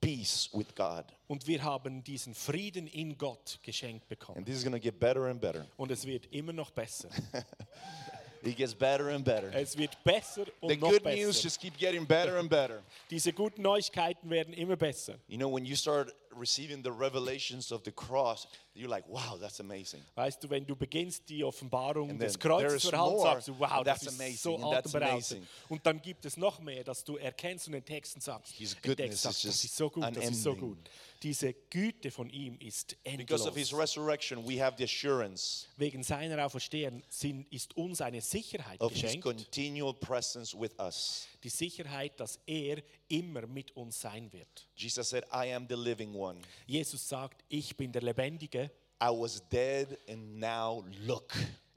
peace 0.00 0.50
with 0.52 0.74
God. 0.74 1.04
Und 1.28 1.46
wir 1.46 1.62
haben 1.62 2.02
diesen 2.04 2.34
Frieden 2.34 2.86
in 2.86 3.16
Gott 3.16 3.58
geschenkt 3.62 4.08
bekommen. 4.08 4.38
And 4.38 4.46
this 4.46 4.56
is 4.56 4.62
going 4.64 4.74
to 4.74 4.80
get 4.80 4.98
better 5.00 5.24
and 5.26 5.40
better. 5.40 5.66
Und 5.76 5.90
es 5.90 6.04
wird 6.04 6.26
immer 6.32 6.52
noch 6.52 6.70
besser. 6.70 7.08
It 8.42 8.56
gets 8.56 8.74
better 8.74 9.08
and 9.08 9.22
better. 9.22 9.52
Es 9.54 9.76
wird 9.76 10.02
besser 10.02 10.46
und 10.60 10.70
The 10.70 10.76
noch 10.76 10.90
good 10.90 11.04
news 11.04 11.36
besser. 11.36 11.42
just 11.42 11.60
keep 11.60 11.76
getting 11.76 12.06
better 12.06 12.38
and 12.38 12.48
better. 12.48 12.82
Diese 13.10 13.32
guten 13.34 13.60
Neuigkeiten 13.62 14.30
werden 14.30 14.54
immer 14.54 14.76
besser. 14.76 15.16
You 15.28 15.36
know, 15.36 15.54
when 15.54 15.66
you 15.66 15.76
start 15.76 16.14
receiving 16.36 16.82
the 16.82 16.90
revelations 16.90 17.72
of 17.72 17.82
the 17.84 17.92
cross, 17.92 18.46
you're 18.74 18.88
like, 18.88 19.04
wow, 19.08 19.36
that's 19.40 19.60
amazing. 19.60 20.00
Weißt 20.14 20.42
du, 20.42 20.50
wenn 20.50 20.66
du 20.66 20.76
beginnst, 20.76 21.28
die 21.28 21.44
Offenbarung 21.44 22.18
des 22.18 22.38
Kreuzes 22.38 22.82
zu 22.82 22.90
erhalten, 22.90 23.20
sagst 23.20 23.48
du, 23.48 23.58
wow, 23.58 23.82
das 23.84 24.02
ist 24.02 24.08
amazing, 24.20 24.36
so 24.36 24.72
atemberaubend. 24.72 25.46
Und 25.68 25.84
dann 25.84 26.00
gibt 26.00 26.24
es 26.24 26.36
noch 26.36 26.60
mehr, 26.60 26.84
dass 26.84 27.04
du 27.04 27.16
erkennst 27.16 27.68
und 27.68 27.74
entdeckst 27.74 28.14
und 28.14 28.22
sagst, 28.22 28.52
His 28.52 28.74
entdeckst, 28.82 29.22
sagst, 29.22 29.44
das 29.44 29.64
ist 29.64 29.76
so 29.76 29.90
gut, 29.90 30.04
das 30.16 30.28
ist 30.28 30.42
so 30.42 30.54
gut. 30.54 30.78
Diese 31.22 31.52
Güte 31.52 32.10
von 32.10 32.30
ihm 32.30 32.56
ist 32.60 32.96
Because 33.04 33.46
of 33.46 33.54
his 33.54 33.72
endlos. 33.72 33.78
resurrection, 33.78 34.42
we 34.48 34.58
have 34.58 34.76
the 34.78 34.84
assurance 34.84 35.66
Wegen 35.76 36.02
seiner 36.02 36.46
Auferstehung 36.46 37.02
ist 37.50 37.76
uns 37.76 38.00
eine 38.00 38.22
Sicherheit 38.22 38.80
of 38.80 38.92
his 38.92 39.02
geschenkt, 39.02 39.24
continual 39.24 39.92
presence 39.92 40.58
with 40.58 40.70
us. 40.78 41.26
Die 41.42 41.48
Sicherheit, 41.48 42.18
dass 42.20 42.38
er 42.46 42.82
immer 43.08 43.46
mit 43.46 43.74
uns 43.76 44.00
sein 44.00 44.32
wird. 44.32 44.68
Jesus 44.76 45.08
said, 45.10 45.24
I 45.32 45.52
am 45.54 45.66
the 45.68 45.74
living 45.76 46.14
one. 46.14 46.40
Jesus 46.66 47.08
sagt, 47.08 47.44
ich 47.48 47.76
bin 47.76 47.92
der 47.92 48.02
Lebendige, 48.02 48.70
I 49.02 49.08
was 49.08 49.42
dead 49.48 49.98
and 50.08 50.38
now 50.38 50.84
look. 51.06 51.32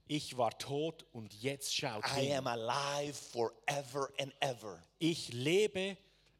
ich 0.07 0.35
war 0.37 0.57
tot 0.57 1.05
und 1.13 1.33
jetzt 1.41 1.73
schaut 1.73 2.03
I 2.17 2.25
hin. 2.27 2.33
am 2.37 2.47
alive 2.47 3.13
forever 3.13 4.09
and 4.19 4.33
ever. 4.41 4.81
Ich 4.99 5.31
lebe 5.33 5.97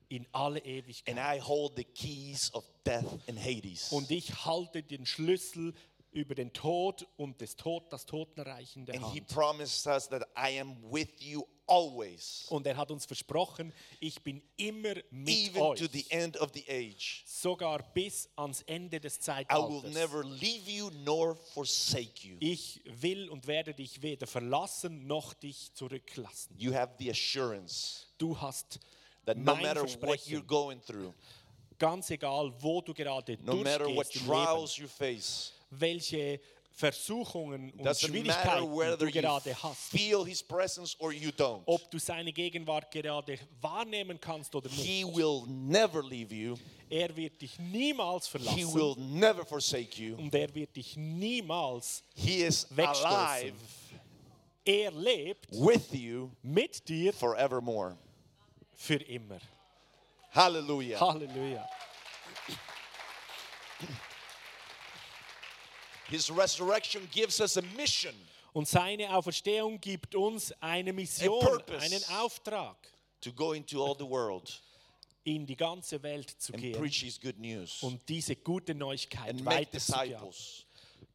in 0.09 0.27
alle 0.33 0.57
And 0.59 0.67
Ewigkeit. 0.67 1.15
I 1.17 1.39
hold 1.41 1.77
the 1.77 1.85
keys 1.85 2.53
of 2.53 2.65
death 2.85 3.05
and 3.27 3.39
Hades. 3.39 3.91
Und 3.91 4.11
ich 4.11 4.45
halte 4.45 4.83
den 4.83 5.05
Schlüssel 5.05 5.73
über 6.11 6.35
den 6.35 6.53
Tod 6.53 7.07
und 7.17 7.41
das 7.41 7.55
Tod, 7.55 7.91
das 7.91 8.05
Totenreich 8.05 8.75
in 8.75 8.85
der 8.85 8.95
And 8.95 9.05
he 9.13 9.19
Hand. 9.21 9.29
promised 9.29 9.87
us 9.87 10.07
that 10.09 10.21
I 10.37 10.59
am 10.59 10.75
with 10.91 11.07
you 11.19 11.43
always, 11.67 12.45
Und 12.49 12.65
er 12.67 12.75
hat 12.77 12.91
uns 12.91 13.05
versprochen, 13.05 13.73
ich 13.99 14.21
bin 14.21 14.41
immer 14.57 14.95
mit 15.11 15.29
even 15.35 15.61
euch, 15.61 15.79
to 15.79 15.87
the 15.91 16.05
end 16.09 16.37
of 16.37 16.51
the 16.53 16.63
age. 16.69 17.23
sogar 17.25 17.81
bis 17.93 18.29
ans 18.35 18.61
Ende 18.63 18.99
des 18.99 19.15
I 19.15 19.17
will 19.17 19.23
Zeitalters. 19.23 19.93
never 19.93 20.23
leave 20.23 20.69
you 20.69 20.89
nor 21.03 21.35
forsake 21.53 22.27
you. 22.27 22.37
Ich 22.39 22.81
will 23.01 23.29
und 23.29 23.47
werde 23.47 23.73
dich 23.73 24.01
weder 24.01 24.27
verlassen 24.27 25.07
noch 25.07 25.33
dich 25.33 25.73
zurücklassen. 25.73 26.55
You 26.57 26.73
have 26.73 26.93
the 26.99 27.09
assurance 27.09 28.05
Du 28.17 28.39
hast 28.39 28.79
that 29.25 29.37
no 29.37 29.55
matter 29.55 29.83
what 30.01 30.19
you're 30.27 30.41
going 30.45 30.81
through, 30.81 31.13
ganz 31.79 32.09
egal, 32.11 32.53
wo 32.59 32.81
du 32.81 32.93
gerade 32.93 33.37
no 33.41 33.55
matter 33.55 33.85
what 33.87 34.05
durchgehst 34.07 34.15
im 34.15 34.31
Leben, 34.31 34.45
trials 34.45 34.77
you 34.77 34.87
face, 34.87 35.53
welche 35.71 36.39
Versuchungen 36.75 37.71
und 37.71 37.97
Schwierigkeiten 37.97 38.97
du 38.97 39.11
gerade 39.11 39.55
hast, 39.63 39.91
feel 39.91 40.25
his 40.25 40.41
presence 40.41 40.95
or 40.99 41.11
you 41.13 41.29
don't. 41.29 41.61
ob 41.65 41.89
du 41.91 41.99
seine 41.99 42.33
Gegenwart 42.33 42.89
gerade 42.91 43.37
wahrnehmen 43.61 44.19
kannst 44.19 44.53
oder 44.55 44.67
nicht. 44.69 44.81
He 44.81 45.05
will 45.05 45.43
never 45.47 46.01
leave 46.01 46.33
you. 46.33 46.55
Er 46.89 47.15
wird 47.15 47.39
dich 47.41 47.57
niemals 47.59 48.25
He 48.25 48.31
verlassen 48.39 48.73
will 48.73 48.95
never 48.97 49.45
forsake 49.45 50.01
you. 50.01 50.15
und 50.17 50.33
er 50.33 50.53
wird 50.53 50.75
dich 50.75 50.97
niemals 50.97 52.03
He 52.15 52.43
is 52.43 52.65
wegstoßen. 52.75 53.05
alive 53.05 53.55
Er 54.65 54.91
lebt 54.91 55.51
with 55.51 55.91
you 55.93 56.31
mit 56.41 56.87
dir 56.89 57.13
forevermore. 57.13 57.97
für 58.75 58.95
immer. 58.95 59.39
Hallelujah. 60.31 60.99
Halleluja. 60.99 61.67
His 66.13 66.29
resurrection 66.29 67.07
gives 67.11 67.41
us 67.41 67.57
a 67.57 67.63
mission 67.75 68.13
Und 68.53 68.67
seine 68.67 69.09
Auferstehung 69.15 69.81
gibt 69.81 70.13
uns 70.13 70.53
eine 70.61 70.93
Mission, 70.93 71.43
einen 71.79 72.03
Auftrag, 72.19 72.77
to 73.19 73.31
go 73.33 73.53
into 73.53 73.83
all 73.83 73.95
the 73.97 74.07
world 74.07 74.61
in 75.23 75.47
die 75.47 75.55
ganze 75.55 76.03
Welt 76.03 76.29
zu 76.37 76.53
and 76.53 76.61
gehen 76.61 76.77
preach 76.79 77.01
his 77.01 77.19
good 77.19 77.39
news 77.39 77.81
und 77.81 77.99
diese 78.07 78.35
gute 78.35 78.75
Neuigkeit 78.75 79.29
and 79.29 79.43
make 79.43 79.71
weiterzugeben, 79.71 80.19
disciples. 80.19 80.65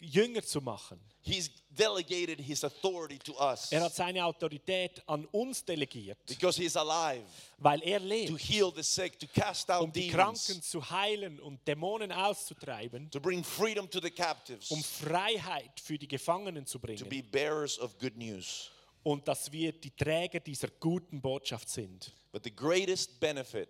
Jünger 0.01 0.43
zu 0.43 0.61
machen. 0.61 1.01
He's 1.21 1.51
delegated 1.71 2.41
his 2.41 2.65
authority 2.65 3.19
to 3.19 3.35
us. 3.39 3.71
Er 3.71 3.83
hat 3.83 3.95
seine 3.95 4.25
Autorität 4.25 5.03
an 5.07 5.27
uns 5.27 5.65
delegiert, 5.65 6.19
because 6.27 6.61
he's 6.61 6.77
alive. 6.77 7.25
Weil 7.59 7.83
er 7.83 7.99
to 7.99 8.07
lebt, 8.07 8.39
heal 8.39 8.73
the 8.75 8.83
sick, 8.83 9.19
to 9.19 9.27
cast 9.27 9.71
out 9.71 9.83
um 9.83 9.93
die 9.93 10.09
demons, 10.09 10.47
Kranken 10.47 10.63
zu 10.63 10.91
heilen 10.91 11.39
und 11.41 11.67
Dämonen 11.67 12.13
auszutreiben, 12.13 13.11
to 13.11 13.21
bring 13.21 13.45
freedom 13.45 13.91
to 13.91 14.01
the 14.01 14.11
captives, 14.11 14.71
um 14.71 14.83
Freiheit 14.83 15.79
für 15.81 15.99
die 15.99 16.09
Gefangenen 16.09 16.65
zu 16.65 16.79
to 16.79 16.87
be 16.87 16.95
bringen 16.97 17.31
bearers 17.31 17.79
of 17.79 17.99
good 17.99 18.17
news. 18.17 18.71
und 19.03 19.27
dass 19.29 19.51
wir 19.53 19.73
die 19.73 19.91
Träger 19.91 20.41
dieser 20.41 20.69
guten 20.81 21.21
Botschaft 21.21 21.69
sind. 21.69 22.13
But 22.33 22.45
the 22.45 22.55
greatest 22.55 23.19
benefit 23.21 23.69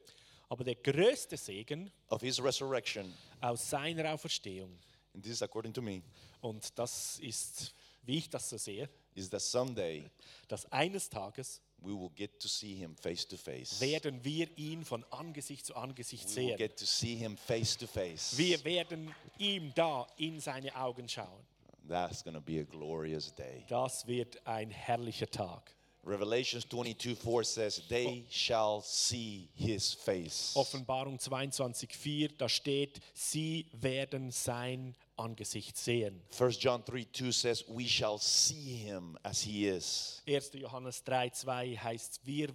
Aber 0.51 0.65
der 0.65 0.77
größte 0.77 1.37
Segen 1.37 1.93
of 2.09 2.23
his 2.23 2.43
resurrection, 2.43 3.13
aus 3.41 3.69
seiner 3.69 4.13
Auferstehung, 4.15 4.79
and 5.19 5.25
this 5.25 5.33
is 5.33 5.43
according 5.43 5.73
to 5.73 5.83
me, 5.83 6.01
und 6.41 6.79
das 6.79 7.19
ist, 7.19 7.75
wie 8.05 8.19
ich 8.19 8.31
das 8.31 8.49
so 8.49 8.57
sehe, 8.57 8.89
is 9.17 9.29
that 9.29 9.43
someday 9.43 10.09
dass 10.47 10.65
eines 10.71 11.09
Tages 11.09 11.61
we 11.81 11.93
will 11.93 12.11
get 12.15 12.39
to 12.39 12.47
see 12.47 12.75
him 12.77 12.95
face 12.95 13.27
to 13.27 13.37
face. 13.37 13.81
werden 13.81 14.25
wir 14.25 14.47
ihn 14.57 14.85
von 14.85 15.05
Angesicht 15.11 15.67
zu 15.67 15.75
Angesicht 15.75 16.25
We 16.31 16.37
will 16.37 16.49
sehen. 16.51 16.57
get 16.57 16.77
to 16.77 16.87
see 16.87 17.17
him 17.17 17.37
face 17.37 17.77
to 17.77 17.89
face. 17.89 18.39
Wir 18.39 18.63
werden 18.65 19.13
ihm 19.39 19.73
da 19.75 20.07
in 20.19 20.39
seine 20.41 20.73
Augen 20.77 21.09
schauen. 21.09 21.45
That's 21.89 22.23
going 22.23 22.35
to 22.35 22.41
be 22.41 22.61
a 22.61 22.65
glorious 22.65 23.35
day. 23.35 23.65
Das 23.69 24.07
wird 24.07 24.47
ein 24.47 24.71
herrlicher 24.71 25.29
Tag. 25.29 25.75
Revelations 26.05 26.65
22 26.69 27.17
4 27.19 27.45
says, 27.45 27.83
They 27.89 28.25
shall 28.31 28.83
see 28.83 29.49
his 29.55 29.95
face. 29.95 30.53
Offenbarung 30.55 31.19
22,4, 31.19 32.37
da 32.39 32.49
steht, 32.49 33.01
sie 33.15 33.67
werden 33.73 34.31
sein 34.31 34.95
Angesicht 35.19 35.77
sehen. 35.77 36.21
1 36.39 36.63
John 36.63 36.85
3 36.85 37.07
2 37.13 37.31
says, 37.31 37.65
We 37.69 37.87
shall 37.87 38.19
see 38.19 38.77
him 38.77 39.19
as 39.23 39.43
he 39.43 39.67
is. 39.67 40.23
1. 40.27 40.53
Johannes 40.55 41.03
3,2 41.05 41.79
heißt, 41.79 42.21
wir 42.25 42.55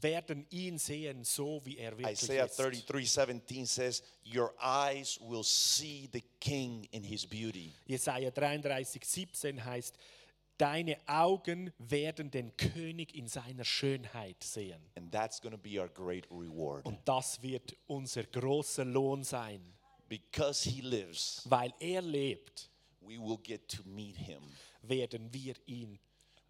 werden 0.00 0.46
ihn 0.50 0.78
sehen, 0.78 1.24
so 1.24 1.60
wie 1.64 1.78
er 1.78 1.96
wirklich 1.96 2.22
Isaiah 2.22 2.46
ist. 2.46 2.58
33 2.58 3.10
17 3.10 3.66
says, 3.66 4.02
Your 4.24 4.52
eyes 4.60 5.20
will 5.20 5.44
see 5.44 6.08
the 6.12 6.22
king 6.40 6.86
in 6.90 7.04
his 7.04 7.26
beauty. 7.26 7.72
Jesaja 7.86 8.30
33, 8.30 9.04
17 9.04 9.64
heißt, 9.64 9.96
deine 10.58 10.96
Augen 11.06 11.72
werden 11.78 12.30
den 12.30 12.56
König 12.56 13.14
in 13.14 13.28
seiner 13.28 13.64
Schönheit 13.64 14.42
sehen. 14.42 14.80
And 14.96 15.12
that's 15.12 15.40
going 15.40 15.52
to 15.52 15.58
be 15.58 15.80
our 15.80 15.88
great 15.88 16.26
reward. 16.30 16.84
Und 16.84 16.98
das 17.04 17.40
wird 17.42 17.76
unser 17.86 18.24
großer 18.24 18.84
Lohn 18.84 19.22
sein. 19.22 19.60
Because 20.12 20.62
he 20.68 20.82
lives, 20.82 21.40
Weil 21.48 21.72
er 21.80 22.02
lebt, 22.02 22.68
we 23.00 23.16
will 23.18 23.38
get 23.42 23.66
to 23.68 23.82
meet 23.86 24.14
him. 24.16 24.42
werden 24.82 25.32
wir 25.32 25.54
ihn 25.66 25.98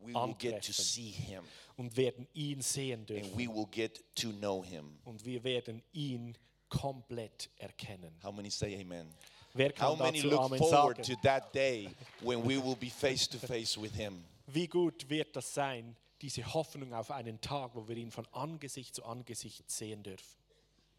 We 0.01 0.13
will 0.13 0.35
get 0.37 0.65
to 0.65 0.73
see 0.73 1.11
him. 1.13 1.45
und 1.77 1.97
werden 1.97 2.27
ihn 2.35 2.61
sehen 2.61 3.01
And 3.03 3.11
dürfen. 3.11 3.37
we 3.39 3.47
will 3.47 3.67
get 3.71 4.03
to 4.17 4.33
know 4.33 4.65
him. 4.65 4.99
Und 5.05 5.25
wir 5.25 5.45
werden 5.45 5.81
ihn 5.93 6.37
komplett 6.69 7.51
erkennen. 7.57 8.13
How 8.21 8.33
many 8.35 8.51
say 8.51 8.75
amen? 8.81 9.07
Wer 9.55 9.69
How 9.69 9.97
kann 9.97 9.99
many 9.99 10.19
dazu 10.23 10.29
look 10.31 10.41
Amen 10.41 10.59
forward 10.59 10.97
sagen? 11.05 11.15
to 11.15 11.23
that 11.23 11.55
day 11.55 11.89
when 12.21 12.43
we 12.45 12.57
will 12.61 12.75
be 12.75 12.91
face 12.91 13.29
to 13.29 13.39
face 13.39 13.81
with 13.81 13.95
him? 13.95 14.25
Wie 14.49 14.67
gut 14.67 15.09
wird 15.09 15.37
das 15.37 15.55
sein, 15.55 15.95
diese 16.21 16.43
Hoffnung 16.53 16.93
auf 16.95 17.13
einen 17.13 17.41
Tag, 17.41 17.77
wo 17.77 17.87
wir 17.87 17.97
ihn 17.97 18.11
von 18.11 18.27
Angesicht 18.33 18.97
zu 18.97 19.05
Angesicht 19.05 19.71
sehen 19.71 20.03
dürfen. 20.03 20.37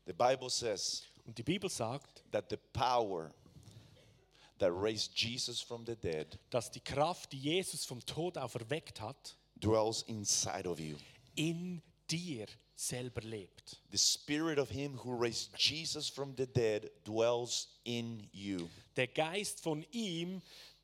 The 0.06 0.14
Bible 0.14 0.50
says 0.50 1.04
Und 1.26 1.38
die 1.38 1.44
Bibel 1.44 1.70
sagt, 1.70 2.24
that 2.32 2.50
the 2.50 2.58
power 2.74 3.34
that 4.60 4.72
raised 4.72 5.14
Jesus 5.16 5.62
from 5.62 5.86
the 5.86 5.96
dead 5.96 6.38
dass 6.50 6.72
die 6.72 6.80
Kraft, 6.80 7.32
die 7.32 7.40
Jesus 7.40 7.86
vom 7.86 8.06
Tod 8.06 8.38
auferweckt 8.38 9.02
hat, 9.02 9.36
dwells 9.56 10.04
inside 10.04 10.68
of 10.70 10.80
you. 10.80 10.98
in 11.36 11.82
dir 12.10 12.48
selber 12.76 13.22
lebt. 13.22 13.78
The 13.92 13.98
spirit 13.98 14.60
of 14.60 14.70
him 14.70 15.00
who 15.04 15.16
raised 15.16 15.52
Jesus 15.58 16.10
from 16.10 16.36
the 16.36 16.46
dead 16.46 16.92
dwells 17.06 17.70
in 17.84 18.28
you. 18.32 18.70
Der 18.96 19.08
Geist 19.08 19.62
von 19.62 19.86
ihm, 19.92 20.42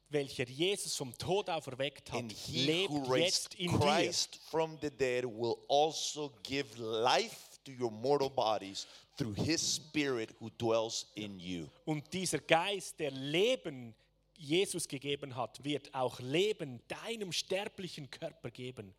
welcher 0.10 0.45
Jesus 0.45 0.95
vom 0.95 1.16
Tod 1.18 1.49
auferweckt 1.49 2.11
hat, 2.11 2.20
And 2.20 2.32
he 2.32 2.66
lebt 2.66 2.90
who 2.90 3.03
raised 3.11 3.53
jetzt 3.53 3.56
in 3.56 3.72
dir. 3.72 3.78
Christ 3.78 4.40
from 4.49 4.78
the 4.82 4.90
dead 4.90 5.26
will 5.26 5.57
also 5.68 6.32
give 6.44 6.78
life 6.78 7.60
to 7.66 7.72
your 7.72 7.91
mortal 7.91 8.30
bodies 8.30 8.88
through 9.20 9.36
his 9.36 9.62
spirit 9.76 10.34
who 10.40 10.50
dwells 10.58 11.06
in 11.16 11.40
you. 11.40 11.68
Und 11.86 12.12
dieser 12.14 12.40
Geist, 12.40 13.00
der 13.00 13.12
Leben 13.12 13.94
Jesus 14.38 14.88
gegeben 14.88 15.36
hat, 15.36 15.64
wird 15.64 15.94
auch 15.94 16.20
Leben 16.22 16.80
deinem 16.88 17.32
sterblichen 17.32 18.10
Körper 18.10 18.50
geben. 18.50 18.94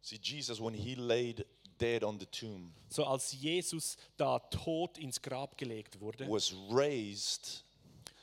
See, 0.00 0.18
Jesus, 0.22 0.58
when 0.60 0.72
he 0.72 0.94
laid 0.94 1.44
dead 1.78 2.02
on 2.02 2.18
the 2.18 2.26
tomb, 2.26 2.72
So 2.88 3.04
als 3.04 3.32
Jesus 3.32 3.96
da 4.16 4.38
tot 4.38 4.96
ins 4.98 5.20
Grab 5.20 5.56
gelegt 5.58 6.00
wurde, 6.00 6.26
was 6.28 6.54
raised 6.70 7.62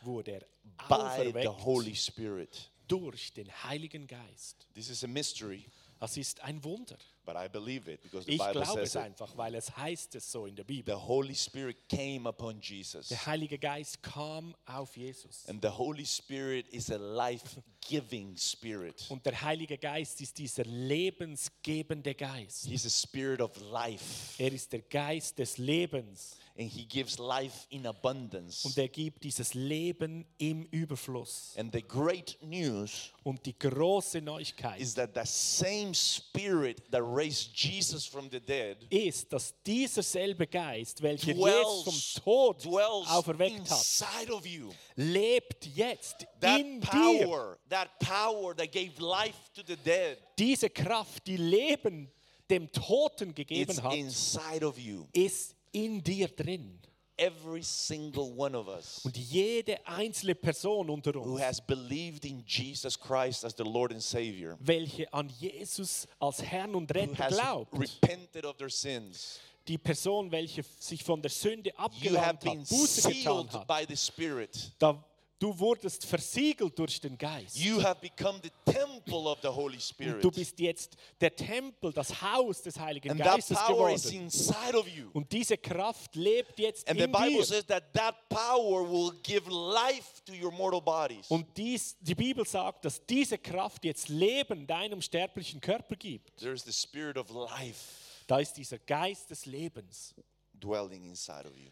wurde 0.02 0.32
er 0.32 0.42
by 0.90 1.32
the 1.42 1.48
Holy 1.48 1.96
Spirit. 1.96 2.70
durch 2.88 3.34
den 3.34 3.48
Heiligen 3.64 4.08
Geist. 4.08 4.66
This 4.74 4.90
is 4.90 5.04
a 5.04 5.08
mystery, 5.08 5.66
Das 6.00 6.16
ist 6.18 6.42
ein 6.42 6.64
Wunder. 6.64 6.98
but 7.26 7.36
I 7.36 7.50
believe 7.50 7.92
it 7.92 8.02
because 8.04 8.26
the 8.26 8.32
Ich 8.34 8.38
Bible 8.40 8.54
glaube 8.62 8.80
says 8.80 8.90
es 8.90 8.96
it. 8.96 9.02
einfach, 9.02 9.36
weil 9.36 9.54
es 9.56 9.76
heißt 9.76 10.16
es 10.16 10.32
so 10.32 10.46
in 10.46 10.56
der 10.56 10.64
Bibel. 10.64 10.96
The 10.96 11.02
Holy 11.02 11.36
Spirit 11.36 11.90
came 11.90 12.28
upon 12.30 12.62
Jesus. 12.62 13.10
Der 13.10 13.26
Heilige 13.26 13.60
Geist 13.60 14.02
kam 14.02 14.56
auf 14.66 14.96
Jesus. 14.96 15.46
And 15.50 15.62
the 15.62 15.68
Holy 15.70 16.06
Spirit 16.06 16.68
is 16.70 16.90
a 16.90 16.96
life 16.98 17.62
giving 17.82 18.38
spirit. 18.38 19.06
Und 19.10 19.26
der 19.26 19.42
Heilige 19.42 19.78
Geist 19.78 20.22
ist 20.22 20.38
dieser 20.38 20.64
lebensgebende 20.64 22.16
Geist. 22.16 22.66
He's 22.66 22.86
a 22.86 22.90
spirit 22.90 23.42
of 23.42 23.52
life. 23.72 24.42
Er 24.42 24.52
ist 24.54 24.72
der 24.72 24.82
Geist 24.82 25.38
des 25.40 25.58
Lebens. 25.58 26.38
And 26.60 26.68
he 26.68 26.86
gives 26.86 27.20
life 27.20 27.68
in 27.70 27.86
abundance. 27.86 28.66
Und 28.66 28.76
er 28.78 28.88
gibt 28.88 29.24
dieses 29.24 29.54
Leben 29.54 30.26
im 30.40 30.64
Überfluss. 30.72 31.54
And 31.56 31.72
the 31.72 31.84
great 31.84 32.38
news 32.42 33.12
Und 33.24 33.46
die 33.46 33.58
große 33.58 34.22
Neuigkeit 34.22 34.80
is 34.80 34.96
that 34.96 35.12
the 35.14 35.22
same 35.26 35.94
spirit 35.94 36.82
that 36.92 37.04
raised 37.04 37.52
Jesus 37.54 38.06
from 38.08 38.30
the 38.32 38.40
dead 38.40 38.78
ist, 38.90 39.32
dass 39.32 39.54
dieser 39.66 40.02
selbe 40.02 40.48
Geist, 40.48 41.02
welcher 41.02 41.34
Jesus 41.34 41.84
dwells, 41.84 41.84
vom 42.16 42.24
Tod 42.24 42.66
auferweckt 43.08 43.70
hat, 43.70 44.30
of 44.32 44.46
you. 44.46 44.72
lebt 44.96 45.66
jetzt 45.76 46.26
That 46.40 46.60
in 46.60 46.82
dir. 46.82 46.88
power, 46.90 47.58
that 47.70 47.90
power 48.00 48.56
that 48.56 48.72
gave 48.72 48.94
life 49.00 49.38
to 49.54 49.62
the 49.68 49.76
dead, 49.76 50.18
Diese 50.40 50.70
Kraft, 50.70 51.28
die 51.28 51.38
Leben 51.38 52.10
dem 52.50 52.72
Toten 52.72 53.30
it's 53.30 53.36
gegeben 53.36 53.84
hat, 53.84 53.94
inside 53.94 54.66
of 54.66 54.80
you. 54.80 55.06
ist 55.14 55.57
in 55.72 56.04
dir 56.04 56.28
drin. 56.28 56.80
Every 57.20 57.64
single 57.64 58.32
one 58.38 58.56
of 58.56 58.68
us 58.68 59.02
Und 59.04 59.18
jede 59.18 59.80
einzelne 59.88 60.36
Person 60.36 60.88
unter 60.88 61.16
who 61.16 61.34
uns, 61.34 61.42
has 61.42 61.60
believed 61.60 62.26
in 62.26 62.44
Jesus 62.46 62.96
Christ 62.96 63.44
as 63.44 63.56
the 63.58 63.64
Lord 63.64 63.92
and 63.92 64.04
Savior, 64.04 64.56
welche 64.60 65.12
an 65.12 65.28
Jesus 65.40 66.08
als 66.20 66.44
Herrn 66.44 66.76
und 66.76 66.92
who 66.94 67.00
Retter 67.00 67.28
glaubt, 67.30 67.74
repented 67.74 68.46
of 68.46 68.56
their 68.58 68.70
sins, 68.70 69.40
die 69.68 69.80
Person, 69.80 70.32
welche 70.32 70.64
sich 70.80 71.04
von 71.04 71.20
der 71.20 71.32
Sünde 71.32 71.76
abgewandt 71.76 72.46
hat, 72.46 72.70
Buße 72.70 73.10
getan 73.10 73.52
hat, 73.52 73.68
by 73.68 73.84
the 73.88 73.98
Spirit. 73.98 74.72
da, 74.78 75.04
du 75.40 75.58
wurdest 75.60 76.06
versiegelt 76.06 76.78
durch 76.80 77.00
den 77.00 77.18
Geist. 77.18 77.56
You 77.58 77.82
have 77.82 78.00
become 78.02 78.40
the 78.44 78.52
temple 78.72 79.30
of 79.30 79.38
the 79.42 79.48
Holy 79.48 79.76
Und 79.76 79.82
Spirit. 79.84 80.24
du 80.24 80.32
bist 80.32 80.60
jetzt 80.60 80.96
der 81.22 81.36
Tempel, 81.36 81.94
das 81.94 82.22
Haus 82.22 82.62
des 82.62 82.80
Heiligen 82.80 83.12
And 83.12 83.20
that 83.22 83.36
Geistes 83.36 83.58
power 83.58 83.92
is 83.92 84.04
geworden. 84.04 84.22
inside 84.24 84.78
of 84.78 84.88
you. 84.88 85.10
Und 85.14 85.32
diese 85.32 85.58
Kraft 85.58 86.16
lebt 86.16 86.58
jetzt 86.60 86.88
And 86.90 86.98
the 87.00 87.06
in 87.06 87.12
Bible 87.12 87.30
dir. 87.38 87.46
says 87.46 87.66
that 87.68 87.94
that 87.94 88.16
power 88.30 88.90
will 88.90 89.12
give 89.24 89.50
life 89.50 90.24
to 90.26 90.34
your 90.34 90.52
mortal 90.52 90.82
bodies. 90.82 91.28
Und 91.30 91.46
dies, 91.58 91.96
die 92.00 92.16
Bibel 92.16 92.46
sagt, 92.46 92.86
dass 92.86 93.06
diese 93.06 93.38
Kraft 93.38 93.86
jetzt 93.86 94.10
Leben 94.10 94.66
deinem 94.68 95.02
sterblichen 95.02 95.62
Körper 95.62 95.96
gibt. 95.96 96.38
There's 96.38 96.64
the 96.64 96.74
spirit 96.74 97.18
of 97.18 97.30
life 97.30 97.82
Da 98.28 98.40
ist 98.40 98.54
dieser 98.58 98.78
Geist 98.80 99.30
des 99.30 99.46
Lebens, 99.46 100.14
dwelling 100.54 101.06
inside 101.06 101.48
of 101.48 101.56
you. 101.56 101.70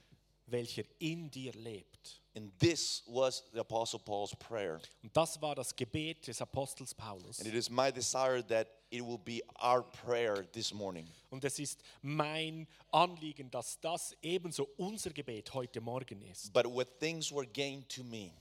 Welcher 0.47 0.83
in 0.99 1.29
dir 1.29 1.51
lebt. 1.53 2.21
And 2.37 2.51
this 2.59 3.01
was 3.07 3.43
the 3.53 3.61
Apostle 3.61 3.99
Paul's 3.99 4.35
prayer. 4.35 4.79
Und 5.01 5.15
das 5.15 5.41
war 5.41 5.55
das 5.55 5.73
Gebet 5.73 6.27
des 6.27 6.41
Apostels 6.41 6.93
Paulus. 6.93 7.39
And 7.39 7.47
it 7.47 7.55
is 7.55 7.69
my 7.69 7.91
desire 7.91 8.41
that 8.47 8.67
it 8.91 9.01
will 9.05 9.17
be 9.17 9.41
our 9.63 9.81
prayer 9.83 10.43
this 10.51 10.73
morning. 10.73 11.07
Und 11.29 11.45
es 11.45 11.59
ist 11.59 11.81
mein 12.01 12.67
Anliegen, 12.91 13.49
dass 13.49 13.79
das 13.79 14.13
ebenso 14.21 14.67
unser 14.77 15.11
Gebet 15.11 15.53
heute 15.53 15.79
Morgen 15.79 16.21
ist. 16.23 16.51
But 16.51 16.65
what 16.65 16.99
things 16.99 17.31
were 17.31 17.47
gained 17.47 17.87
to 17.89 18.03
me, 18.03 18.33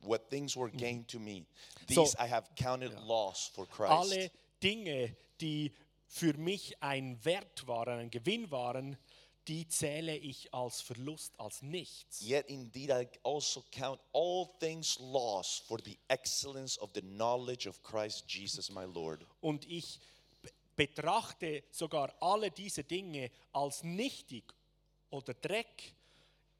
what 0.00 0.30
things 0.30 0.56
were 0.56 0.70
gained 0.70 1.08
to 1.08 1.18
me, 1.18 1.46
So- 1.88 2.04
these 2.04 2.14
I 2.16 2.28
have 2.28 2.48
counted 2.56 2.92
loss 3.04 3.50
for 3.54 3.66
Christ. 3.66 3.92
Alle 3.92 4.30
Dinge, 4.62 5.16
die 5.40 5.72
für 6.06 6.32
mich 6.34 6.80
ein 6.80 7.18
Wert 7.24 7.66
waren, 7.66 7.98
ein 7.98 8.10
Gewinn 8.10 8.50
waren, 8.50 8.96
die 9.48 9.66
zähle 9.66 10.16
ich 10.16 10.52
als 10.52 10.80
Verlust, 10.82 11.32
als 11.40 11.62
nichts. 11.62 12.20
Yet 12.20 12.46
indeed 12.48 12.90
I 12.90 13.08
also 13.24 13.64
count 13.72 14.00
all 14.12 14.46
things 14.60 14.98
lost 15.00 15.64
for 15.66 15.78
the 15.84 15.98
excellence 16.08 16.78
of 16.78 16.90
the 16.94 17.00
knowledge 17.02 17.66
of 17.68 17.82
Christ 17.82 18.24
Jesus 18.28 18.70
my 18.70 18.84
Lord. 18.84 19.24
Und 19.40 19.64
ich 19.66 19.98
be- 20.42 20.50
betrachte 20.76 21.64
sogar 21.70 22.14
alle 22.20 22.50
diese 22.50 22.84
Dinge 22.84 23.30
als 23.52 23.82
nichtig 23.82 24.44
oder 25.10 25.32
Dreck 25.34 25.94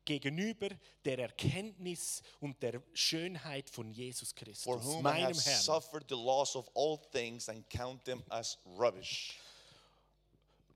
gegenüber 0.06 0.70
der 1.04 1.18
Erkenntnis 1.18 2.22
und 2.40 2.62
der 2.62 2.82
Schönheit 2.94 3.68
von 3.68 3.90
Jesus 3.92 4.30
For 4.30 4.36
Christus, 4.46 4.84
whom 4.86 5.00
I 5.00 5.02
meinem 5.02 5.34
have 5.36 5.42
Herrn. 5.50 5.60
suffered 5.62 6.06
the 6.08 6.14
loss 6.16 6.56
of 6.56 6.66
all 6.74 6.96
things 7.12 7.50
and 7.50 7.68
count 7.68 8.02
them 8.04 8.22
as 8.30 8.56
rubbish. 8.64 9.36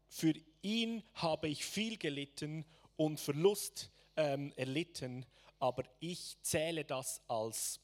Für 0.08 0.34
ihn 0.62 1.02
habe 1.14 1.48
ich 1.48 1.64
viel 1.64 1.96
gelitten 1.98 2.64
und 2.96 3.20
Verlust 3.20 3.90
ähm, 4.16 4.52
erlitten, 4.56 5.26
aber 5.58 5.84
ich 6.00 6.36
zähle 6.42 6.84
das 6.84 7.20
als 7.28 7.80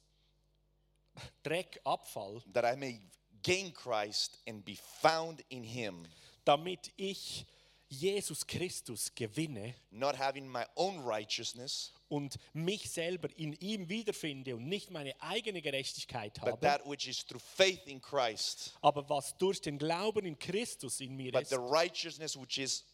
Dreck, 1.43 1.81
Abfall, 1.85 2.43
that 2.53 2.65
I 2.65 2.77
may 2.77 3.01
gain 3.43 3.73
Christ 3.73 4.39
and 4.47 4.65
be 4.65 4.77
found 4.77 5.43
in 5.49 5.63
him, 5.63 6.07
damit 6.45 6.93
ich 6.97 7.47
Jesus 7.89 8.47
Christus 8.47 9.15
gewinne 9.15 9.75
not 9.91 10.17
having 10.17 10.47
my 10.47 10.65
own 10.77 11.05
righteousness, 11.05 11.93
und 12.09 12.37
mich 12.53 12.91
selber 12.91 13.29
in 13.37 13.53
ihm 13.55 13.89
wiederfinde 13.89 14.57
und 14.57 14.67
nicht 14.67 14.91
meine 14.91 15.15
eigene 15.21 15.61
Gerechtigkeit 15.61 16.35
but 16.41 16.53
habe, 16.53 16.61
that 16.61 16.87
which 16.87 17.07
is 17.07 17.25
through 17.25 17.43
faith 17.43 17.87
in 17.87 18.01
Christ, 18.01 18.75
aber 18.81 19.09
was 19.09 19.37
durch 19.39 19.61
den 19.61 19.79
Glauben 19.79 20.25
in 20.25 20.39
Christus 20.39 21.01
in 21.01 21.17
mir 21.17 21.33
but 21.33 21.43
ist, 21.43 21.51
the 21.51 21.57
righteousness 21.57 22.37
which 22.37 22.59
is 22.59 22.85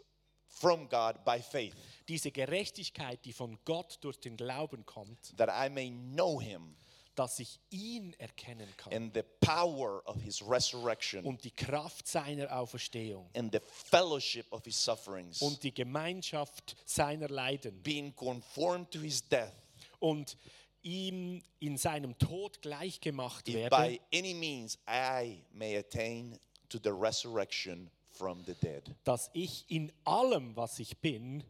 from 0.46 0.88
God 0.88 1.24
by 1.24 1.40
faith, 1.40 1.74
diese 2.08 2.30
Gerechtigkeit, 2.30 3.24
die 3.24 3.32
von 3.32 3.58
Gott 3.64 3.98
durch 4.00 4.18
den 4.18 4.36
Glauben 4.36 4.84
kommt, 4.84 5.36
that 5.36 5.48
I 5.48 5.68
may 5.68 5.90
know 5.90 6.40
him 6.40 6.76
dass 7.14 7.38
ich 7.38 7.60
ihn 7.70 8.12
erkennen 8.18 8.68
kann 8.76 8.92
and 8.92 9.14
the 9.14 9.22
power 9.40 10.02
of 10.06 10.20
his 10.22 10.42
resurrection 10.42 11.24
und 11.24 11.44
die 11.44 11.50
Kraft 11.50 12.06
seiner 12.06 12.50
Auferstehung 12.56 13.28
and 13.34 13.52
the 13.52 13.60
fellowship 13.60 14.46
of 14.52 14.64
his 14.64 14.82
sufferings, 14.82 15.40
und 15.40 15.62
die 15.62 15.72
Gemeinschaft 15.72 16.76
seiner 16.84 17.28
Leiden 17.28 17.82
being 17.82 18.14
conformed 18.14 18.90
to 18.90 19.00
his 19.00 19.22
death, 19.28 19.52
und 20.00 20.36
ihm 20.82 21.42
in 21.60 21.78
seinem 21.78 22.18
Tod 22.18 22.60
gleichgemacht 22.60 23.48
if 23.48 23.54
werde, 23.54 23.76
by 23.76 24.00
any 24.12 24.34
means 24.34 24.78
I 24.88 25.42
may 25.52 25.76
attain 25.76 26.38
to 26.68 26.78
the 26.82 26.90
resurrection 26.90 27.90
from 28.10 28.44
the 28.44 28.54
dead. 28.54 28.94
dass 29.04 29.30
ich 29.32 29.64
in 29.68 29.92
allem, 30.04 30.54
was 30.56 30.78
ich 30.78 30.98
bin, 30.98 31.42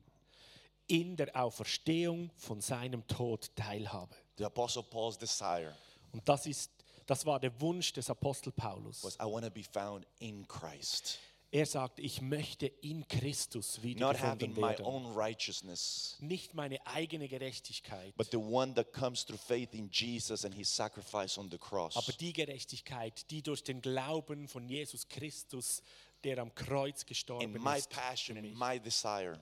in 0.86 1.16
der 1.16 1.34
Auferstehung 1.34 2.30
von 2.36 2.60
seinem 2.60 3.06
Tod 3.06 3.50
teilhabe. 3.56 4.14
The 4.36 4.44
Apostle 4.44 4.82
Paul's 4.82 5.16
desire 5.18 5.74
Und 6.12 6.28
das 6.28 6.46
ist 6.46 6.70
das 7.06 7.26
war 7.26 7.38
der 7.38 7.60
Wunsch 7.60 7.92
des 7.92 8.08
Apostel 8.08 8.50
Paulus. 8.52 9.04
was 9.04 9.14
I 9.16 9.24
want 9.24 9.44
to 9.44 9.50
be 9.50 9.62
found 9.62 10.06
in 10.20 10.46
Christ, 10.48 11.18
Er 11.50 11.66
sagt, 11.66 12.00
ich 12.00 12.20
möchte 12.20 12.66
in 12.66 13.06
Christus 13.06 13.78
not 13.78 14.18
having 14.20 14.50
wiedergefunden 14.54 14.54
my 14.54 14.68
werden. 14.70 14.84
own 14.86 15.06
righteousness, 15.14 16.16
Nicht 16.20 16.54
meine 16.54 16.84
eigene 16.86 17.28
Gerechtigkeit, 17.28 18.16
but 18.16 18.28
the 18.32 18.38
one 18.38 18.74
that 18.74 18.92
comes 18.92 19.24
through 19.24 19.38
faith 19.38 19.72
in 19.74 19.88
Jesus 19.92 20.44
and 20.44 20.54
his 20.54 20.74
sacrifice 20.74 21.38
on 21.38 21.48
the 21.50 21.58
cross. 21.58 21.94
aber 21.96 22.12
die 22.14 22.32
Gerechtigkeit, 22.32 23.30
die 23.30 23.42
durch 23.42 23.62
den 23.62 23.82
Glauben 23.82 24.48
von 24.48 24.66
Jesus 24.68 25.06
Christus, 25.06 25.82
der 26.24 26.38
am 26.38 26.52
Kreuz 26.54 27.04
gestorben 27.06 27.54
And 27.54 27.62
my 27.62 27.76
ist, 27.78 27.90
passion 27.90 28.36
für 28.36 28.40
and 28.40 28.48
mich. 28.50 28.58
my 28.58 28.80
desire, 28.80 29.38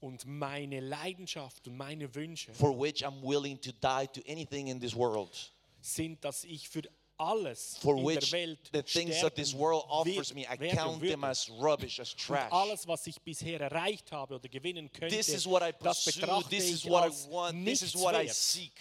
und 0.00 0.24
meine 0.26 0.80
Leidenschaft 0.80 1.66
und 1.68 1.76
meine 1.76 2.14
Wünsche 2.14 2.52
for 2.54 2.78
which 2.78 3.04
I'm 3.04 3.22
willing 3.22 3.60
to 3.60 3.72
die 3.72 4.06
to 4.12 4.20
anything 4.30 4.68
in 4.68 4.80
this 4.80 4.94
world, 4.94 5.52
sind, 5.80 6.24
dass 6.24 6.44
ich 6.44 6.68
für 6.68 6.82
alles 7.16 7.76
for 7.80 7.96
in 7.96 8.04
which 8.06 8.30
der 8.30 8.40
Welt 8.40 8.58
the 8.72 8.82
things 8.82 9.20
that 9.20 9.34
this 9.36 9.54
world 9.54 9.84
offers 9.88 10.34
me, 10.34 10.42
I 10.42 10.56
count 10.74 11.00
them 11.00 11.24
as 11.24 11.48
rubbish, 11.48 12.00
as 12.00 12.12
Und 12.12 12.20
trash. 12.20 12.52
alles, 12.52 12.86
was 12.88 13.06
ich 13.06 13.20
bisher 13.22 13.60
erreicht 13.60 14.10
habe 14.12 14.34
oder 14.34 14.48
gewinnen 14.48 14.90
könnte, 14.92 15.16
This 15.16 15.28
is 15.28 15.46
what 15.46 15.62
I 15.62 15.72
pursue, 15.72 16.42
this 16.50 16.70
is 16.70 16.84
what 16.84 17.08
I 17.10 17.30
want, 17.30 17.64
this 17.64 17.82
is 17.82 17.94
what 17.94 18.14
I 18.16 18.28
seek, 18.28 18.72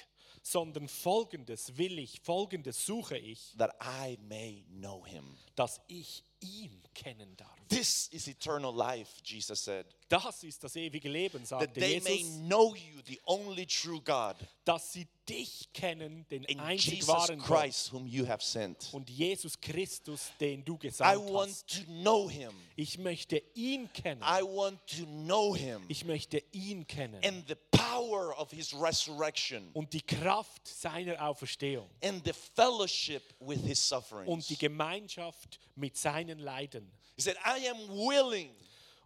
sondern 0.41 0.87
Folgendes 0.87 1.77
will 1.77 1.99
ich, 1.99 2.19
Folgendes 2.21 2.85
suche 2.85 3.17
ich, 3.17 3.39
that 3.57 3.75
I 3.81 4.17
may 4.27 4.65
know 4.69 5.03
him. 5.05 5.37
Dass 5.55 5.81
ich 5.87 6.23
ihn 6.41 6.81
kennen 6.93 7.35
darf. 7.37 7.49
This 7.69 8.07
is 8.11 8.27
eternal 8.27 8.73
life, 8.75 9.09
Jesus 9.23 9.63
said. 9.63 9.85
Das 10.09 10.43
ist 10.43 10.63
das 10.63 10.75
ewige 10.75 11.09
Leben, 11.09 11.39
That 11.39 11.47
sagte 11.47 11.79
they 11.79 11.99
may 12.01 12.17
Jesus, 12.17 12.37
know 12.41 12.75
you, 12.75 13.01
the 13.07 13.19
only 13.25 13.65
true 13.65 13.99
God, 14.01 14.35
dass 14.65 14.91
sie 14.93 15.07
dich 15.27 15.69
kennen, 15.73 16.27
den 16.29 16.43
in 16.43 16.59
einzig 16.59 16.95
Jesus 16.95 17.07
wahren 17.07 17.39
Gott 17.39 17.47
Christ, 17.63 17.91
whom 17.93 18.05
you 18.05 18.27
have 18.27 18.43
sent. 18.43 18.89
und 18.93 19.09
Jesus 19.09 19.59
Christus, 19.59 20.31
den 20.39 20.63
du 20.65 20.75
I 20.75 20.79
gesandt 20.79 21.29
want 21.31 21.49
hast. 21.51 21.67
to 21.69 21.83
know 21.85 22.29
him. 22.29 22.51
Ich 22.75 22.97
möchte 22.99 23.41
ihn 23.55 23.91
kennen. 23.93 24.21
I 24.21 24.43
want 24.43 24.79
to 24.97 25.05
know 25.05 25.55
him 25.55 25.81
Ich 25.87 26.03
möchte 26.05 26.43
ihn 26.51 26.85
kennen. 26.85 27.23
and 27.23 27.47
the 27.47 27.55
power 27.71 28.37
of 28.37 28.51
his 28.51 28.71
resurrection 28.73 29.71
Und 29.73 29.93
die 29.93 30.01
Kraft 30.01 30.67
seiner 30.67 31.19
Auferstehung. 31.27 31.89
and 32.03 32.23
the 32.25 32.33
fellowship 32.33 33.23
with 33.39 33.61
his 33.65 33.79
sufferings. 33.87 34.29
Und 34.29 34.47
die 34.49 34.57
Gemeinschaft 34.57 35.42
mit 35.75 35.97
seinen 35.97 36.39
Leiden. 36.39 36.91
He 37.15 37.21
said, 37.21 37.37
I 37.45 37.69
am 37.69 37.89
willing 37.89 38.55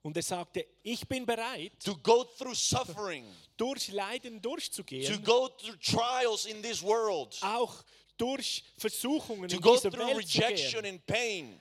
Und 0.08 0.16
er 0.16 0.24
sagte, 0.24 0.66
ich 0.84 1.06
bin 1.06 1.26
bereit, 1.26 1.74
to 1.84 1.94
go 1.98 2.24
through 2.24 2.56
suffering, 2.56 3.26
durch 3.58 3.90
Leiden 3.90 4.42
to 4.42 4.50
durchzugehen, 4.52 5.22
go 5.22 5.50
through 5.50 5.76
trials 5.82 6.46
in 6.46 6.62
this 6.62 6.82
world, 6.82 7.38
auch 7.42 7.84
durch 8.18 8.64
Versuchungen 8.78 9.50
to 9.50 9.58
in 9.58 9.62
go 9.62 9.76
dieser 9.76 9.92
through 9.92 10.08
Welt 10.08 10.28
zu 10.28 10.40
rejection 10.40 10.84
gehen, 10.84 10.94
and 10.94 11.06
pain, 11.06 11.60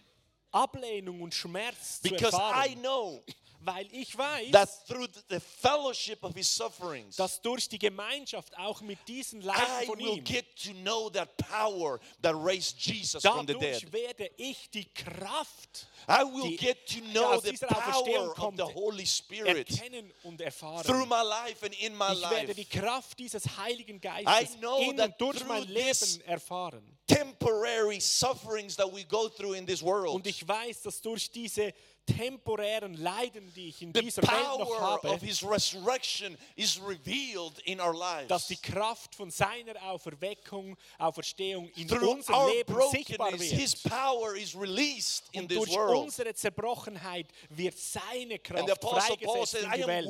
Ablehnung 0.52 1.22
und 1.22 1.34
Schmerz 1.34 2.00
zu 2.00 2.08
because 2.08 2.36
I 2.36 2.40
erfahren, 2.40 2.82
know 2.82 3.24
weil 3.66 3.88
ich 3.92 4.16
weiß, 4.16 4.50
that 4.52 4.68
through 4.86 5.06
the 5.28 5.40
fellowship 5.40 6.22
of 6.22 6.34
his 6.34 6.48
sufferings, 6.54 7.16
dass 7.16 7.42
durch 7.42 7.68
die 7.68 7.78
Gemeinschaft 7.78 8.56
auch 8.56 8.80
mit 8.80 8.98
diesen 9.08 9.40
Leiden 9.42 9.62
I 9.82 9.86
von 9.86 9.98
will 9.98 10.18
ihm, 10.18 10.24
get 10.24 10.46
to 10.64 10.72
know 10.82 11.10
that 11.10 11.36
power 11.36 11.98
that 12.22 12.34
raised 12.36 12.78
Jesus 12.80 13.22
from 13.22 13.46
the 13.46 13.54
dead. 13.54 13.82
dadurch 13.82 13.92
werde 13.92 14.30
ich 14.36 14.70
die 14.70 14.86
Kraft 14.94 15.86
I 16.08 16.22
will 16.22 16.50
die 16.50 16.56
get 16.56 16.86
to 16.86 17.00
know 17.12 17.24
aus 17.34 17.42
the 17.42 17.50
dieser 17.50 17.68
Auferstehung 17.76 18.14
power 18.14 18.28
of 18.30 18.34
kommt, 18.36 18.56
the 18.58 18.62
Holy 18.74 19.06
Spirit 19.06 19.68
erkennen 19.70 20.12
und 20.22 20.40
erfahren. 20.40 20.84
through 20.84 21.06
my 21.06 21.22
life 21.22 21.64
and 21.64 21.74
in 21.80 21.96
my 21.96 22.12
Ich 22.12 22.20
werde 22.22 22.46
life. 22.46 22.54
die 22.54 22.64
Kraft 22.64 23.18
dieses 23.18 23.44
Heiligen 23.58 23.96
I 23.96 24.00
Geistes 24.24 24.56
know 24.58 24.78
in 24.80 24.96
that 24.96 25.08
und 25.08 25.20
durch 25.20 25.38
through 25.38 25.48
mein 25.48 25.66
this 25.66 26.18
Leben 26.18 26.28
erfahren. 26.28 26.96
Temporary 27.08 28.00
sufferings 28.00 28.76
that 28.76 28.92
we 28.92 29.04
go 29.04 29.28
through 29.28 29.54
in 29.54 29.66
this 29.66 29.82
world, 29.82 30.14
Und 30.14 30.26
ich 30.26 30.46
weiß, 30.46 30.82
dass 30.82 31.00
durch 31.00 31.30
diese 31.30 31.72
temporären 32.06 32.94
Leiden, 32.94 33.52
die 33.54 33.68
ich 33.68 33.82
in 33.82 33.92
the 33.94 34.00
dieser 34.00 34.22
Welt 34.22 34.58
noch 34.58 34.80
habe, 34.80 35.10
of 35.10 35.20
his 35.20 35.42
resurrection 35.42 36.36
is 36.54 36.80
revealed 36.80 37.58
in 37.64 37.80
our 37.80 37.94
dass 38.28 38.46
die. 38.46 38.56
Kraft 38.56 39.14
von 39.14 39.30
seiner 39.30 39.74
Auferweckung, 39.82 40.76
Auferstehung 40.98 41.68
in 41.76 41.88
Through 41.88 42.10
unserem 42.10 42.48
Leben 42.50 42.74
sichtbar 42.90 43.30
brokenness, 43.30 43.50
his 43.50 43.84
wird. 43.84 43.94
power 43.94 44.36
is 44.36 44.54
released 44.54 45.24
in 45.32 45.42
Und 45.42 45.48
this 45.48 45.58
durch 45.58 45.72
world. 45.74 46.04
unsere 46.04 46.34
Zerbrochenheit 46.34 47.26
wird 47.50 47.76
seine 47.78 48.38
Kraft 48.38 48.82
freigesetzt 48.82 49.50
said, 49.52 49.64
in 49.64 49.72
die 49.72 49.86
Welt. 49.86 50.06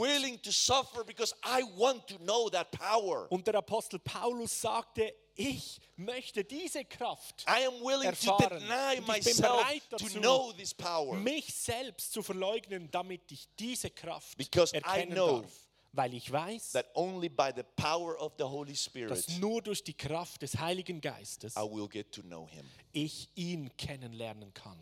Und 3.31 3.47
der 3.47 3.55
Apostel 3.57 3.99
Paulus 3.99 4.61
sagte, 4.61 5.15
ich 5.37 5.81
möchte 5.97 6.45
diese 6.45 6.85
Kraft 6.85 7.45
I 7.49 7.67
am 7.67 7.75
willing 7.81 8.03
to 8.15 8.31
erfahren. 8.31 8.61
deny 8.61 8.99
Und 8.99 9.17
ich 9.19 9.25
bin 9.25 9.37
bereit 9.37 9.83
to 9.91 9.97
dazu, 9.99 10.19
know 10.21 10.53
this 10.53 10.75
power. 10.75 11.15
mich 11.17 11.53
selbst 11.55 12.13
zu 12.13 12.23
verleugnen, 12.23 12.91
damit 12.91 13.31
ich 13.31 13.49
diese 13.59 13.91
Kraft 13.91 14.37
Because 14.39 14.75
I 14.75 14.79
erkennen 14.81 15.15
know 15.15 15.41
darf. 15.43 15.53
Weil 15.93 16.13
ich 16.13 16.31
weiß, 16.31 16.73
That 16.73 16.87
only 16.95 17.29
by 17.31 17.51
the 17.57 17.63
power 17.77 18.21
of 18.21 18.35
the 18.37 18.45
Holy 18.45 18.77
Spirit 18.77 19.11
dass 19.11 19.29
nur 19.39 19.63
durch 19.63 19.83
die 19.83 19.95
Kraft 19.95 20.43
des 20.43 20.59
Heiligen 20.59 21.01
Geistes 21.01 21.55
I 21.57 21.61
will 21.61 21.89
get 21.89 22.13
to 22.13 22.23
know 22.23 22.47
him. 22.49 22.69
ich 22.93 23.29
ihn 23.35 23.75
kennenlernen 23.79 24.53
kann. 24.53 24.79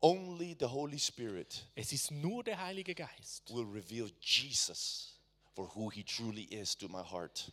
Only 0.00 0.56
the 0.60 0.66
Holy 0.66 0.98
Spirit 0.98 1.66
Es 1.74 1.92
ist 1.92 2.12
nur 2.12 2.44
der 2.44 2.62
Heilige 2.62 2.94
Geist, 2.94 3.52
will 3.52 3.64
reveal 3.64 4.08
Jesus 4.20 5.18
for 5.56 5.68
who 5.74 5.90
he 5.90 6.04
truly 6.04 6.44
is 6.44 6.76
to 6.78 6.86
my 6.88 7.02
heart. 7.02 7.50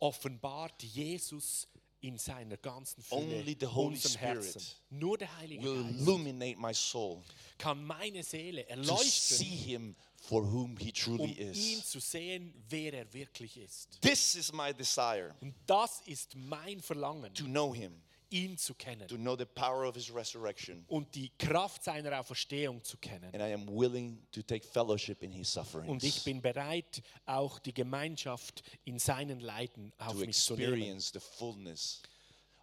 Offenbart 0.00 0.82
Jesus 0.82 1.66
in 2.00 2.16
seiner 2.16 2.56
ganzen 2.56 3.02
Fülle 3.02 3.38
Only 3.40 3.56
the 3.58 3.66
Holy 3.66 3.98
Spirit 3.98 4.76
Nur 4.90 5.18
der 5.18 5.36
Heilige 5.38 5.64
Will 5.64 5.82
Geist 5.82 6.00
illuminate 6.00 6.58
my 6.60 6.72
soul 6.72 7.22
kann 7.58 7.84
meine 7.84 8.22
Seele 8.22 8.64
to 8.64 8.70
erleuchten, 8.70 9.36
see 9.36 9.44
him 9.44 9.96
for 10.16 10.42
whom 10.42 10.76
he 10.76 10.88
um 10.88 10.94
truly 10.94 11.32
ihn 11.32 11.78
is. 11.78 11.88
zu 11.90 12.00
sehen, 12.00 12.54
wer 12.68 12.92
er 12.92 13.12
wirklich 13.12 13.56
ist. 13.56 14.00
This 14.00 14.34
is 14.34 14.52
my 14.52 14.72
desire 14.72 15.34
Und 15.40 15.54
das 15.66 16.00
ist 16.06 16.34
mein 16.36 16.80
Verlangen, 16.80 17.32
to 17.34 17.44
know 17.44 17.74
him, 17.74 18.00
ihn 18.30 18.56
zu 18.58 18.74
kennen 18.74 19.06
to 19.08 19.16
know 19.16 19.36
the 19.36 19.44
power 19.44 19.86
of 19.88 19.94
his 19.94 20.12
resurrection. 20.14 20.84
und 20.88 21.14
die 21.14 21.30
Kraft 21.38 21.84
seiner 21.84 22.18
Auferstehung 22.20 22.82
zu 22.84 22.96
kennen. 22.98 23.24
And 23.34 23.42
I 23.42 23.52
am 23.54 23.66
willing 23.68 24.26
to 24.32 24.42
take 24.42 24.66
fellowship 24.66 25.22
in 25.22 25.30
his 25.32 25.56
Und 25.56 26.02
ich 26.02 26.14
sufferings, 26.14 26.24
bin 26.24 26.40
bereit, 26.42 27.02
auch 27.26 27.58
die 27.58 27.72
Gemeinschaft 27.74 28.62
in 28.84 28.98
seinen 28.98 29.40
Leiden 29.40 29.92
auf 29.98 30.12
to 30.12 30.26
mich 30.26 30.36
zu 30.38 30.54
nehmen, 30.54 30.72
experience 30.74 31.10
the 31.12 31.20
fullness 31.20 32.02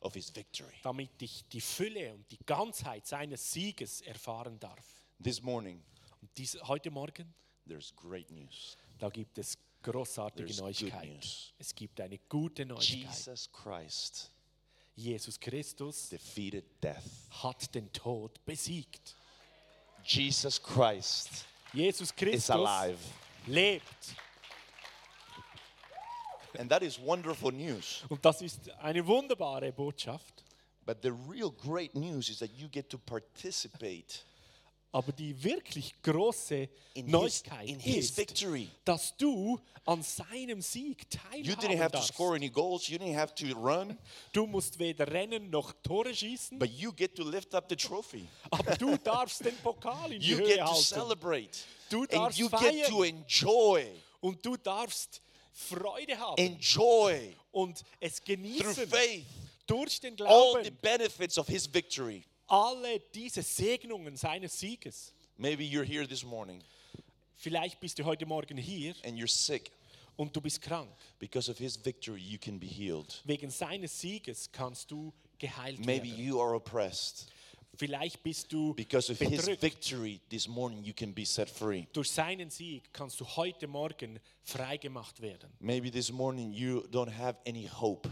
of 0.01 0.13
his 0.13 0.35
victory. 0.35 0.73
damit 0.83 1.21
ich 1.21 1.47
die 1.49 1.61
Fülle 1.61 2.13
und 2.13 2.29
die 2.31 2.37
Ganzheit 2.45 3.07
seines 3.07 3.51
Sieges 3.51 4.01
erfahren 4.01 4.59
darf. 4.59 4.85
This 5.23 5.41
morning, 5.41 5.81
Und 6.21 6.29
dies, 6.37 6.57
heute 6.63 6.91
Morgen, 6.91 7.33
there's 7.67 7.93
great 7.95 8.29
news. 8.29 8.77
da 8.99 9.09
gibt 9.09 9.37
es 9.37 9.57
großartige 9.81 10.45
There's 10.45 10.59
Neuigkeit. 10.59 11.53
Es 11.57 11.73
gibt 11.73 11.99
eine 12.01 12.17
gute 12.29 12.65
Neuigkeit. 12.65 13.03
Jesus 13.13 13.51
Christ 13.51 14.31
Jesus 14.95 15.39
Christus 15.39 16.09
defeated 16.09 16.63
death. 16.81 17.27
hat 17.43 17.73
den 17.73 17.91
Tod 17.91 18.31
besiegt. 18.45 19.15
Jesus 20.03 20.61
Christ 20.61 21.45
Jesus 21.73 22.13
is 22.21 22.49
alive. 22.49 22.99
lebt. 23.47 24.15
And 26.57 26.69
that 26.69 26.83
is 26.83 26.97
wonderful 26.97 27.51
news. 27.51 28.03
Und 28.07 28.23
das 28.23 28.41
ist 28.41 28.69
eine 28.79 29.05
wunderbare 29.05 29.73
Botschaft. 29.73 30.43
But 30.85 31.01
the 31.01 31.11
real 31.11 31.49
great 31.49 31.95
news 31.95 32.29
is 32.29 32.39
that 32.39 32.51
you 32.55 32.69
get 32.69 32.89
to 32.91 32.97
participate 32.97 34.23
Aber 34.95 35.11
die 35.11 35.43
wirklich 35.43 35.93
große 36.03 36.69
in 36.93 37.11
Neuigkeit 37.11 37.67
in 37.67 37.81
his 37.81 38.11
ist, 38.11 38.17
victory. 38.17 38.69
dass 38.85 39.13
du 39.17 39.59
an 39.83 40.01
seinem 40.01 40.61
Sieg 40.61 41.05
You 41.33 41.51
didn't 41.53 41.63
teilhaben 41.63 41.79
have 41.79 41.91
to 41.91 41.97
darfst. 41.97 42.13
Du 44.31 44.47
musst 44.47 44.79
weder 44.79 45.05
rennen 45.11 45.49
noch 45.49 45.73
Tore 45.83 46.15
schießen, 46.15 46.57
but 46.57 46.69
you 46.69 46.93
get 46.93 47.13
to 47.13 47.29
lift 47.29 47.53
up 47.53 47.65
the 47.67 47.75
trophy. 47.75 48.25
aber 48.49 48.77
du 48.77 48.95
darfst 49.03 49.43
den 49.43 49.57
Pokal 49.57 50.13
in 50.13 50.21
die 50.21 50.29
You 50.29 50.37
Höhe 50.37 50.47
get 50.47 50.59
to 50.59 50.65
halten. 50.67 50.83
celebrate. 50.85 51.49
Du 51.89 52.03
And 52.03 52.13
darfst 52.13 52.39
you 52.39 52.49
get 52.49 52.59
feiern 52.61 52.89
to 52.89 53.03
enjoy, 53.03 53.85
und 54.21 54.45
du 54.45 54.55
darfst 54.55 55.21
Freude 55.51 56.17
haben 56.17 56.37
enjoy 56.37 57.35
und 57.51 57.83
es 57.99 58.23
through 58.23 58.27
genießen 58.27 58.87
faith 58.87 59.25
durch 59.67 59.99
den 59.99 60.13
all 60.21 60.63
the 60.63 60.69
Glauben 60.71 60.77
benefits 60.81 61.37
of 61.37 61.47
his 61.47 61.67
victory. 61.71 62.23
Alle 62.47 62.99
diese 63.13 63.41
Segnungen 63.43 64.15
seines 64.17 64.57
Sieges. 64.59 65.13
Maybe 65.37 65.63
you're 65.63 65.83
here 65.85 66.07
this 66.07 66.23
morning 66.23 66.61
Vielleicht 67.37 67.79
bist 67.81 67.99
du 67.99 68.05
heute 68.05 68.25
Morgen 68.25 68.57
hier 68.57 68.95
and 69.03 69.17
you're 69.19 69.27
sick. 69.27 69.71
und 70.15 70.33
du 70.35 70.39
bist 70.39 70.61
krank. 70.61 70.89
Because 71.19 71.51
of 71.51 71.57
his 71.57 71.75
victory, 71.83 72.21
you 72.21 72.37
can 72.39 72.57
be 72.59 72.65
healed. 72.67 73.21
Wegen 73.25 73.49
seines 73.51 73.99
Sieges 73.99 74.49
kannst 74.51 74.89
du 74.89 75.13
geheilt 75.37 75.85
Maybe 75.85 76.07
werden. 76.09 76.23
you 76.23 76.39
are 76.41 76.55
oppressed. 76.55 77.27
Vielleicht 77.77 78.23
bist 78.23 78.53
du 78.53 78.73
Because 78.73 79.11
of 79.11 79.19
his 79.19 79.41
bedrückt. 79.45 79.61
victory 79.61 80.21
this 80.29 80.47
morning, 80.47 80.81
you 80.85 80.93
can 80.93 81.13
be 81.13 81.25
set 81.25 81.49
free. 81.49 81.85
Durch 81.91 82.09
seinen 82.09 82.49
Sieg 82.49 82.93
kannst 82.93 83.19
du 83.19 83.25
heute 83.27 83.67
Morgen 83.67 84.17
freigemacht 84.43 85.19
werden. 85.21 85.51
Maybe 85.59 85.91
this 85.91 86.09
morning 86.09 86.53
you 86.53 86.85
don't 86.89 87.11
have 87.13 87.37
any 87.45 87.67
hope. 87.67 88.09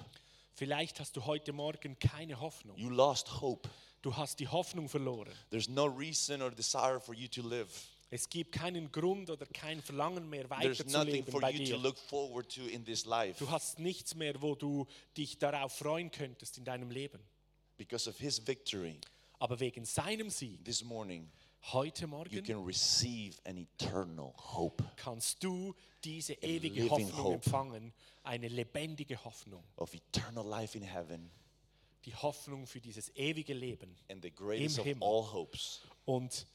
Vielleicht 0.56 1.00
hast 1.00 1.16
du 1.16 1.26
heute 1.26 1.54
Morgen 1.54 1.98
keine 1.98 2.38
Hoffnung. 2.42 2.78
You 2.78 2.90
lost 2.90 3.40
hope. 3.40 3.70
Du 4.04 4.16
hast 4.16 4.40
die 4.42 4.48
Hoffnung 4.50 4.90
verloren. 4.90 5.32
There's 5.50 5.70
no 5.70 5.86
reason 5.86 6.42
or 6.42 6.52
desire 6.52 7.00
for 7.00 7.16
you 7.16 7.30
to 7.30 7.42
live. 7.42 7.70
Es 8.10 8.30
gibt 8.30 8.52
keinen 8.52 8.92
Grund 8.92 9.30
oder 9.30 9.46
kein 9.48 9.82
Verlangen 9.82 10.30
mehr 10.30 10.48
weiterzuleben 10.50 11.34
bei 11.40 11.52
you 11.52 11.80
dir. 11.80 13.34
Du 13.40 13.50
hast 13.50 13.80
nichts 13.80 14.14
mehr, 14.14 14.40
wo 14.42 14.56
du 14.56 14.86
dich 15.18 15.40
darauf 15.40 15.78
freuen 15.78 16.12
könntest 16.12 16.58
in 16.58 16.66
deinem 16.66 16.92
Leben. 16.92 17.20
Because 17.78 18.08
of 18.10 18.18
his 18.18 18.46
victory 18.46 19.00
Aber 19.40 19.60
wegen 19.60 19.86
seinem 19.86 20.30
Sieg 20.30 20.64
this 20.66 20.84
morning, 20.84 21.32
heute 21.72 22.04
you 22.04 22.08
Morgen 22.10 22.44
can 22.44 22.64
receive 22.64 23.38
an 23.46 23.58
eternal 23.58 24.34
hope 24.38 24.84
kannst 24.98 25.44
du 25.44 25.74
diese 26.04 26.34
ewige 26.34 26.90
Hoffnung 26.90 27.34
empfangen, 27.36 27.94
eine 28.24 28.50
lebendige 28.50 29.24
Hoffnung, 29.24 29.64
of 29.78 29.94
eternal 29.94 30.46
life 30.46 30.78
in 30.78 30.84
heaven 30.84 31.32
die 32.06 32.16
Hoffnung 32.16 32.68
für 32.68 32.80
dieses 32.82 33.10
ewige 33.16 33.54
Leben. 33.54 33.96
and 34.10 34.22
the 34.24 34.32
greatest 34.32 34.80
of 34.80 34.86
Himmel. 34.86 35.08
all 35.08 35.32
hopes. 35.32 35.82
Und 36.06 36.46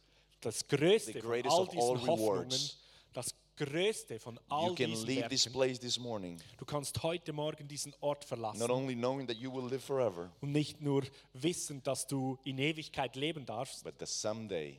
das 0.41 0.67
Größte 0.69 1.13
The 1.13 1.21
von 1.21 1.31
greatest 1.31 1.55
all 1.55 1.63
of 1.63 1.69
all 1.71 1.75
diesen 1.75 2.07
Hoffnungen, 2.09 2.33
rewards. 2.51 2.79
das 3.13 3.35
Größte 3.57 4.21
von 4.21 4.39
all 4.49 4.69
You 4.69 4.75
can 4.77 4.91
diesen 4.91 5.07
leave 5.07 5.29
this 5.29 5.47
Werken, 5.47 5.53
place 5.59 5.81
this 5.81 5.99
morning 5.99 6.39
du 6.59 6.65
kannst 6.65 7.03
heute 7.03 7.33
Morgen 7.33 7.67
diesen 7.67 7.93
Ort 8.01 8.25
verlassen 8.25 8.61
not 8.61 8.71
only 8.71 8.95
knowing 8.95 9.27
that 9.27 9.37
you 9.37 9.53
will 9.53 9.69
live 9.69 9.83
forever, 9.83 10.31
und 10.41 10.53
nicht 10.53 10.81
nur 10.81 11.03
wissen, 11.33 11.83
dass 11.83 12.07
du 12.07 12.39
in 12.45 12.59
Ewigkeit 12.59 13.17
leben 13.17 13.45
darfst, 13.47 13.83
but 13.83 13.99
that 13.99 14.09
someday 14.09 14.75
you 14.75 14.79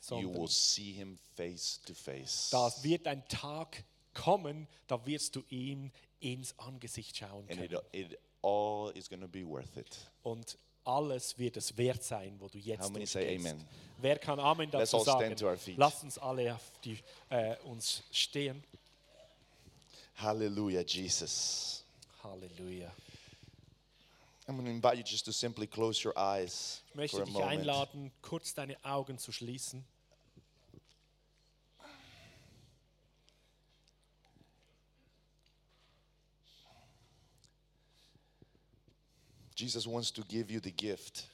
sondern 0.00 0.34
will 0.34 0.48
see 0.48 0.92
him 0.92 1.18
face 1.36 1.80
to 1.86 1.94
face. 1.94 2.50
da 2.50 2.70
wird 2.82 3.06
ein 3.06 3.26
Tag 3.28 3.82
kommen, 4.12 4.66
da 4.86 5.04
wirst 5.06 5.34
du 5.36 5.42
ihm 5.48 5.90
ins 6.20 6.58
Angesicht 6.58 7.16
schauen 7.16 7.48
And 7.48 7.60
it, 7.62 7.72
it 7.92 8.18
all 8.42 8.90
is 8.94 9.08
going 9.08 9.20
to 9.22 9.28
be 9.28 9.44
worth 9.46 9.76
it. 9.76 9.96
Und 10.22 10.56
alles 10.84 11.36
wird 11.38 11.56
es 11.56 11.76
wert 11.76 12.02
sein, 12.02 12.36
wo 12.38 12.48
du 12.48 12.58
jetzt 12.58 12.82
How 12.82 12.90
many 12.90 13.06
say 13.06 13.24
durchgehst. 13.26 13.46
amen? 13.54 13.68
Wer 14.00 14.18
kann 14.18 14.38
Amen 14.40 14.70
Let's 14.70 14.90
dazu 14.92 14.98
all 14.98 15.04
sagen? 15.04 15.20
stand 15.26 15.38
to 15.40 15.46
our 15.48 15.56
feet. 15.56 15.76
Lass 15.76 16.02
uns 16.02 16.18
alle 16.18 16.54
auf 16.54 16.62
die, 16.84 16.98
äh, 17.30 17.56
uns 17.64 18.02
stehen. 18.12 18.62
Hallelujah, 20.16 20.82
Jesus. 20.82 21.84
Halleluja. 22.22 22.90
I'm 24.48 24.54
going 24.56 24.64
to 24.64 24.70
invite 24.70 24.96
you 24.96 25.04
just 25.04 25.26
to 25.26 25.32
simply 25.32 25.66
close 25.66 26.02
your 26.06 26.16
eyes 26.16 26.82
Ich 26.88 26.94
möchte 26.94 27.20
a 27.20 27.24
dich 27.24 27.34
moment. 27.34 27.50
einladen, 27.50 28.10
kurz 28.22 28.54
deine 28.54 28.76
Augen 28.82 29.18
zu 29.18 29.30
schließen. 29.30 29.84
Jesus 39.58 39.86
wants 39.86 40.12
to 40.12 40.22
give 40.22 40.52
you 40.52 40.60
the 40.62 40.72
gift 40.72 41.28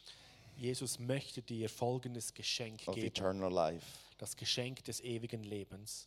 Jesus 0.56 0.98
möchte 0.98 1.42
dir 1.42 1.68
folgendes 1.68 2.32
Geschenk 2.32 2.86
of 2.86 2.94
geben. 2.94 3.08
eternal 3.08 3.52
life. 3.52 3.84
Das 4.18 4.36
Geschenk 4.36 4.84
des 4.84 5.00
ewigen 5.00 5.42
Lebens. 5.42 6.06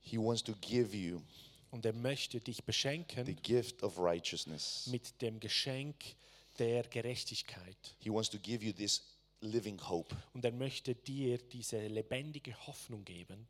He 0.00 0.18
wants 0.18 0.42
to 0.44 0.54
give 0.60 0.94
you 0.96 1.22
Und 1.70 1.84
er 1.84 1.92
möchte 1.92 2.40
dich 2.40 2.56
the 2.56 2.62
beschenken 2.62 3.36
gift 3.42 3.82
of 3.82 3.98
righteousness. 3.98 4.86
mit 4.88 5.20
dem 5.22 5.40
Geschenk 5.40 5.96
der 6.58 6.82
Gerechtigkeit. 6.84 7.76
He 7.98 8.10
wants 8.10 8.30
to 8.30 8.38
give 8.38 8.64
you 8.64 8.72
this 8.72 9.02
living 9.40 9.80
hope. 9.80 10.14
Und 10.34 10.44
er 10.44 10.52
möchte 10.52 10.94
dir 10.94 11.38
diese 11.38 11.86
lebendige 11.88 12.54
Hoffnung 12.66 13.04
geben. 13.04 13.48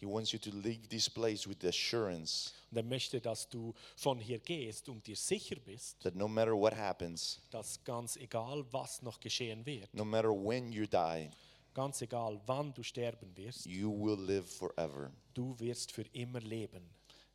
He 0.00 0.06
wants 0.06 0.32
you 0.32 0.38
to 0.38 0.50
leave 0.50 0.88
this 0.88 1.08
place 1.10 1.46
with 1.46 1.62
assurance 1.64 2.52
Und 2.70 2.78
er 2.78 2.82
möchte, 2.84 3.20
dass 3.20 3.48
du 3.48 3.74
von 3.96 4.18
hier 4.18 4.38
gehst 4.38 4.88
und 4.88 5.06
dir 5.06 5.16
sicher 5.16 5.56
bist, 5.64 6.00
that 6.00 6.14
no 6.14 6.26
matter 6.26 6.52
what 6.54 6.74
happens, 6.74 7.38
dass 7.50 7.82
ganz 7.84 8.16
egal, 8.16 8.64
was 8.72 9.02
noch 9.02 9.20
geschehen 9.20 9.64
wird, 9.66 9.92
no 9.94 10.04
matter 10.04 10.30
when 10.30 10.72
you 10.72 10.86
die, 10.86 11.28
ganz 11.74 12.00
egal, 12.00 12.40
wann 12.46 12.72
du 12.72 12.82
sterben 12.82 13.36
wirst, 13.36 13.66
you 13.66 13.90
will 13.92 14.18
live 14.24 14.46
forever. 14.50 15.10
du 15.34 15.58
wirst 15.60 15.92
für 15.92 16.06
immer 16.12 16.40
leben. 16.40 16.88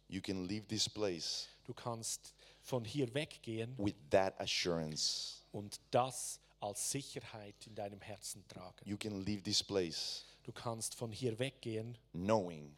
You 0.07 0.21
can 0.21 0.45
leave 0.47 0.67
this 0.67 0.87
place 0.89 1.47
Du 1.65 1.73
kannst 1.73 2.33
von 2.61 2.83
hier 2.85 3.11
weggehen 3.13 3.75
with 3.77 3.95
that 4.09 4.39
assurance. 4.39 5.41
und 5.51 5.79
das 5.91 6.39
als 6.59 6.91
Sicherheit 6.91 7.55
in 7.67 7.75
deinem 7.75 8.01
Herzen 8.01 8.43
tragen. 8.47 8.77
You 8.87 8.97
can 8.97 9.23
leave 9.23 9.43
this 9.43 9.63
place 9.63 10.23
Du 10.43 10.51
kannst 10.51 10.93
von 10.95 11.11
hier 11.11 11.37
weggehen, 11.39 11.97
knowing 12.13 12.75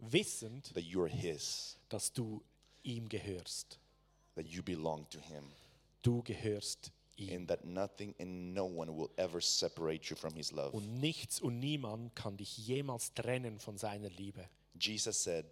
wissend, 0.00 0.72
that 0.74 0.84
you're 0.84 1.08
His, 1.08 1.76
dass 1.88 2.12
du 2.12 2.42
ihm 2.82 3.08
gehörst. 3.08 3.78
that 4.36 4.46
you 4.46 4.62
belong 4.62 5.08
to 5.10 5.18
Him, 5.20 5.44
Du 6.02 6.22
gehörst 6.22 6.92
ihm. 7.16 7.34
and 7.36 7.48
that 7.48 7.64
nothing 7.64 8.14
and 8.18 8.54
no 8.54 8.64
one 8.64 8.90
will 8.96 9.10
ever 9.16 9.40
separate 9.40 10.08
you 10.08 10.16
from 10.16 10.34
His 10.34 10.52
love. 10.52 10.70
Und 10.74 11.00
nichts 11.00 11.40
und 11.40 11.58
niemand 11.58 12.14
kann 12.14 12.36
dich 12.36 12.56
jemals 12.58 13.12
trennen 13.14 13.58
von 13.58 13.76
seiner 13.76 14.08
Liebe. 14.10 14.48
Jesus 14.78 15.22
said, 15.22 15.44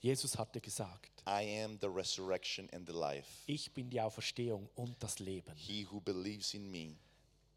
Jesus 0.00 0.36
hatte 0.36 0.60
gesagt, 0.60 1.22
I 1.26 1.62
am 1.62 1.78
the 1.80 1.86
resurrection 1.88 2.68
and 2.72 2.86
the 2.86 2.92
life. 2.92 3.28
ich 3.46 3.72
bin 3.72 3.88
die 3.88 4.00
Auferstehung 4.00 4.68
und 4.74 5.02
das 5.02 5.18
Leben. 5.20 5.54
He 5.56 5.86
who 5.90 6.00
believes 6.00 6.52
in 6.52 6.70
me, 6.70 6.96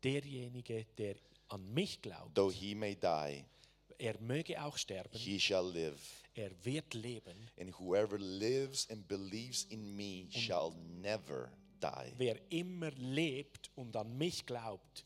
Derjenige, 0.04 0.86
der 0.98 1.16
an 1.50 1.74
mich 1.74 2.02
glaubt, 2.02 2.36
though 2.36 2.52
he 2.54 2.76
may 2.76 2.96
die, 2.96 3.46
er 3.98 4.20
möge 4.22 4.62
auch 4.64 4.78
sterben, 4.78 5.18
he 5.18 5.40
shall 5.40 5.72
live. 5.72 6.00
er 6.36 6.52
wird 6.64 6.94
leben. 6.94 7.50
And 7.60 7.72
whoever 7.80 8.18
lives 8.20 8.88
and 8.90 9.08
believes 9.08 9.64
in 9.70 9.96
me 9.96 10.28
shall 10.30 10.74
never 11.02 11.52
die. 11.82 12.14
Wer 12.18 12.40
immer 12.52 12.92
lebt 12.92 13.72
und 13.76 13.96
an 13.96 14.18
mich 14.18 14.46
glaubt, 14.46 15.06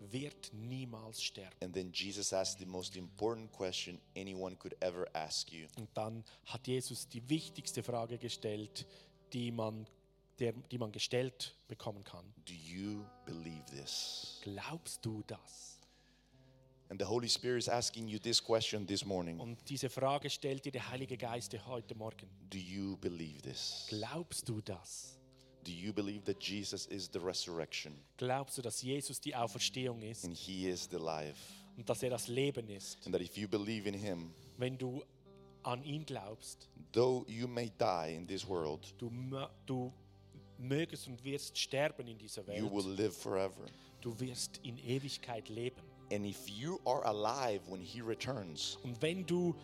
wird 0.00 0.52
niemals 0.52 1.22
sterben. 1.22 1.54
And 1.62 1.72
then 1.72 1.92
Jesus 1.92 2.32
asked 2.32 2.58
the 2.58 2.66
most 2.66 2.96
important 2.96 3.52
question 3.52 4.00
anyone 4.16 4.56
could 4.56 4.76
ever 4.80 5.06
ask 5.14 5.52
you 5.52 5.66
Und 5.78 5.88
dann 5.94 6.24
hat 6.46 6.66
Jesus 6.66 7.08
die 7.08 7.26
wichtigste 7.28 7.82
Frage 7.82 8.18
gestellt, 8.18 8.86
die 9.32 9.50
man, 9.50 9.86
der, 10.40 10.52
die 10.52 10.78
man 10.78 10.92
gestellt 10.92 11.56
bekommen 11.68 12.04
kann. 12.04 12.24
Do 12.46 12.52
you 12.52 13.04
believe 13.26 13.64
this? 13.66 14.40
Glaubst 14.42 15.04
du 15.04 15.22
das? 15.26 15.78
And 16.90 17.00
the 17.00 17.06
Holy 17.06 17.28
Spirit 17.28 17.58
is 17.58 17.68
asking 17.68 18.08
you 18.08 18.18
this 18.18 18.42
question 18.42 18.86
this 18.86 19.04
morning 19.04 19.40
Und 19.40 19.58
diese 19.68 19.88
Frage 19.88 20.28
stellt 20.28 20.64
dir 20.64 20.72
der 20.72 20.90
Heilige 20.90 21.16
Geist 21.16 21.56
heute 21.66 21.94
Morgen. 21.94 22.28
Do 22.50 22.58
you 22.58 22.96
believe 22.98 23.40
this? 23.42 23.86
Glaubst 23.88 24.48
du 24.48 24.60
das? 24.60 25.18
Do 25.64 25.72
you 25.72 25.94
believe 25.94 26.24
that 26.24 26.42
Jesus 26.42 26.84
is 26.86 27.08
the 27.10 27.18
resurrection 27.18 27.94
Glaubst 28.18 28.58
du, 28.58 28.62
dass 28.62 28.82
Jesus 28.82 29.18
die 29.18 29.34
Auferstehung 29.34 30.02
ist 30.02 30.24
and 30.26 30.36
he 30.36 30.68
is 30.68 30.86
the 30.90 30.98
life? 30.98 31.38
und 31.76 31.88
dass 31.88 32.02
er 32.02 32.10
das 32.10 32.28
Leben 32.28 32.68
ist? 32.68 32.98
And 33.06 33.14
that 33.14 33.22
if 33.22 33.36
you 33.38 33.48
believe 33.48 33.88
in 33.88 33.94
him, 33.94 34.34
Wenn 34.58 34.76
du 34.76 35.02
an 35.62 35.82
ihn 35.82 36.04
glaubst, 36.04 36.68
though 36.92 37.24
you 37.26 37.48
may 37.48 37.70
die 37.80 38.14
in 38.14 38.26
this 38.26 38.46
world, 38.46 38.94
du, 38.98 39.10
du 39.64 39.90
mögest 40.58 41.06
und 41.08 41.22
wirst 41.24 41.56
sterben 41.58 42.06
in 42.06 42.18
dieser 42.18 42.42
you 42.54 42.70
will 42.70 42.84
Welt, 42.84 42.98
live 42.98 43.16
forever. 43.16 43.66
du 44.00 44.18
wirst 44.20 44.58
in 44.62 44.78
Ewigkeit 44.78 45.48
leben. 45.48 45.80
And 46.12 46.26
if 46.26 46.46
you 46.48 46.78
are 46.84 47.02
alive 47.04 47.60
when 47.70 47.80
he 47.80 48.00
returns, 48.00 48.78
Und 48.84 49.00
wenn 49.00 49.24
du 49.26 49.54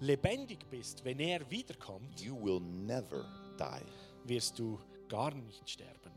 lebendig 0.00 0.58
bist, 0.70 1.04
wenn 1.04 1.20
er 1.20 1.48
wiederkommt, 1.50 2.20
you 2.20 2.34
will 2.42 2.60
never 2.60 3.24
die. 3.58 3.84
wirst 4.28 4.58
du 4.58 4.78
gar 5.08 5.32
nicht 5.34 5.68
sterben. 5.68 6.10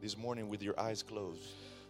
This 0.00 0.16
morning, 0.16 0.50
with 0.50 0.62
your 0.62 0.76
eyes 0.78 1.04
closed, 1.04 1.42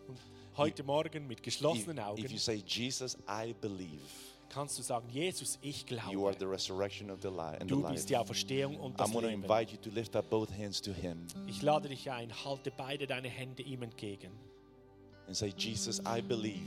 Und 0.07 0.19
heute 0.57 0.83
Morgen 0.83 1.27
mit 1.27 1.39
if, 1.41 1.45
geschlossenen 1.45 1.99
if 1.99 2.05
Augen 2.05 2.31
you 2.31 2.39
say, 2.39 2.63
Jesus, 2.67 3.17
I 3.29 3.53
believe 3.61 4.01
kannst 4.49 4.79
du 4.79 4.83
sagen, 4.83 5.09
Jesus, 5.11 5.59
ich 5.63 5.85
you 5.91 5.97
are 6.27 6.35
glaube, 6.35 6.37
the 6.39 6.45
resurrection 6.47 7.11
of 7.11 7.21
the 7.23 7.29
life 7.29 7.61
and 7.61 7.71
the 7.71 7.77
du 7.77 7.83
bist 7.89 8.09
die 8.11 8.17
Auferstehung 8.17 8.77
und 8.79 8.99
das 8.99 9.09
I'm 9.09 9.13
going 9.13 9.25
to 9.25 9.31
Leben. 9.31 9.43
invite 9.43 9.73
you 9.73 9.79
to 9.79 9.91
lift 9.91 10.17
up 10.17 10.29
both 10.31 10.51
hands 10.51 10.81
to 10.83 10.93
him 10.93 11.27
Ich 11.47 11.63
lade 11.63 11.89
dich 11.89 12.11
ein, 12.11 12.31
halte 12.45 12.71
beide 12.71 13.07
deine 13.07 13.29
Hände 13.29 13.63
ihm 13.63 13.83
entgegen. 13.83 14.31
and 15.27 15.37
say, 15.37 15.53
Jesus, 15.57 16.01
I 16.07 16.21
believe 16.23 16.65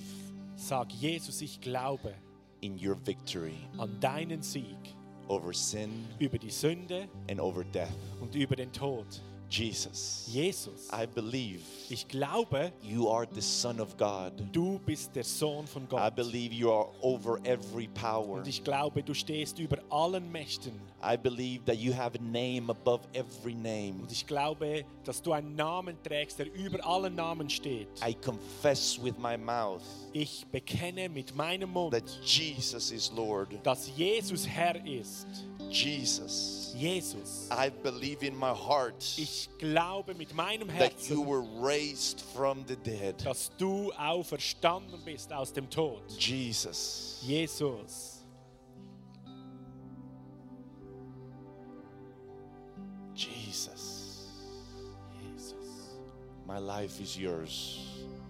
Sag, 0.56 0.92
Jesus, 0.92 1.42
ich 1.42 1.60
glaube 1.62 2.14
in 2.62 2.74
your 2.76 2.96
victory 3.06 3.56
an 3.80 4.00
deinen 4.00 4.42
Sieg 4.44 4.78
over 5.28 5.54
sin 5.54 6.06
über 6.20 6.38
die 6.38 6.52
Sünde 6.52 7.08
and 7.30 7.40
over 7.40 7.64
death. 7.64 7.90
und 8.20 8.36
über 8.36 8.56
den 8.56 8.72
Tod. 8.72 9.06
Jesus, 9.52 10.30
Jesus, 10.32 10.88
I 10.94 11.06
believe 11.06 11.60
ich 11.90 12.08
glaube, 12.08 12.72
you 12.82 13.10
are 13.10 13.28
the 13.34 13.42
Son 13.42 13.82
of 13.82 13.98
God. 13.98 14.32
du 14.54 14.80
bist 14.86 15.14
der 15.14 15.26
Sohn 15.26 15.68
von 15.68 15.84
I 15.84 15.88
Gott. 15.90 16.16
believe 16.16 16.54
you 16.54 16.72
are 16.72 16.88
over 17.02 17.38
every 17.44 17.88
power. 17.90 18.38
Und 18.38 18.48
ich 18.48 18.64
glaube, 18.64 19.04
du 19.04 19.14
stehst 19.14 19.60
über 19.60 19.78
allen 19.90 20.32
Mächten. 20.32 20.72
I 21.04 21.18
believe 21.18 21.66
that 21.66 21.76
you 21.78 21.94
have 21.94 22.18
a 22.18 22.22
name 22.22 22.70
above 22.70 23.02
every 23.14 23.54
name. 23.54 24.02
Und 24.04 24.12
ich 24.12 24.26
glaube, 24.26 24.86
dass 25.04 25.22
du 25.22 25.34
einen 25.34 25.56
Namen 25.56 25.98
trägst, 26.02 26.40
der 26.40 26.54
über 26.54 26.86
allen 26.86 27.16
Namen 27.16 27.50
steht. 27.50 27.88
I 28.08 28.14
confess 28.14 28.98
with 29.04 29.16
my 29.18 29.36
mouth 29.38 29.82
Ich 30.14 30.46
bekenne 30.52 31.10
mit 31.10 31.36
meinem 31.36 31.72
Mund, 31.72 31.92
that 31.94 32.08
Jesus 32.24 32.92
is 32.92 33.12
Lord. 33.14 33.50
dass 33.64 33.92
Jesus 33.98 34.48
Herr 34.48 34.76
ist. 34.86 35.28
Jesus, 35.72 36.74
Jesus. 36.78 37.48
I 37.50 37.70
believe 37.70 38.24
in 38.24 38.36
my 38.36 38.54
heart 38.54 39.02
Ich 39.18 39.48
glaube 39.58 40.14
mit 40.16 40.34
meinem 40.36 40.68
that 40.68 40.94
you 41.10 41.24
Herzen, 41.24 41.28
were 41.28 41.44
raised 41.66 42.22
from 42.36 42.66
the 42.68 42.76
dead. 42.76 43.24
dass 43.24 43.52
du 43.58 43.92
auferstanden 43.94 45.00
bist 45.06 45.32
aus 45.32 45.54
dem 45.54 45.70
Tod. 45.70 46.02
Jesus, 46.20 47.22
Jesus. 47.26 48.18
Jesus, 53.14 54.28
Jesus. 55.22 55.98
my 56.46 56.58
life 56.58 57.00
is 57.02 57.18
yours. 57.18 57.80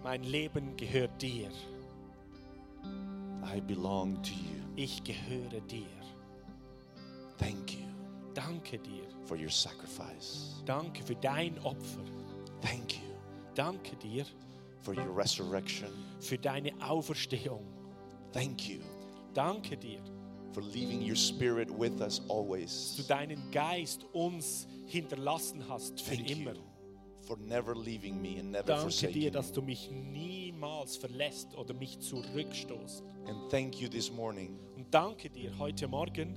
Mein 0.02 0.22
Leben 0.24 0.76
gehört 0.76 1.20
dir. 1.20 1.50
I 3.44 3.60
belong 3.60 4.20
to 4.22 4.32
you. 4.32 4.62
Ich 4.76 5.02
gehöre 5.04 5.60
dir. 5.68 5.86
Thank 7.38 7.72
you 7.74 7.86
Danke 8.34 8.78
dir. 8.78 9.02
for 9.24 9.36
your 9.36 9.50
sacrifice. 9.50 10.62
Danke 10.66 11.02
für 11.02 11.14
dein 11.16 11.58
Opfer. 11.64 12.04
Thank 12.60 12.94
you 12.94 13.14
Danke 13.54 13.96
dir 13.96 14.24
for 14.80 14.94
your 14.94 15.14
resurrection. 15.16 15.88
für 16.20 16.38
deine 16.38 16.70
Auferstehung. 16.82 17.64
Thank 18.32 18.68
you 18.68 18.80
Danke 19.34 19.76
dir, 19.76 20.00
for 20.52 20.62
leaving 20.62 21.00
your 21.02 21.16
spirit 21.16 21.68
with 21.70 21.92
us 22.00 22.18
dass 22.18 22.26
du 22.26 22.32
always. 22.32 23.06
deinen 23.08 23.50
Geist 23.50 24.04
uns 24.12 24.66
hinterlassen 24.86 25.64
hast 25.68 26.00
für 26.00 26.16
Thank 26.16 26.30
immer. 26.30 26.52
you 26.54 26.62
for 27.22 27.36
never 27.38 27.74
leaving 27.74 28.20
me 28.20 28.38
and 28.40 28.50
never 28.52 28.64
Danke 28.64 28.82
forsaking 28.82 29.20
dir, 29.20 29.30
dass 29.30 29.52
du 29.52 29.62
mich 29.62 29.90
niemals 29.90 30.96
verlässt 30.96 31.54
oder 31.56 31.72
mich 31.74 31.98
zurückstoßt. 32.00 33.02
And 33.26 33.50
thank 33.50 33.80
you 33.80 33.88
this 33.88 34.10
morning 34.10 34.58
Und 34.76 34.92
danke 34.92 35.30
dir 35.30 35.56
heute 35.58 35.86
Morgen 35.88 36.34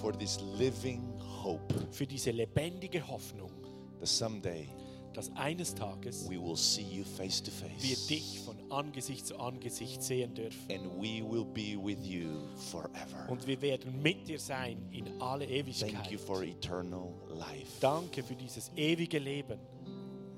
for 0.00 0.12
this 0.12 0.40
living 0.58 1.02
hope. 1.20 1.74
Für 1.90 2.06
diese 2.06 2.30
lebendige 2.30 3.06
Hoffnung. 3.06 3.50
That 3.98 4.08
someday 4.08 4.68
dass 5.14 5.30
eines 5.36 5.74
Tages 5.74 6.28
we 6.28 6.40
will 6.40 6.56
see 6.56 6.82
you 6.82 7.04
face 7.04 7.42
to 7.42 7.50
face. 7.50 7.82
wir 7.82 7.96
dich 8.08 8.40
von 8.40 8.56
Angesicht 8.70 9.26
zu 9.26 9.38
Angesicht 9.38 10.02
sehen 10.02 10.34
dürfen. 10.34 10.70
And 10.70 10.86
we 11.00 11.22
will 11.22 11.44
be 11.44 11.76
with 11.76 11.98
you 12.02 12.28
forever. 12.70 13.28
Und 13.28 13.46
wir 13.46 13.60
werden 13.60 14.00
mit 14.00 14.26
dir 14.28 14.38
sein 14.38 14.78
in 14.90 15.20
alle 15.20 15.46
Ewigkeit. 15.46 15.92
Thank 15.92 16.10
you 16.10 16.18
for 16.18 16.42
eternal 16.42 17.12
life. 17.28 17.78
Danke 17.80 18.22
für 18.22 18.34
dieses 18.34 18.70
ewige 18.76 19.18
Leben. 19.18 19.58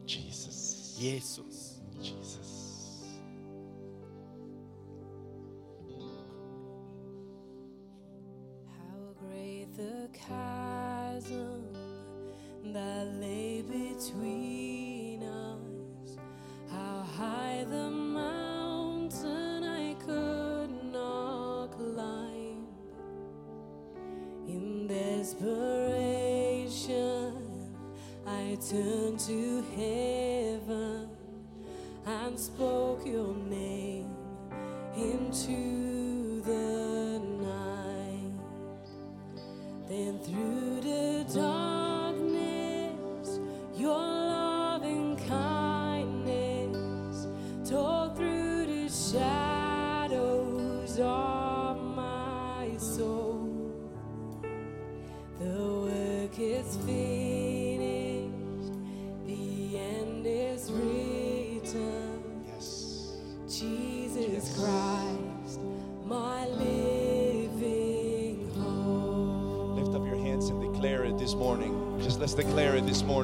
Jesus. 0.07 0.97
Jesus. 0.99 1.81
Jesus. 2.01 2.64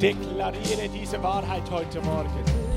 deklariere 0.01 0.89
diese 0.89 1.23
Wahrheit 1.23 1.71
heute 1.71 2.01
Morgen. 2.01 2.70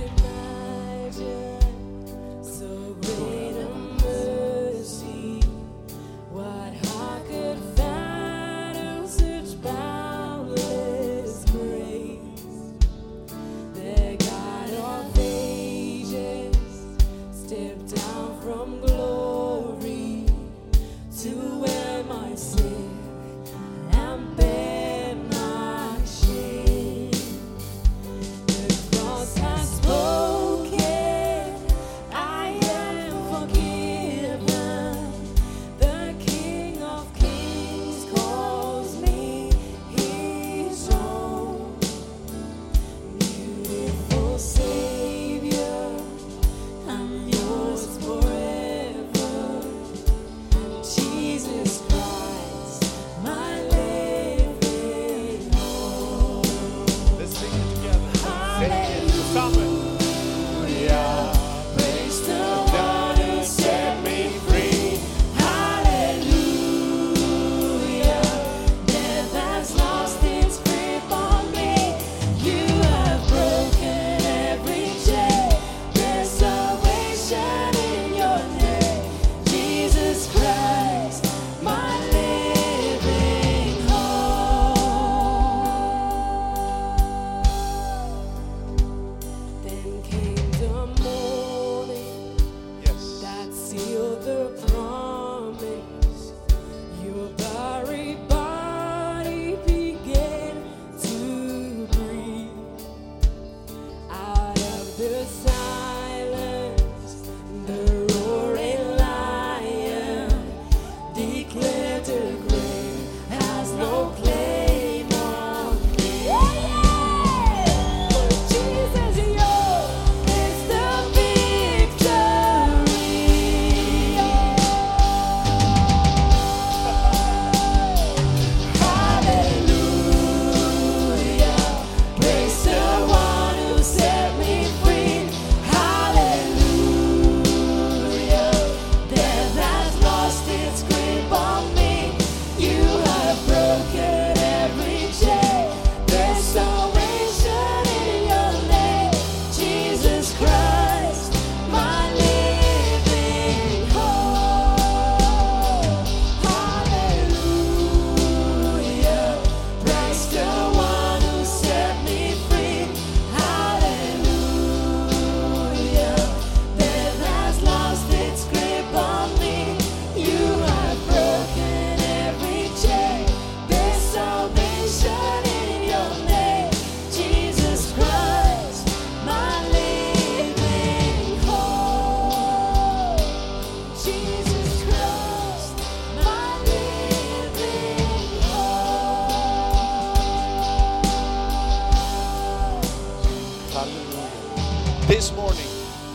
the 94.21 94.72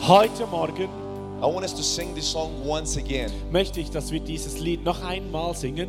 Heute 0.09 0.47
Morgen 0.47 0.89
I 1.39 1.43
want 1.43 1.65
us 1.65 1.75
to 1.75 1.83
sing 1.83 2.15
this 2.15 2.33
song 2.33 2.67
once 2.67 2.97
again. 2.97 3.31
möchte 3.53 3.79
ich, 3.79 3.91
dass 3.91 4.11
wir 4.11 4.21
dieses 4.21 4.59
Lied 4.59 4.83
noch 4.83 5.03
einmal 5.03 5.55
singen. 5.55 5.87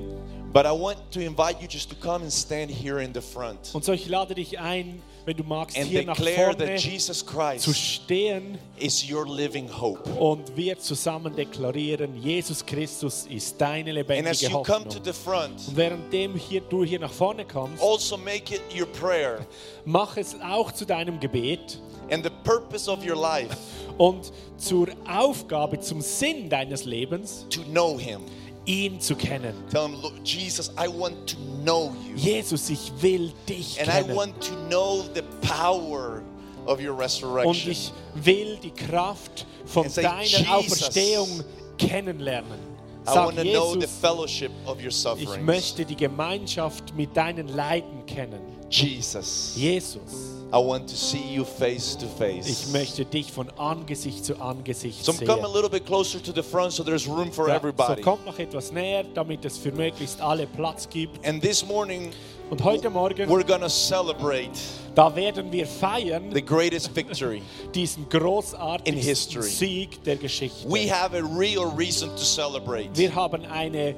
But 0.52 0.66
I 0.66 0.72
want 0.72 0.98
to 1.12 1.22
invite 1.22 1.62
you 1.62 1.68
just 1.70 1.90
to 1.92 1.96
come 1.96 2.24
and 2.24 2.34
stand 2.34 2.70
here 2.70 3.02
in 3.02 3.14
the 3.14 3.22
front 3.22 3.70
Und 3.72 3.86
so 3.86 3.94
ich 3.94 4.10
lade 4.10 4.36
dich 4.36 4.60
ein, 4.60 5.02
wenn 5.24 5.38
du 5.38 5.44
magst, 5.46 5.78
and 5.78 5.88
hier 5.88 6.04
nach 6.04 6.18
declare 6.18 6.50
that 6.58 6.68
vorne 6.68 6.76
Jesus 6.76 7.26
zu 7.60 7.74
stehen 7.74 8.58
is 8.78 9.10
your 9.10 9.26
living 9.26 9.70
hope. 9.70 10.02
und 10.20 10.54
wir 10.58 10.78
zusammen 10.78 11.34
deklarieren, 11.34 12.22
Jesus 12.22 12.66
Christus 12.66 13.26
ist 13.30 13.62
deine 13.62 13.92
And 13.92 14.00
as 14.00 14.42
lebendige 14.42 14.46
you 14.48 14.64
come 14.64 14.84
Hoffnung. 14.84 14.90
to 14.90 15.00
the 15.06 15.14
front, 15.14 15.66
Und 15.66 15.78
währenddem 15.78 16.36
hier, 16.36 16.60
du 16.60 16.84
hier 16.84 17.00
nach 17.00 17.14
vorne 17.14 17.46
kommst, 17.46 17.82
also 17.82 18.18
make 18.18 18.54
it 18.54 18.62
your 18.78 18.88
prayer 18.88 19.46
mach 19.86 20.18
es 20.18 20.36
auch 20.42 20.74
zu 20.74 20.84
deinem 20.86 21.22
Gebet 21.22 21.80
and 22.12 22.24
the 22.24 22.32
purpose 22.44 22.90
of 22.90 23.06
your 23.06 23.16
life 23.16 23.56
und 24.00 24.32
zur 24.58 24.88
Aufgabe, 25.08 25.80
zum 25.80 26.02
Sinn 26.02 26.50
deines 26.50 26.86
Lebens, 26.86 27.46
to 27.52 27.62
know 27.66 28.00
Him. 28.00 28.22
ihn 28.66 29.00
zu 29.00 29.16
kennen. 29.16 29.54
Tell 29.72 29.84
Him, 29.88 29.96
Lord 30.02 30.28
Jesus, 30.28 30.70
I 30.78 30.88
want 30.88 31.28
to 31.28 31.38
know 31.64 31.94
you. 32.08 32.16
Jesus, 32.16 32.70
ich 32.70 32.92
will 33.02 33.32
dich 33.48 33.80
And 33.80 33.88
I 33.90 33.92
kennen. 34.04 34.16
want 34.16 34.34
to 34.42 34.54
know 34.70 35.04
the 35.14 35.24
power 35.48 36.22
of 36.66 36.80
your 36.80 36.94
Und 36.94 37.00
resurrection. 37.02 37.72
ich 37.72 37.92
will 38.16 38.58
die 38.64 38.72
Kraft 38.72 39.46
von 39.66 39.84
And 39.86 39.92
say, 39.94 40.04
deiner 40.04 40.24
"Jesus, 40.24 40.48
Auferstehung 40.50 41.44
kennenlernen. 41.78 42.60
I 43.08 43.12
Sag 43.12 43.26
want 43.26 43.38
to 43.38 43.44
know 43.44 43.74
the 43.74 43.80
Jesus, 43.80 43.96
fellowship 44.00 44.52
of 44.68 44.78
your 44.80 44.88
ich 44.90 44.96
sufferings. 44.96 45.46
möchte 45.46 45.84
die 45.86 45.96
Gemeinschaft 45.96 46.94
mit 46.96 47.16
deinen 47.18 47.48
Leiden 47.48 48.06
kennen. 48.06 48.40
Jesus, 48.70 49.54
Jesus, 49.56 50.29
I 50.52 50.58
want 50.58 50.88
to 50.90 50.96
see 50.96 51.36
you 51.36 51.46
face 51.46 51.96
to 51.98 52.06
ich 52.06 52.12
face. 52.48 52.72
möchte 52.72 53.06
dich 53.06 53.32
von 53.32 53.50
Angesicht 53.58 54.26
zu 54.26 54.40
Angesicht 54.42 55.06
So 55.06 55.12
sehen. 55.12 55.28
come 55.28 55.44
a 55.44 55.48
little 55.52 55.70
bit 55.70 55.86
closer 55.86 56.22
to 56.22 56.32
the 56.34 56.42
front 56.42 56.74
so 56.74 56.84
there's 56.84 57.08
room 57.08 57.32
for 57.32 57.48
Ja, 57.50 57.56
everybody. 57.56 58.02
So 58.02 58.10
kommt 58.10 58.26
noch 58.26 58.40
etwas 58.40 58.72
näher, 58.72 59.04
damit 59.14 59.46
es 59.46 59.58
für 59.58 59.72
möglichst 59.72 60.20
alle 60.22 60.48
Platz 60.48 60.90
gibt. 60.90 61.26
And 61.26 61.42
this 61.42 61.64
morning, 61.66 62.12
Und 62.50 62.64
heute 62.64 62.90
Morgen, 62.90 63.30
we're 63.30 63.44
to 63.60 63.70
celebrate 63.70 64.50
da 64.96 65.16
werden 65.16 65.52
wir 65.52 65.66
feiern 65.66 66.32
the 66.34 66.42
greatest 66.42 66.96
victory. 66.96 67.42
diesen 67.76 68.04
In 68.04 68.10
großartigen 68.10 69.00
history. 69.00 69.44
Sieg 69.44 70.04
der 70.04 70.16
Geschichte. 70.18 70.68
We 70.68 70.90
have 70.92 71.16
a 71.16 71.22
real 71.22 71.66
reason 71.78 72.10
to 72.10 72.24
celebrate. 72.24 72.90
Wir 72.96 73.14
haben 73.14 73.46
eine, 73.46 73.96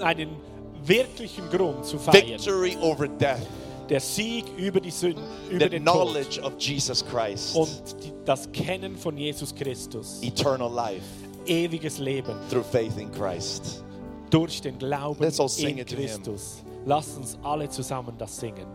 einen 0.00 0.30
wirklichen 0.84 1.48
Grund 1.50 1.84
zu 1.84 1.98
feiern. 1.98 2.26
Victory 2.26 2.76
over 2.80 3.06
death, 3.06 3.46
Der 3.90 4.00
Sieg 4.00 4.44
über 4.56 4.80
die 4.80 4.90
Sünden, 4.90 5.22
über 5.50 5.64
the 5.64 5.70
den 5.70 5.84
Tod 5.84 5.94
knowledge 5.94 6.40
of 6.42 6.52
Jesus 6.58 7.04
Christ, 7.04 7.56
und 7.56 7.68
die, 8.04 8.12
das 8.24 8.50
Kennen 8.52 8.96
von 8.96 9.16
Jesus 9.18 9.54
Christus. 9.54 10.22
eternal 10.22 10.72
life 10.72 11.02
Ewiges 11.46 11.98
Leben 11.98 12.34
through 12.48 12.64
faith 12.64 12.96
in 12.96 13.10
Christ. 13.10 13.82
durch 14.30 14.60
den 14.62 14.78
Glauben 14.78 15.20
Let's 15.22 15.40
all 15.40 15.48
sing 15.48 15.70
in 15.70 15.78
it 15.78 15.88
to 15.88 15.96
him. 15.96 16.06
Christus. 16.06 16.62
Lasst 16.86 17.16
uns 17.18 17.36
alle 17.42 17.68
zusammen 17.68 18.14
das 18.16 18.38
singen. 18.38 18.66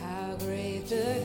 How 0.00 0.36
great 0.38 0.86
the 0.88 1.16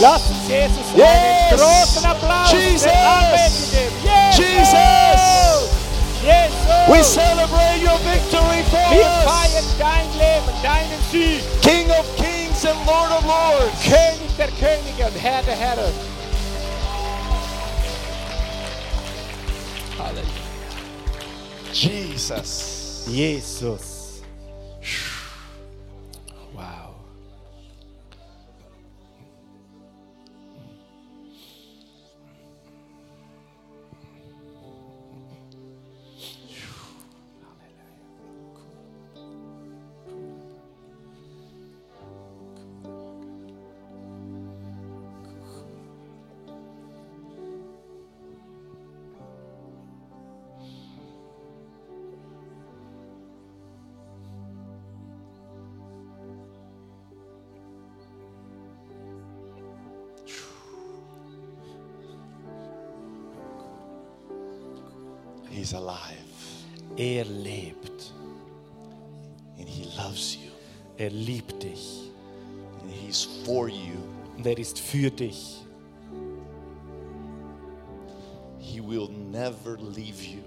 Lass 0.00 0.22
Jesus 0.48 0.78
Yes! 0.96 1.08
einen 1.08 1.58
großen 1.58 2.04
Applaus 2.06 2.52
Jesus! 2.52 2.86
Anbetung. 2.86 3.92
Jesus! 4.32 5.70
Jesus! 6.22 6.88
We 6.88 7.02
celebrate 7.02 7.82
your 7.82 7.98
victory 7.98 8.62
for 8.70 8.90
Wir 8.90 9.04
us. 9.04 9.24
feiern 9.24 9.64
dein 9.78 10.06
Leben, 10.18 10.52
deinen 10.62 11.00
Sieg. 11.10 11.42
King 11.62 11.90
of 11.90 12.06
kings 12.16 12.64
and 12.64 12.78
Lord 12.86 13.10
of 13.12 13.24
lords. 13.24 13.82
König 13.84 14.36
der 14.38 14.48
Könige 14.58 15.06
und 15.06 15.16
Herr 15.22 15.42
der 15.42 15.56
Herren. 15.56 15.92
Jesus. 21.72 23.04
Jesus. 23.06 23.89
Er 71.00 71.08
liebt 71.08 71.62
dich. 71.62 72.10
and 72.82 72.90
he's 72.90 73.24
for 73.44 73.68
you. 73.68 73.96
Und 74.36 74.46
er 74.46 74.58
ist 74.58 74.78
für 74.78 75.10
dich. 75.10 75.56
He 78.58 78.80
will 78.80 79.08
never 79.08 79.76
leave 79.78 80.22
you. 80.22 80.42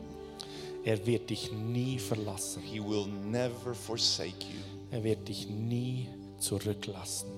Er 0.84 1.04
wird 1.06 1.30
dich 1.30 1.52
nie 1.52 1.98
verlassen. 1.98 2.62
He 2.62 2.80
will 2.80 3.08
never 3.08 3.74
forsake 3.74 4.46
you. 4.50 4.60
Er 4.92 5.04
wird 5.04 5.28
dich 5.28 5.48
nie 5.50 6.08
zurücklassen. 6.38 7.30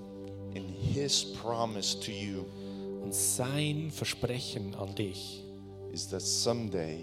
And 0.55 0.69
his 0.93 1.25
promise 1.41 1.99
to 1.99 2.11
you 2.11 2.45
Und 3.03 3.13
sein 3.13 3.91
Versprechen 3.91 4.73
an 4.75 4.95
dich 4.95 5.41
someday 6.17 6.97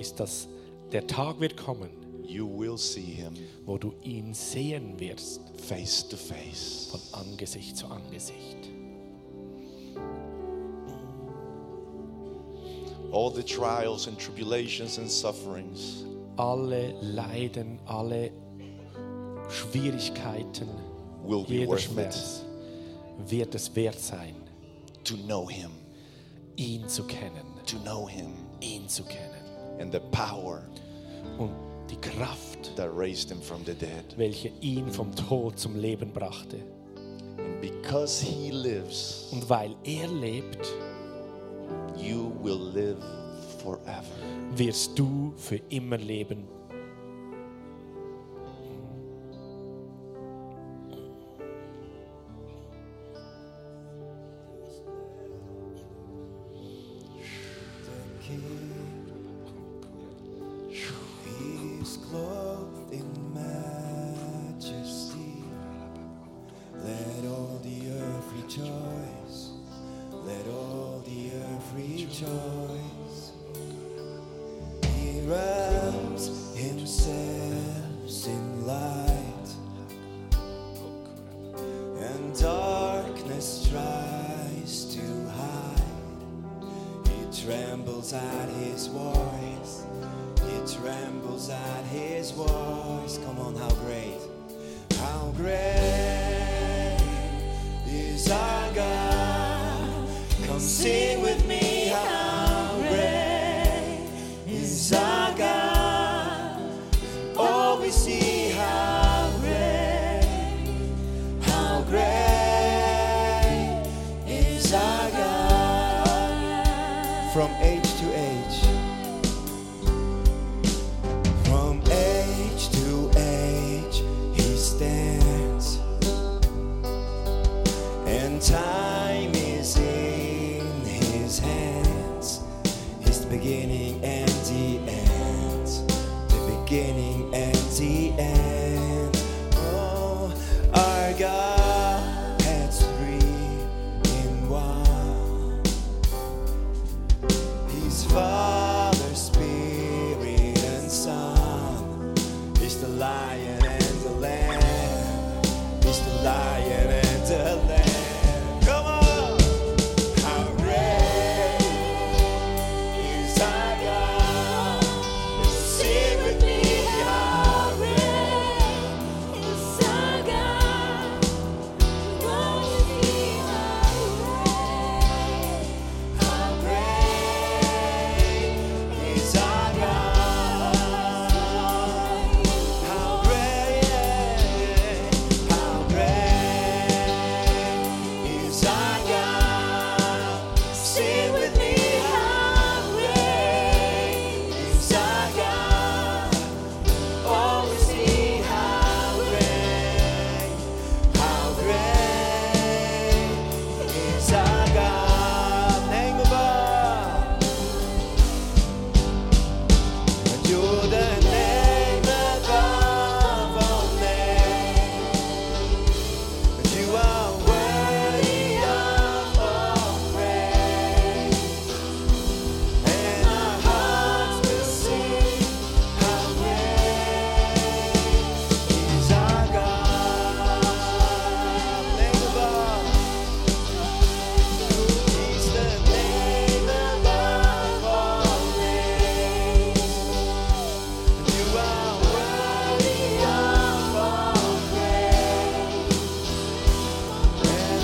ist, 0.00 0.18
dass 0.18 0.48
der 0.90 1.06
Tag 1.06 1.38
wird 1.38 1.56
kommen, 1.56 1.90
you 2.26 2.46
will 2.46 2.78
see 2.78 3.00
him 3.02 3.34
wo 3.66 3.78
du 3.78 3.92
ihn 4.02 4.34
sehen 4.34 4.98
wirst, 4.98 5.40
face 5.58 6.02
to 6.08 6.16
face. 6.16 6.88
von 6.90 7.00
Angesicht 7.12 7.76
zu 7.76 7.86
Angesicht. 7.86 8.68
All 13.12 13.30
the 13.30 13.42
trials 13.44 14.08
and 14.08 14.18
tribulations 14.18 14.98
and 14.98 15.08
sufferings 15.10 16.04
Alle 16.36 16.94
Leiden, 17.00 17.78
alle 17.86 18.30
Schwierigkeiten, 19.48 20.68
will 21.22 21.44
be 21.44 21.54
jeder 21.58 21.68
worth 21.68 21.84
it 21.84 21.90
Schmerz 21.92 22.40
wird 23.28 23.54
es 23.54 23.74
wert 23.76 23.98
sein, 24.00 24.34
to 25.04 25.14
know 25.28 25.46
him, 25.46 25.70
ihn 26.56 26.88
zu 26.88 27.04
kennen, 27.04 27.46
to 27.64 27.76
know 27.84 28.06
him, 28.06 28.32
ihn 28.60 28.88
zu 28.88 29.04
kennen. 29.04 29.78
and 29.78 29.92
the 29.92 30.00
power 30.10 30.62
Und 31.38 31.52
die 31.88 31.96
Kraft, 32.00 32.74
that 32.76 32.90
raised 32.96 33.30
him 33.30 33.40
from 33.40 33.64
the 33.64 33.74
dead. 33.74 34.14
welche 34.16 34.50
ihn 34.60 34.88
vom 34.90 35.14
Tod 35.14 35.58
zum 35.58 35.76
Leben 35.76 36.12
brachte. 36.12 36.58
And 37.38 37.60
because 37.60 38.24
he 38.24 38.50
lives, 38.50 39.28
Und 39.32 39.48
weil 39.48 39.74
er 39.84 40.08
lebt, 40.08 40.66
you 41.96 42.32
will 42.42 42.70
live 42.74 43.02
forever. 43.62 44.04
wirst 44.56 44.98
du 44.98 45.32
für 45.36 45.60
immer 45.68 45.98
leben. 45.98 46.44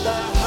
love. 0.05 0.40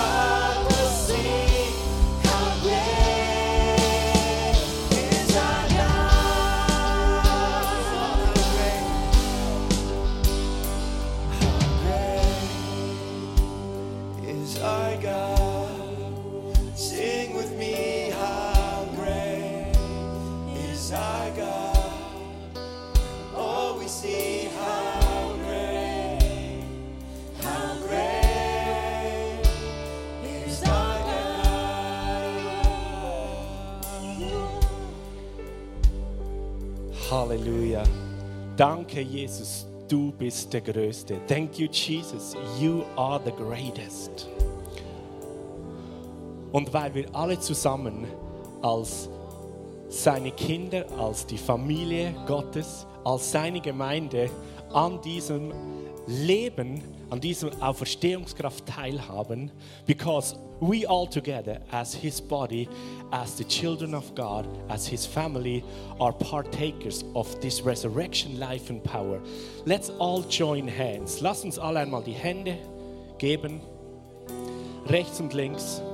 Jesus. 39.13 39.67
Du 39.87 40.11
bist 40.11 40.51
der 40.51 40.61
Größte. 40.61 41.19
Thank 41.27 41.59
you, 41.59 41.67
Jesus. 41.71 42.35
You 42.59 42.83
are 42.95 43.21
the 43.23 43.31
greatest. 43.31 44.27
Und 46.51 46.73
weil 46.73 46.95
wir 46.95 47.05
alle 47.13 47.39
zusammen 47.39 48.07
als 48.63 49.09
seine 49.87 50.31
Kinder, 50.31 50.85
als 50.97 51.27
die 51.27 51.37
Familie 51.37 52.15
Gottes, 52.25 52.87
als 53.03 53.31
seine 53.31 53.61
Gemeinde 53.61 54.31
an 54.73 54.99
diesem 55.01 55.53
Leben, 56.07 56.81
an 57.13 57.21
diesem 57.21 57.51
Auferstehungskraft 57.61 58.65
teilhaben, 58.65 59.51
because 59.85 60.35
we 60.59 60.87
all 60.87 61.07
together 61.07 61.61
as 61.71 61.93
his 61.93 62.19
body, 62.19 62.67
as 63.11 63.35
the 63.35 63.43
children 63.43 63.93
of 63.93 64.15
God, 64.15 64.47
as 64.67 64.87
his 64.87 65.05
family 65.05 65.63
are 65.99 66.11
partakers 66.11 67.05
of 67.13 67.39
this 67.39 67.63
resurrection 67.63 68.39
life 68.39 68.71
and 68.71 68.83
power. 68.83 69.21
Let's 69.63 69.91
all 69.99 70.23
join 70.23 70.67
hands. 70.67 71.21
Lass 71.21 71.43
uns 71.43 71.59
alle 71.59 71.81
einmal 71.81 72.01
die 72.01 72.13
Hände 72.13 72.57
geben, 73.19 73.61
rechts 74.87 75.19
und 75.19 75.33
links. 75.33 75.81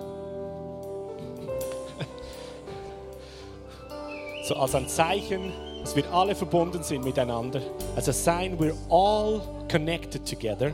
So 4.45 4.55
als 4.55 4.73
ein 4.73 4.87
Zeichen, 4.87 5.51
dass 5.81 5.95
wir 5.95 6.11
alle 6.11 6.33
verbunden 6.33 6.81
sind 6.81 7.03
miteinander. 7.03 7.61
As 7.97 8.07
a 8.07 8.13
sign 8.13 8.57
we're 8.57 8.73
all 8.89 9.41
connected 9.67 10.25
together. 10.25 10.73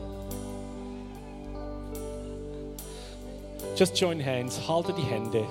Just 3.76 3.96
join 4.00 4.20
hands, 4.24 4.60
halte 4.68 4.94
die 4.94 5.02
Hände. 5.04 5.44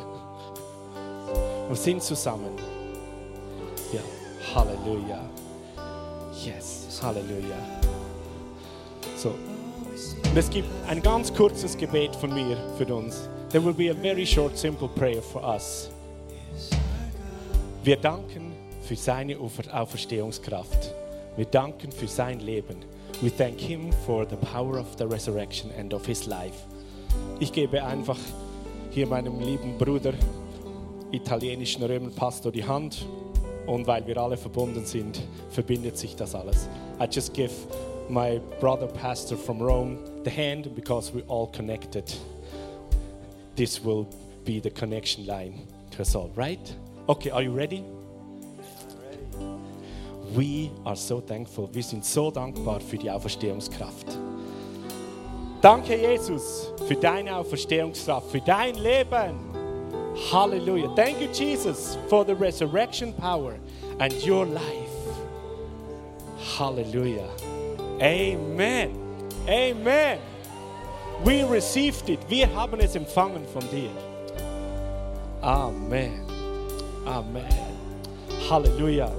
Wir 1.69 1.77
sind 1.77 2.03
zusammen. 2.03 2.53
Ja, 3.93 4.01
Halleluja. 4.55 5.21
Yes, 6.45 7.01
Halleluja. 7.03 7.57
So, 9.17 9.29
und 10.31 10.37
es 10.37 10.51
gibt 10.51 10.69
ein 10.89 11.03
ganz 11.03 11.33
kurzes 11.33 11.77
Gebet 11.77 12.17
von 12.17 12.33
mir 12.33 12.57
für 12.79 12.93
uns. 12.95 13.29
There 13.51 13.65
will 13.65 13.75
be 13.75 13.91
a 13.91 13.95
very 13.95 14.27
short, 14.27 14.57
simple 14.59 14.89
prayer 14.89 15.23
for 15.23 15.43
us. 15.45 15.91
Wir 17.85 17.97
danken 17.97 18.53
für 18.83 18.97
seine 18.97 19.37
Aufer- 19.37 19.71
Auferstehungskraft. 19.73 20.93
Wir 21.37 21.45
danken 21.47 21.93
für 21.93 22.09
sein 22.09 22.41
Leben. 22.41 22.77
We 23.21 23.31
thank 23.31 23.61
him 23.61 23.93
for 24.07 24.27
the 24.29 24.37
power 24.37 24.79
of 24.79 24.87
the 24.99 25.05
resurrection 25.05 25.71
and 25.79 25.93
of 25.95 26.05
his 26.07 26.27
life. 26.27 26.65
Ich 27.41 27.53
gebe 27.53 27.83
einfach 27.83 28.19
hier 28.91 29.07
meinem 29.07 29.41
lieben 29.41 29.77
Bruder, 29.77 30.13
italienischen 31.11 31.83
Römerpastor, 31.83 32.53
die 32.53 32.65
Hand. 32.65 33.07
Und 33.67 33.87
weil 33.87 34.07
wir 34.07 34.17
alle 34.19 34.37
verbunden 34.37 34.85
sind, 34.85 35.21
verbindet 35.51 35.97
sich 35.97 36.15
das 36.15 36.35
alles. 36.35 36.69
I 37.01 37.07
just 37.11 37.33
give 37.33 37.53
my 38.09 38.41
brother 38.61 38.87
pastor 38.87 39.37
from 39.37 39.61
Rome 39.61 39.99
the 40.25 40.31
hand 40.31 40.75
because 40.75 41.13
we're 41.13 41.27
all 41.29 41.47
connected. 41.47 42.05
This 43.57 43.83
will 43.83 44.07
be 44.45 44.61
the 44.61 44.71
connection 44.71 45.27
line 45.27 45.55
to 45.93 46.01
us 46.01 46.15
all, 46.15 46.31
right? 46.37 46.77
Okay, 47.09 47.31
are 47.31 47.43
you 47.43 47.53
ready? 47.53 47.83
We 50.35 50.71
are 50.85 50.97
so 50.97 51.21
thankful. 51.21 51.69
Wir 51.73 51.83
sind 51.83 52.05
so 52.05 52.31
dankbar 52.31 52.81
für 52.81 52.99
die 52.99 53.11
Auferstehungskraft. 53.11 54.19
Danke, 55.65 55.97
Jesus, 55.97 56.71
für 56.87 56.95
deine 56.95 57.35
Auferstehungskraft, 57.35 58.31
für 58.31 58.41
dein 58.43 58.75
Leben. 58.75 59.41
Halleluja. 60.31 60.95
Thank 60.95 61.23
you, 61.23 61.29
Jesus, 61.33 61.97
for 62.11 62.23
the 62.23 62.35
resurrection 62.35 63.15
power 63.15 63.55
and 63.99 64.13
your 64.27 64.45
life. 64.45 64.63
Halleluja. 66.59 67.27
Amen. 67.99 68.91
Amen. 69.49 70.19
We 71.25 71.45
received 71.45 72.11
it. 72.11 72.21
Wir 72.29 72.55
haben 72.55 72.79
es 72.81 72.95
empfangen 72.95 73.47
von 73.51 73.63
dir. 73.71 73.89
Amen. 75.41 76.27
Amen. 77.07 77.49
Halleluja. 78.51 79.11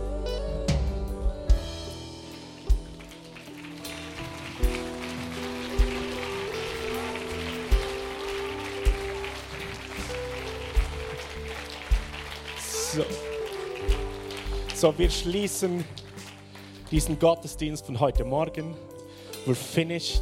So. 12.95 13.03
so, 14.73 14.97
wir 14.97 15.09
schließen 15.09 15.83
diesen 16.91 17.19
Gottesdienst 17.19 17.85
von 17.85 17.99
heute 17.99 18.23
Morgen. 18.23 18.73
We're 19.45 19.53
finished. 19.53 20.21